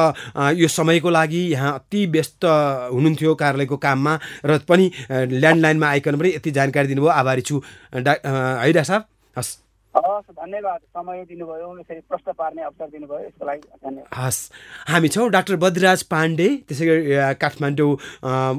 यो 0.55 0.69
समयको 0.69 1.11
लागि 1.11 1.43
यहाँ 1.53 1.73
अति 1.75 2.05
व्यस्त 2.15 2.45
हुनुहुन्थ्यो 2.45 3.35
कार्यालयको 3.35 3.77
काममा 3.83 4.15
र 4.47 4.59
पनि 4.69 4.91
ल्यान्डलाइनमा 5.11 5.87
आइकन 5.89 6.19
पनि 6.21 6.29
यति 6.37 6.51
जानकारी 6.53 6.89
दिनुभयो। 6.89 7.11
आभारी 7.11 7.43
छु। 7.43 7.61
डा 7.95 8.13
है 8.13 8.73
डाक्टर 8.73 8.85
साहब 8.85 9.05
हस्। 9.37 9.51
हवस् 9.93 10.33
धन्यवाद। 10.33 10.81
समय 10.97 11.25
दिनुभयो 11.29 11.69
यसरी 11.79 12.01
प्रश्न 12.09 12.33
पार्ने 12.33 12.63
अवसर 12.63 12.87
दिनुभयो 12.91 13.21
यसको 13.21 13.45
लागि 13.45 13.69
धन्यवाद। 13.85 14.09
हस्। 14.09 14.41
हामी 14.89 15.09
छौँ 15.09 15.29
डाक्टर 15.31 15.57
बद्रिराज 15.61 16.03
पाण्डे 16.09 16.49
त्यसै 16.65 16.87
गरी 16.87 17.03
काठमाडौँ 17.37 17.93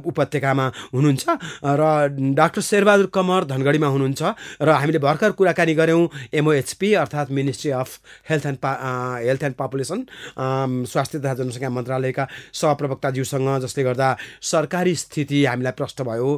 उपत्यकामा 0.05 0.65
हुनुहुन्छ 0.93 1.23
र 1.65 1.81
डाक्टर 2.38 2.61
शेरबहादुर 2.61 3.09
कमर 3.09 3.43
धनगढीमा 3.49 3.88
हुनुहुन्छ 3.88 4.21
र 4.61 4.69
हामीले 4.69 4.99
भर्खर 5.01 5.31
कुराकानी 5.34 5.73
गऱ्यौँ 5.73 6.03
एमओएचपी 6.38 6.93
अर्थात् 7.01 7.31
ministry 7.34 7.71
of 7.81 7.89
health 8.29 8.45
and 8.45 8.59
pa 8.61 8.71
health 9.25 9.43
and 9.43 9.55
population 9.57 10.05
स्वास्थ्य 10.86 11.19
तथा 11.19 11.34
जनसङ्ख्या 11.34 11.69
मन्त्रालयका 11.73 12.27
सहप्रवक्ताज्यूसँग 12.53 13.49
जसले 13.65 13.84
गर्दा 13.84 14.09
सरकारी 14.53 14.95
स्थिति 14.95 15.43
हामीलाई 15.45 15.73
प्रष्ट 15.73 16.01
भयो। 16.05 16.29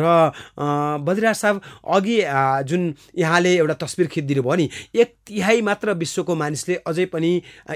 र 0.00 0.32
बद्रिराज 0.56 1.36
साहब 1.36 1.60
अघि 1.92 2.18
जुन 2.64 2.82
यहाँले 3.18 3.54
एउटा 3.56 3.74
तस्बिर 3.84 4.06
खिचिदिनु 4.30 4.42
भयो 4.42 4.56
नि 4.56 4.68
एक 4.94 5.14
तिहाई 5.26 5.60
मात्र 5.62 5.92
विश्वको 5.94 6.34
मानिसले 6.34 6.74
अझै 6.86 7.06
पनि 7.06 7.30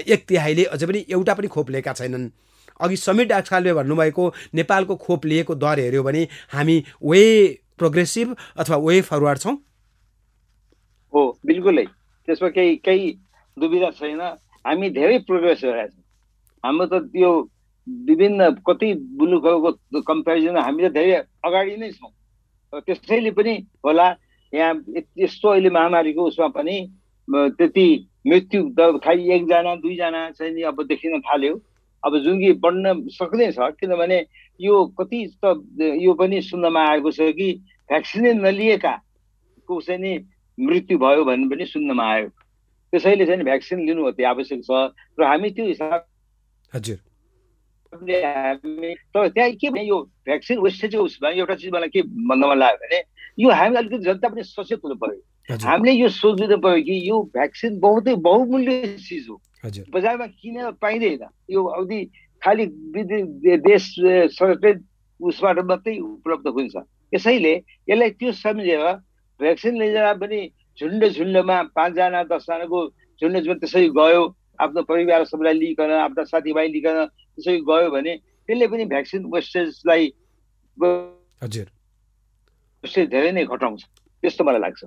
एक 0.07 0.25
तिहाईले 0.27 0.63
अझै 0.71 0.87
पनि 0.87 0.99
एउटा 1.11 1.33
पनि 1.33 1.47
खोप 1.47 1.69
लिएका 1.69 1.93
छैनन्। 1.93 2.29
अघि 2.79 2.95
समीर 2.97 3.27
डाक्टर 3.27 3.49
साहबले 3.49 3.73
भन्नुभएको 3.73 4.23
नेपालको 4.55 4.95
खोप 4.95 5.25
लिएको 5.25 5.55
दर 5.55 5.79
हेऱ्यो 5.79 6.03
भने 6.03 6.27
हामी 6.51 6.75
वे 7.03 7.23
प्रोग्रेसिभ 7.77 8.35
अथवा 8.57 8.77
वे 8.77 9.01
फरवर्ड 9.01 9.39
छौँ? 9.39 9.55
हो 11.13 11.21
बिल्कुलै। 11.45 11.85
त्यसमा 12.27 12.49
केही 12.49 12.75
केही 12.85 13.11
दुविधा 13.57 13.89
छैन। 13.99 14.21
हामी 14.65 14.89
धेरै 14.89 15.17
प्रोग्रेस 15.27 15.59
गरेका 15.63 15.87
छौँ। 15.87 16.03
हाम्रो 16.63 16.85
त 16.87 16.93
त्यो 17.11 17.31
विभिन्न 17.87 18.49
कति 18.67 18.89
मुलुकहरूको 19.19 20.01
कम्पेरिजन 20.01 20.57
हामी 20.57 20.81
त 20.83 20.91
धेरै 20.91 21.15
अगाडि 21.45 21.75
नै 21.77 21.91
छौँ। 21.91 22.11
त्यसैले 22.75 23.31
पनि 23.31 23.53
होला 23.85 24.07
यहाँ 24.53 24.73
यस्तो 25.17 25.49
अहिले 25.49 25.69
महामारीको 25.69 26.23
उसमा 26.27 26.47
पनि 26.57 26.77
त्यति 27.27 27.87
मृत्यु 28.27 28.61
दर 28.77 28.97
खालि 29.03 29.31
एकजना 29.35 29.75
दुईजना 29.81 30.29
चाहिँ 30.31 30.53
नि 30.53 30.61
अब 30.69 30.83
देखिन 30.87 31.19
थाल्यो। 31.21 31.55
अब 32.03 32.17
जुन 32.23 32.39
कि 32.39 32.51
बढ्न 32.61 33.09
सक्दैछ 33.09 33.55
किनभने 33.79 34.19
यो 34.59 34.85
कति 34.99 35.19
त 35.43 35.57
यो 36.01 36.13
पनि 36.13 36.41
सुन्नमा 36.41 36.81
आएको 36.89 37.11
छ 37.11 37.33
कि 37.33 37.51
भ्याक्सिनै 37.89 38.33
नलिएकाको 38.33 39.81
चाहिँ 39.81 40.01
नि 40.01 40.13
मृत्यु 40.57 40.97
भयो 40.97 41.23
भन्ने 41.25 41.47
पनि 41.49 41.65
सुन्नमा 41.65 42.05
आयो। 42.13 42.27
त्यसैले 42.93 43.25
चाहिँ 43.25 43.43
भ्याक्सिन 43.43 43.79
लिनु 43.87 44.03
अति 44.05 44.23
आवश्यक 44.23 44.61
छ। 44.63 44.71
र 45.19 45.23
हामी 45.25 45.49
त्यो 45.49 45.65
हिसाब 45.65 46.05
हजुर। 46.73 46.97
हामीले 47.95 48.21
हामी 48.23 48.93
तर 49.15 49.27
त्यहाँ 49.29 49.51
के 49.51 49.69
भने 49.69 49.83
यो 49.83 49.99
भ्याक्सिन 50.27 50.59
वेस्टेजको 50.59 51.03
उसमा 51.03 51.29
एउटा 51.31 51.55
चिज 51.55 51.71
मलाई 51.73 51.89
के 51.89 52.01
भन्न 52.01 52.45
मन 52.45 52.57
लाग्यो 52.57 52.77
भने 52.83 52.99
यो 53.39 53.49
हामी 53.51 53.75
अलिकति 53.77 54.03
जनता 54.03 54.27
पनि 54.27 54.43
सचेत 54.45 54.79
हुनु 54.83 54.95
पर्यो 54.99 55.57
हामीले 55.65 55.91
यो 55.93 56.09
सोचिदिनु 56.11 56.57
पर्यो 56.59 56.83
कि 56.83 56.95
यो 57.09 57.21
भ्याक्सिन 57.33 57.79
बहुतै 57.79 58.15
बहुमूल्य 58.27 58.97
चिज 58.99 59.27
हो 59.29 59.39
बजारमा 59.93 60.27
किनेर 60.35 60.71
पाइँदैन 60.81 61.27
यो 61.49 61.63
अवधि 61.63 62.03
खालि 62.41 62.65
देश 63.63 63.83
सरकै 64.35 64.73
उसबाट 65.19 65.59
मात्रै 65.65 65.97
उपलब्ध 65.99 66.47
हुन्छ 66.47 66.75
त्यसैले 66.75 67.53
यसलाई 67.89 68.09
त्यो 68.19 68.31
सम्झेर 68.35 68.85
भ्याक्सिन 69.39 69.77
लैजाँदा 69.79 70.13
पनि 70.21 70.39
झुन्ड 70.79 71.05
झुन्डमा 71.07 71.61
पाँचजना 71.75 72.23
दसजनाको 72.29 72.79
झुन्ड 73.21 73.39
झुन्ड 73.39 73.59
त्यसरी 73.59 73.89
गयो 73.95 74.23
आफ्नो 74.59 74.81
परिवार 74.83 75.23
सबैलाई 75.25 75.53
लिइकन 75.59 75.91
आफ्ना 75.99 76.23
साथीभाइ 76.25 76.67
लिइकन 76.67 77.05
त्यसरी 77.35 77.59
गयो 77.69 77.89
भने 77.91 78.13
त्यसले 78.47 78.67
पनि 78.67 78.85
भ्याक्सिन 78.93 79.21
वेस्टेजलाई 79.33 80.03
हजुर। 81.43 81.67
वेस्टेज 82.83 83.05
धेरै 83.09 83.31
नै 83.31 83.43
घटाउँछ 83.45 83.81
त्यस्तो 84.23 84.43
मलाई 84.43 84.61
लाग्छ। 84.65 84.81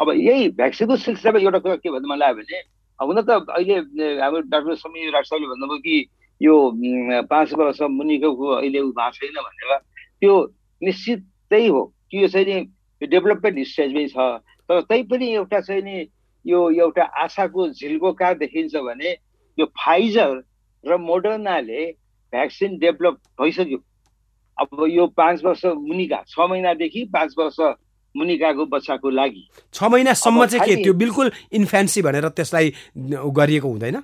अब 0.00 0.08
यही 0.18 0.48
भ्याक्सिनको 0.58 0.96
सिलसिलामा 0.96 1.38
एउटा 1.38 1.58
कुरा 1.64 1.76
के 1.82 1.90
भन्नु 1.90 2.08
मन 2.08 2.18
लाग्यो 2.18 2.42
भने 2.42 2.58
हुन 2.98 3.18
त 3.22 3.30
अहिले 3.30 3.76
हाम्रो 4.22 4.40
डाक्टर 4.50 4.74
समीर 4.82 5.10
साहबले 5.12 5.46
भन्नुभयो 5.52 5.78
कि 5.86 5.96
यो 6.40 6.54
पाँच 7.30 7.52
वर्ष 7.54 7.80
मुनिको 7.90 8.30
अहिले 8.58 8.80
उ 8.80 8.90
भएको 8.90 9.10
छैन 9.18 9.38
भनेर। 9.38 9.70
त्यो 10.20 10.32
निश्चितै 10.82 11.66
हो 11.68 11.82
कि 12.10 12.22
यो 12.22 12.28
चाहिँ 12.28 12.46
नि 12.46 13.06
डेभलपमेन्ट 13.06 13.66
स्टेजमै 13.66 14.06
छ। 14.08 14.16
तर 14.68 14.80
तैपनि 14.88 15.26
एउटा 15.34 15.60
चाहिँ 15.60 15.82
नि 15.82 15.96
यो 16.46 16.58
एउटा 16.70 17.04
आशाको 17.22 17.68
झिल्को 17.70 18.12
कहाँ 18.18 18.34
देखिन्छ 18.40 18.74
भने 18.76 19.10
यो 19.58 19.66
फाइजर 19.78 20.32
र 20.86 20.96
मोडर्नाले 20.98 21.82
भ्याक्सिन 22.32 22.78
डेभलप 22.78 23.14
भइसक्यो। 23.40 23.78
अब 24.58 24.86
यो 24.90 25.06
पाँच 25.16 25.44
वर्ष 25.44 25.64
मुनिका 25.64 26.22
छ 26.28 26.38
महिनादेखि 26.50 27.04
पाँच 27.12 27.34
वर्ष 27.38 27.58
मुनिकाको 28.14 28.64
बच्चाको 28.70 29.10
लागि। 29.10 29.44
छ 29.74 29.82
महिनासम्म 29.82 30.46
चाहिँ 30.46 30.66
के 30.66 30.82
त्यो 30.82 30.94
बिल्कुल 30.94 31.30
इन्फ्यान्सी 31.52 32.02
भनेर 32.02 32.28
त्यसलाई 32.30 32.72
गरिएको 33.34 33.68
हुँदैन? 33.68 33.96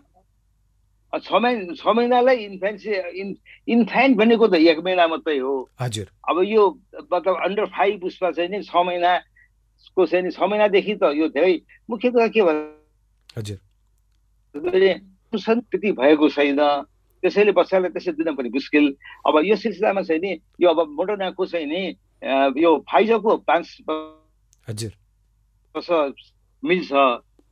छ 1.13 1.33
महिना 1.43 1.75
छ 1.75 1.87
महिनालाई 1.87 2.37
इन्फेन्सी 2.37 2.91
इन 3.21 3.29
इन्फेन्ट 3.69 4.17
भनेको 4.19 4.47
त 4.47 4.55
एक 4.55 4.79
महिना 4.79 5.07
मात्रै 5.07 5.39
हो। 5.39 5.69
हजुर। 5.81 6.07
अब 6.07 6.37
यो 6.47 6.63
मतलब 7.13 7.35
अन्डर 7.45 7.67
फाइभ 7.67 8.05
उसमा 8.05 8.31
चाहिँ 8.31 8.51
नि 8.51 8.63
छ 8.63 8.75
महिनाको 8.75 10.07
चाहिँ 10.07 10.25
नि 10.25 10.31
छ 10.31 10.39
महिनादेखि 10.39 10.95
त 11.03 11.15
यो 11.15 11.29
धेरै 11.35 11.55
मुख्य 11.91 12.11
कुरा 12.11 12.29
के 12.31 12.41
हजुर। 13.39 13.59
त्यति 15.35 15.93
भएको 15.93 16.29
छैन। 16.29 16.61
त्यसैले 17.23 17.53
बच्चालाई 17.53 17.91
त्यसै 17.93 18.13
दिन 18.17 18.35
पनि 18.35 18.49
मुस्किल। 18.49 18.85
अब 19.29 19.35
यो 19.45 19.57
सिलसिलामा 19.57 20.03
चाहिँ 20.03 20.21
नि 20.21 20.41
यो 20.61 20.69
अब 20.69 20.89
मोडर्नाको 20.89 21.47
चाहिँ 21.47 21.67
नि 21.67 21.83
यो 22.57 22.71
फाइजरको 22.91 23.37
पाँच 23.45 23.67
हजुर। 24.69 24.93
वर्ष 25.75 25.91
मिल्छ। 26.65 26.93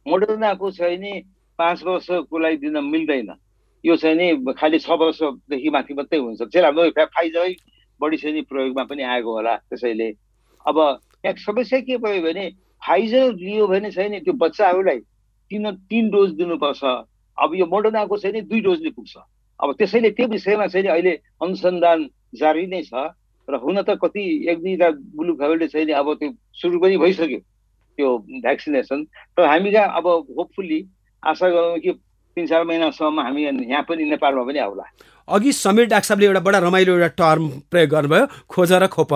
मोडर्नाको 0.07 0.71
चाहिँ 0.73 0.99
नि 0.99 1.13
पाँच 1.59 1.83
वर्षको 1.85 2.39
लागि 2.39 2.57
दिन 2.57 2.77
मिल्दैन। 2.85 3.29
यो 3.85 3.97
चाहिँ 3.97 4.17
नि 4.17 4.53
खालि 4.57 4.79
छ 4.79 4.89
वर्षदेखि 4.91 5.71
माथि 5.71 5.95
मात्रै 5.95 6.19
हुन्छ। 6.19 6.43
चाहिँ 6.49 6.65
हाम्रो 6.65 6.91
फाइजरै 6.91 7.55
बढी 8.01 8.17
चाहिँ 8.17 8.35
नि 8.35 8.43
प्रयोगमा 8.49 8.85
पनि 8.89 9.03
आएको 9.03 9.31
होला 9.33 9.55
त्यसैले। 9.69 10.09
अब 10.67 10.77
यहाँ 11.25 11.37
समस्या 11.37 11.81
के 11.85 11.97
भयो 12.01 12.23
भने 12.23 12.45
फाइजर 12.81 13.33
लियो 13.37 13.67
भने 13.67 13.91
चाहिँ 13.91 14.11
नि 14.11 14.21
त्यो 14.25 14.33
बच्चाहरूलाई 14.33 14.99
तिन 15.51 15.65
तिन 15.93 16.11
डोज 16.11 16.31
दिनुपर्छ? 16.41 16.83
अब 17.39 17.55
यो 17.55 17.67
मोडर्नाको 17.67 18.17
चाहिँ 18.19 18.35
नि 18.35 18.41
दुई 18.49 18.61
डोजले 18.61 18.91
पुग्छ। 18.91 19.17
अब 19.61 19.75
त्यसैले 19.79 20.11
त्यो 20.11 20.27
विषयमा 20.29 20.67
चाहिँ 20.67 20.87
अहिले 20.87 21.13
अनुसन्धान 21.43 22.09
जारी 22.35 22.67
नै 22.67 22.83
छ 22.83 22.95
र 23.49 23.55
हुन 23.57 23.83
त 23.83 23.97
कति 24.03 24.23
एक 24.51 24.59
दुईवटा 24.59 24.89
मुलुकहरूले 25.17 25.67
चाहिँ 25.69 25.93
अब 25.93 26.15
त्यो 26.19 26.31
सुरु 26.53 26.79
पनि 26.81 26.97
भइसक्यो 26.99 27.41
त्यो 27.99 28.09
भ्याक्सिनेसन। 28.45 29.05
तर 29.37 29.45
हामी 29.45 29.71
कहाँ 29.73 29.97
अब 29.97 30.07
होपफुल्ली 30.37 30.81
आशा 31.23 31.49
गरौँ 31.51 31.79
कि 31.79 31.91
तिन 32.39 32.47
चार 32.47 32.65
महिनासम्म 32.71 33.21
हामी 33.27 33.43
यहाँ 33.75 33.83
पनि 33.91 34.05
नेपालमा 34.15 34.43
पनि 34.49 34.59
आउला। 34.71 34.87
अघि 35.29 35.53
समीर 35.53 35.85
डाक्टर 35.93 36.07
साहबले 36.09 36.27
एउटा 36.27 36.41
बडा 36.41 36.59
रमाइलो 36.65 36.93
एउटा 36.97 37.09
टर्म 37.21 37.49
प्रयोग 37.71 37.89
गर्नुभयो 37.93 38.27
खोज 38.49 38.73
र 38.83 38.87
खोप। 38.95 39.13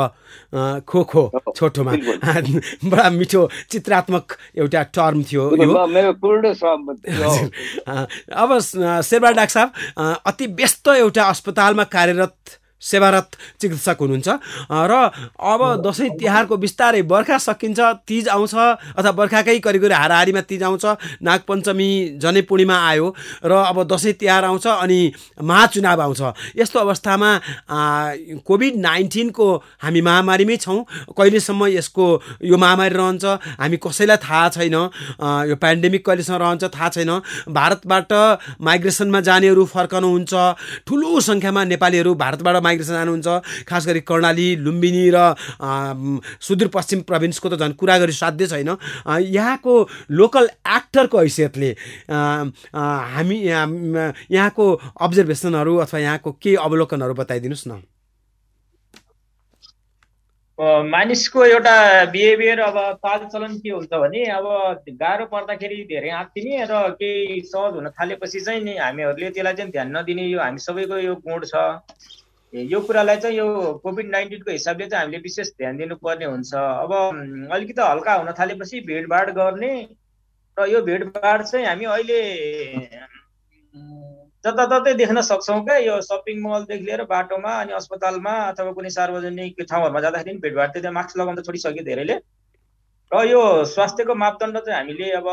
खो 0.90 1.00
खो 1.12 1.22
छोटोमा। 1.56 1.92
बडा 2.92 3.08
मिठो 3.16 3.40
चित्रात्मक 3.72 4.36
एउटा 4.60 4.82
टर्म 4.96 5.22
थियो 5.30 5.48
अब 8.42 8.58
साहब 8.60 9.72
अ, 9.98 10.02
अति 10.28 10.46
व्यस्त 10.60 10.88
एउटा 10.96 11.24
अस्पतालमा 11.32 11.84
कार्यरत 11.96 12.58
सेवारत 12.82 13.28
चिकित्सक 13.60 13.96
हुनुहुन्छ। 14.00 14.28
र 14.68 14.92
अब 15.38 15.60
दसैँ 15.86 16.10
तिहारको 16.18 16.56
बिस्तारै 16.56 17.02
बर्खा 17.04 17.38
सकिन्छ 17.40 17.80
तिज 18.06 18.28
आउँछ 18.28 18.54
अथवा 18.98 19.12
बर्खाकै 19.12 19.58
करिब 19.60 19.84
हाराहारीमा 19.92 20.40
तिज 20.50 20.62
आउँछ 20.62 20.84
नागपञ्चमी 21.22 21.88
जनै 22.18 22.42
पूर्णिमा 22.48 22.76
आयो 22.88 23.06
र 23.44 23.52
अब 23.62 23.82
दसैँ 23.86 24.12
तिहार 24.20 24.44
आउँछ 24.44 24.66
अनि 24.66 25.00
महाचुनाव 25.42 26.00
आउँछ। 26.02 26.20
यस्तो 26.58 26.78
अवस्थामा 26.80 27.30
कोभिड 28.42 28.76
नाइन्टिनको 28.80 29.46
हामी 29.82 30.00
महामारीमै 30.02 30.56
छौँ 30.56 30.78
कहिलेसम्म 31.18 31.66
यसको 31.68 32.06
यो 32.44 32.56
महामारी 32.58 32.94
रहन्छ 32.94 33.24
हामी 33.60 33.76
कसैलाई 33.78 34.16
थाहा 34.18 34.48
छैन 34.50 34.74
यो 35.48 35.56
पेन्डेमिक 35.56 36.04
कहिलेसम्म 36.06 36.38
रहन्छ 36.38 36.64
थाहा 36.66 36.88
छैन। 36.88 37.10
भारतबाट 37.48 38.12
माइग्रेसनमा 38.60 39.20
जानेहरू 39.22 39.64
फर्कनुहुन्छ 39.66 40.32
ठुलो 40.86 41.20
सङ्ख्यामा 41.22 41.64
नेपालीहरू 41.64 42.14
भारतबाट 42.14 42.56
माइग्रेसन 42.72 42.96
जानुहुन्छ। 42.96 43.28
खास 43.68 43.86
गरी 43.86 44.00
कर्णाली 44.08 44.48
लुम्बिनी 44.64 45.04
र 45.12 45.36
सुदूरपश्चिम 46.40 47.00
प्रोभिन्सको 47.04 47.48
त 47.52 47.54
झन् 47.60 47.76
कुरा 47.76 47.98
गरी 48.00 48.14
साध्य 48.16 48.46
छैन। 48.48 48.70
यहाँको 49.28 49.74
लोकल 50.10 50.48
एक्टरको 50.72 51.18
हैसियतले 51.20 51.70
हामी 52.08 53.38
यहाँको 53.44 54.66
अब्जर्भेसनहरू 54.96 55.76
अथवा 55.84 55.98
यहाँको 56.00 56.30
के 56.42 56.54
अवलोकनहरू 56.56 57.14
बताइदिनुहोस् 57.14 57.68
न। 57.68 57.82
मानिसको 60.58 61.44
एउटा 61.44 61.76
बिहेभियर 62.12 62.60
अब 62.60 62.76
चालचलन 63.02 63.54
के 63.58 63.70
हुन्छ 63.70 63.92
भने 63.92 64.22
अब 64.30 64.46
गाह्रो 64.94 65.24
पर्दाखेरि 65.26 65.76
धेरै 65.90 66.10
आत्तिने 66.12 66.64
र 66.70 66.94
केही 66.94 67.40
सहज 67.50 67.74
हुन 67.74 67.88
थालेपछि 67.90 68.40
चाहिँ 68.40 68.62
नि 68.62 68.76
हामीहरूले 68.78 69.30
त्यसलाई 69.30 69.54
चाहिँ 69.54 69.72
ध्यान 69.72 69.96
नदिने 69.96 70.22
यो 70.22 70.38
हामी 70.38 70.58
सबैको 70.62 70.96
यो 71.02 71.14
गुण 71.26 71.40
छ। 71.44 71.82
यो 72.52 72.80
कुरालाई 72.80 73.16
चाहिँ 73.16 73.36
यो 73.36 73.46
कोभिड 73.82 74.10
नाइन्टिनको 74.10 74.50
हिसाबले 74.50 74.86
चाहिँ 74.86 75.04
हामीले 75.04 75.18
विशेष 75.22 75.48
ध्यान 75.58 75.76
दिनुपर्ने 75.76 76.24
हुन्छ। 76.24 76.54
अब 76.54 76.92
अलिकति 77.52 77.82
हल्का 77.82 78.14
हुन 78.14 78.32
थालेपछि 78.38 78.80
भिडभाड 78.86 79.30
गर्ने 79.36 79.72
र 80.56 80.66
यो 80.68 80.80
भेटभाड 80.84 81.42
चाहिँ 81.42 81.66
हामी 81.66 81.84
अहिले 81.84 82.20
जताततै 84.44 84.92
देख्न 84.94 85.20
सक्छौँ 85.22 85.60
क्या 85.64 85.76
यो 85.78 86.00
सपिङ 86.02 86.42
मलदेखि 86.42 86.84
लिएर 86.84 87.02
बाटोमा 87.08 87.52
अनि 87.60 87.72
अस्पतालमा 87.72 88.32
अथवा 88.50 88.72
कुनै 88.76 88.90
सार्वजनिक 88.90 89.62
ठाउँहरूमा 89.70 90.00
जाँदाखेरि 90.00 90.38
भेटभाड 90.44 90.72
त्यहाँ 90.76 90.92
मास्क 90.92 91.16
लगाउन 91.18 91.36
त 91.36 91.46
छोडिसक्यो 91.46 91.84
धेरैले। 91.88 92.16
र 93.12 93.24
यो 93.28 93.40
स्वास्थ्यको 93.64 94.14
मापदण्ड 94.14 94.58
चाहिँ 94.58 94.78
हामीले 94.78 95.10
अब 95.20 95.26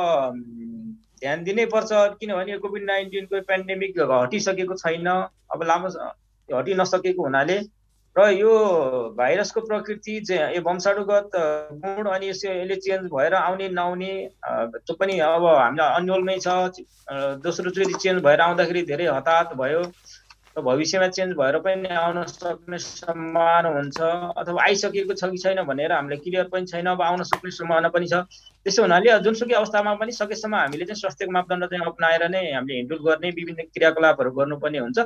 ध्यान 1.20 1.44
दिनै 1.44 1.66
पर्छ 1.68 1.92
किनभने 2.16 2.58
कोभिड 2.64 2.84
नाइन्टिनको 2.86 3.42
पेन्डेमिक 3.44 4.00
हटिसकेको 4.00 4.76
छैन। 4.78 5.08
अब 5.52 5.64
लामो 5.68 5.90
हटि 6.54 6.74
नसकेको 6.82 7.24
हुनाले 7.24 7.58
र 8.16 8.30
यो 8.34 8.52
भाइरसको 9.18 9.62
प्रकृति 9.62 10.20
चाहिँ 10.28 10.56
यो 10.56 10.62
वंशाणुगत 10.66 11.36
गुण 11.82 12.06
अनि 12.12 12.30
यसले 12.30 12.76
चेन्ज 12.76 13.10
भएर 13.14 13.34
आउने 13.40 13.68
नआउने 13.70 14.14
त्यो 14.44 14.94
पनि 15.00 15.20
अब 15.26 15.46
हामीलाई 15.46 15.90
अन्यलमै 16.00 16.38
छ। 16.40 16.48
दोस्रो 17.46 17.70
चोटि 17.70 17.94
चेन्ज 17.94 18.24
भएर 18.24 18.42
आउँदाखेरि 18.42 18.82
धेरै 18.90 19.06
हताहत 19.08 19.54
भयो 19.62 19.82
र 20.58 20.62
भविष्यमा 20.66 21.08
चेन्ज 21.16 21.36
भएर 21.38 21.58
पनि 21.64 21.90
आउन 21.96 22.24
सक्ने 22.28 22.78
सम्भावना 22.82 23.70
हुन्छ 23.70 24.00
अथवा 24.42 24.64
आइसकेको 24.66 25.14
छ 25.14 25.30
कि 25.32 25.38
छैन 25.38 25.64
भनेर 25.70 25.92
हामीलाई 25.94 26.20
क्लियर 26.26 26.48
पनि 26.52 26.66
छैन 26.66 26.90
अब 26.90 27.02
आउन 27.02 27.24
सक्ने 27.32 27.52
सम्भावना 27.54 27.90
पनि 27.94 28.08
छ। 28.10 28.26
त्यसो 28.66 28.82
हुनाले 28.84 29.20
जुनसुकै 29.24 29.56
अवस्थामा 29.56 29.94
पनि 30.02 30.12
सकेसम्म 30.20 30.56
हामीले 30.56 30.86
चाहिँ 30.90 31.00
स्वास्थ्यको 31.00 31.32
मापदण्ड 31.38 31.66
चाहिँ 31.70 31.86
अप्नाएर 31.94 32.24
नै 32.36 32.42
हामीले 32.52 32.78
हिन्डुल 32.78 33.00
गर्ने 33.08 33.30
विभिन्न 33.38 33.70
क्रियाकलापहरू 33.70 34.32
गर्नुपर्ने 34.40 34.80
हुन्छ। 34.80 35.00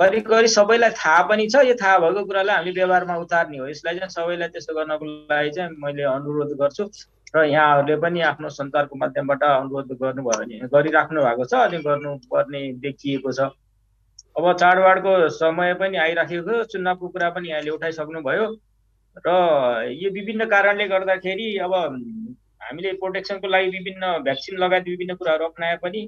करिब 0.00 0.46
सबैलाई 0.52 0.90
थाहा 0.92 1.22
पनि 1.28 1.46
छ। 1.48 1.64
यो 1.64 1.74
थाहा 1.74 1.98
भएको 1.98 2.24
कुरालाई 2.24 2.56
हामीले 2.56 2.80
व्यवहारमा 2.80 3.16
उतार्ने 3.16 3.58
हो। 3.58 3.66
यसलाई 3.68 3.98
चाहिँ 3.98 4.10
सबैलाई 4.12 4.48
त्यसो 4.52 4.74
गर्नको 4.76 5.04
लागि 5.32 5.50
चाहिँ 5.56 5.70
मैले 5.80 6.02
अनुरोध 6.04 6.52
गर्छु। 6.60 6.84
र 7.34 7.44
यहाँहरूले 7.44 7.96
पनि 8.04 8.20
आफ्नो 8.30 8.48
सञ्चारको 8.48 8.96
माध्यमबाट 8.96 9.42
अनुरोध 9.42 9.88
गर्नुभयो 10.02 10.36
भने 10.40 10.68
गरिराख्नु 10.68 11.20
भएको 11.24 11.44
छ 11.44 11.54
अनि 11.64 11.78
गर्नुपर्ने 11.88 12.60
देखिएको 12.84 13.32
छ। 13.32 13.40
अब 14.36 14.44
चाडबाडको 14.60 15.12
समय 15.32 15.74
पनि 15.80 15.96
आइराखेको 15.96 16.62
छ। 16.62 16.68
चुनावको 16.72 17.08
कुरा 17.08 17.30
पनि 17.32 17.48
यहाँले 17.48 17.70
उठाइसक्नुभयो। 17.70 18.46
र 19.16 19.28
यो 19.96 20.10
विभिन्न 20.12 20.44
कारणले 20.44 20.86
गर्दाखेरि 20.88 21.48
अब 21.64 21.72
हामीले 21.72 22.92
प्रोटेक्सनको 23.00 23.48
लागि 23.48 23.68
विभिन्न 23.72 24.12
भ्याक्सिन 24.28 24.58
लगायत 24.60 24.84
विभिन्न 24.88 25.14
कुराहरू 25.16 25.44
अप्नाए 25.46 25.76
पनि 25.82 26.00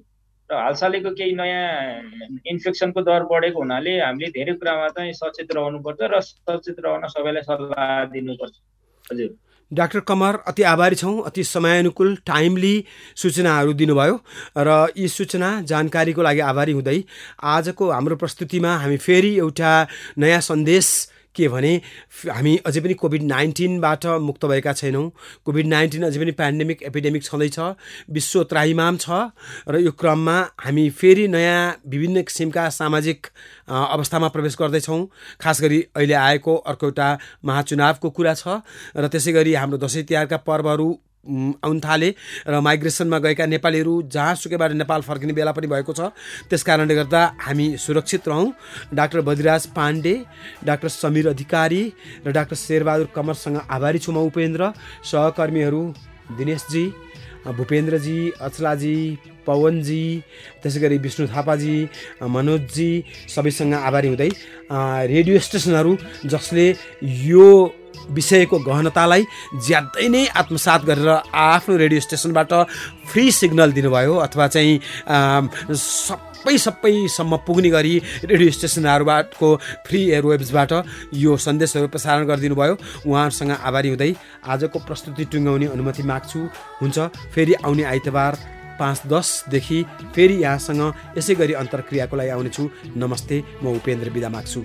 र 0.51 0.55
हालसालैको 0.57 1.11
केही 1.13 1.33
नयाँ 1.37 2.41
इन्फेक्सनको 2.53 3.01
दर 3.05 3.23
बढेको 3.31 3.59
हुनाले 3.59 3.93
हामीले 4.01 4.29
धेरै 4.33 4.53
कुरामा 4.57 4.89
चाहिँ 4.97 5.13
सचेत 5.13 5.53
रहनुपर्छ 5.53 6.01
र 6.13 6.21
सचेत 6.21 6.77
रहन 6.85 7.05
सबैलाई 7.09 7.43
सल्लाह 7.45 8.05
दिनुपर्छ। 8.13 8.55
हजुर। 9.13 9.31
डाक्टर 9.73 10.01
कमर 10.01 10.37
अति 10.49 10.63
आभारी 10.65 10.97
छौँ 10.97 11.23
अति 11.29 11.45
समयानुकूल 11.45 12.15
टाइमली 12.25 12.75
सूचनाहरू 13.17 13.73
दिनुभयो 13.77 14.15
र 14.59 14.77
यी 14.97 15.09
सूचना 15.09 15.51
जानकारीको 15.69 16.23
लागि 16.23 16.41
आभारी 16.41 16.73
हुँदै 16.73 16.99
आजको 17.45 17.91
हाम्रो 17.91 18.17
प्रस्तुतिमा 18.17 18.73
हामी 18.77 18.97
फेरि 18.97 19.37
एउटा 19.37 19.73
नयाँ 20.19 20.41
सन्देश 20.41 20.87
के 21.37 21.49
भने 21.49 21.75
हामी 22.29 22.57
अझै 22.67 22.81
पनि 22.81 22.95
कोभिड 22.95 23.23
नाइन्टिनबाट 23.23 24.07
मुक्त 24.21 24.45
भएका 24.45 24.73
छैनौँ। 24.73 25.11
कोभिड 25.45 25.67
नाइन्टिन 25.67 26.03
अझै 26.05 26.19
पनि 26.21 26.33
पेन्डेमिक 26.35 26.83
एपिडेमिक 26.83 27.23
छँदैछ 27.25 27.59
विश्व 28.11 28.43
त्राहिमाम 28.45 28.97
छ 28.97 29.31
र 29.69 29.81
यो 29.81 29.93
क्रममा 29.95 30.39
हामी 30.61 30.89
फेरि 30.91 31.27
नयाँ 31.29 31.83
विभिन्न 31.87 32.23
किसिमका 32.23 32.69
सामाजिक 32.71 33.27
अवस्थामा 33.69 34.29
प्रवेश 34.29 34.57
गर्दैछौँ। 34.61 35.01
खास 35.41 35.63
गरी 35.63 35.83
अहिले 35.97 36.15
आएको 36.15 36.57
अर्को 36.57 36.87
एउटा 36.87 37.09
महाचुनावको 37.45 38.11
कुरा 38.11 38.35
छ 38.35 38.63
र 38.97 39.09
त्यसै 39.09 39.33
गरी 39.33 39.55
हाम्रो 39.55 39.79
दसैँ 39.79 40.05
तिहारका 40.05 40.37
पर्वहरू 40.43 40.89
आउन 41.27 41.81
थाले 41.81 42.15
र 42.49 42.61
माइग्रेसनमा 42.61 43.19
गएका 43.19 43.47
नेपालीहरू 43.47 43.95
जहाँसुकैबाट 44.09 44.73
नेपाल 44.73 45.01
फर्किने 45.03 45.33
बेला 45.33 45.53
पनि 45.53 45.67
भएको 45.67 45.93
छ। 45.93 46.15
त्यस 46.49 46.63
कारणले 46.63 46.95
गर्दा 46.95 47.23
हामी 47.37 47.67
सुरक्षित 47.77 48.29
रहौँ। 48.29 48.53
डाक्टर 48.95 49.21
बद्रिराज 49.21 49.67
पाण्डे 49.77 50.15
डाक्टर 50.65 50.89
समीर 50.89 51.29
अधिकारी 51.29 51.83
र 52.27 52.33
डाक्टर 52.33 52.57
शेरबहादुर 52.57 53.09
कमरसँग 53.15 53.61
आभारी 53.67 53.99
छु 53.99 54.13
म 54.13 54.25
उपेन्द्र। 54.25 54.73
सहकर्मीहरू 55.05 55.83
दिनेशजी 56.39 56.85
भूपेन्द्रजी 57.49 58.19
अचलाजी 58.41 58.97
पवनजी 59.47 60.05
त्यसै 60.63 60.81
गरी 60.81 60.97
विष्णु 60.99 61.27
थापाजी 61.29 61.77
मनोजजी 62.21 62.91
सबैसँग 63.33 63.75
आभारी 63.75 64.09
हुँदै 64.09 64.29
रेडियो 65.09 65.39
स्टेसनहरू 65.39 65.97
जसले 66.29 66.67
यो 67.25 67.49
विषयको 68.17 68.59
गहनतालाई 68.69 69.23
ज्यादै 69.67 70.09
नै 70.09 70.25
आत्मसात 70.41 70.85
गरेर 70.89 71.09
आफ्नो 71.33 71.77
रेडियो 71.77 72.01
स्टेसनबाट 72.01 72.53
फ्री 73.11 73.25
सिग्नल 73.33 73.73
दिनुभयो 73.73 74.15
अथवा 74.27 74.47
चाहिँ 74.55 74.75
सबै 75.77 76.57
सबैसम्म 76.59 77.37
पुग्ने 77.47 77.71
गरी 77.71 77.95
रेडियो 78.25 78.51
स्टेसनहरूबाटको 78.57 79.49
फ्री 79.87 80.01
एयरवेब्सबाट 80.11 80.73
यो 81.15 81.37
सन्देशहरू 81.37 81.89
प्रसारण 81.89 82.27
गरिदिनु 82.31 82.55
भयो 82.55 82.75
उहाँहरूसँग 83.07 83.53
आभारी 83.69 83.89
हुँदै 83.89 84.13
आजको 84.47 84.79
प्रस्तुति 84.87 85.25
टुङ्गाउने 85.33 85.67
अनुमति 85.75 86.03
माग्छु। 86.03 86.41
हुन्छ 86.81 86.99
फेरि 87.35 87.55
आउने 87.67 87.85
आइतबार 87.93 88.33
पाँच 88.81 88.99
दसदेखि 89.11 89.79
फेरि 90.15 90.37
यहाँसँग 90.43 90.83
यसै 91.19 91.35
गरी 91.35 91.53
अन्तर्क्रियाको 91.63 92.17
लागि 92.17 92.31
आउनेछु 92.31 92.63
नमस्ते 92.97 93.37
म 93.63 93.75
उपेन्द्र 93.77 94.11
बिदा 94.15 94.29
माग्छु। 94.31 94.61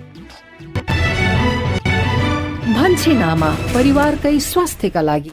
भन्छे 2.74 3.12
नामा 3.14 3.50
परिवारकै 3.74 4.36
स्वास्थ्यका 4.50 5.02
लागि। 5.08 5.32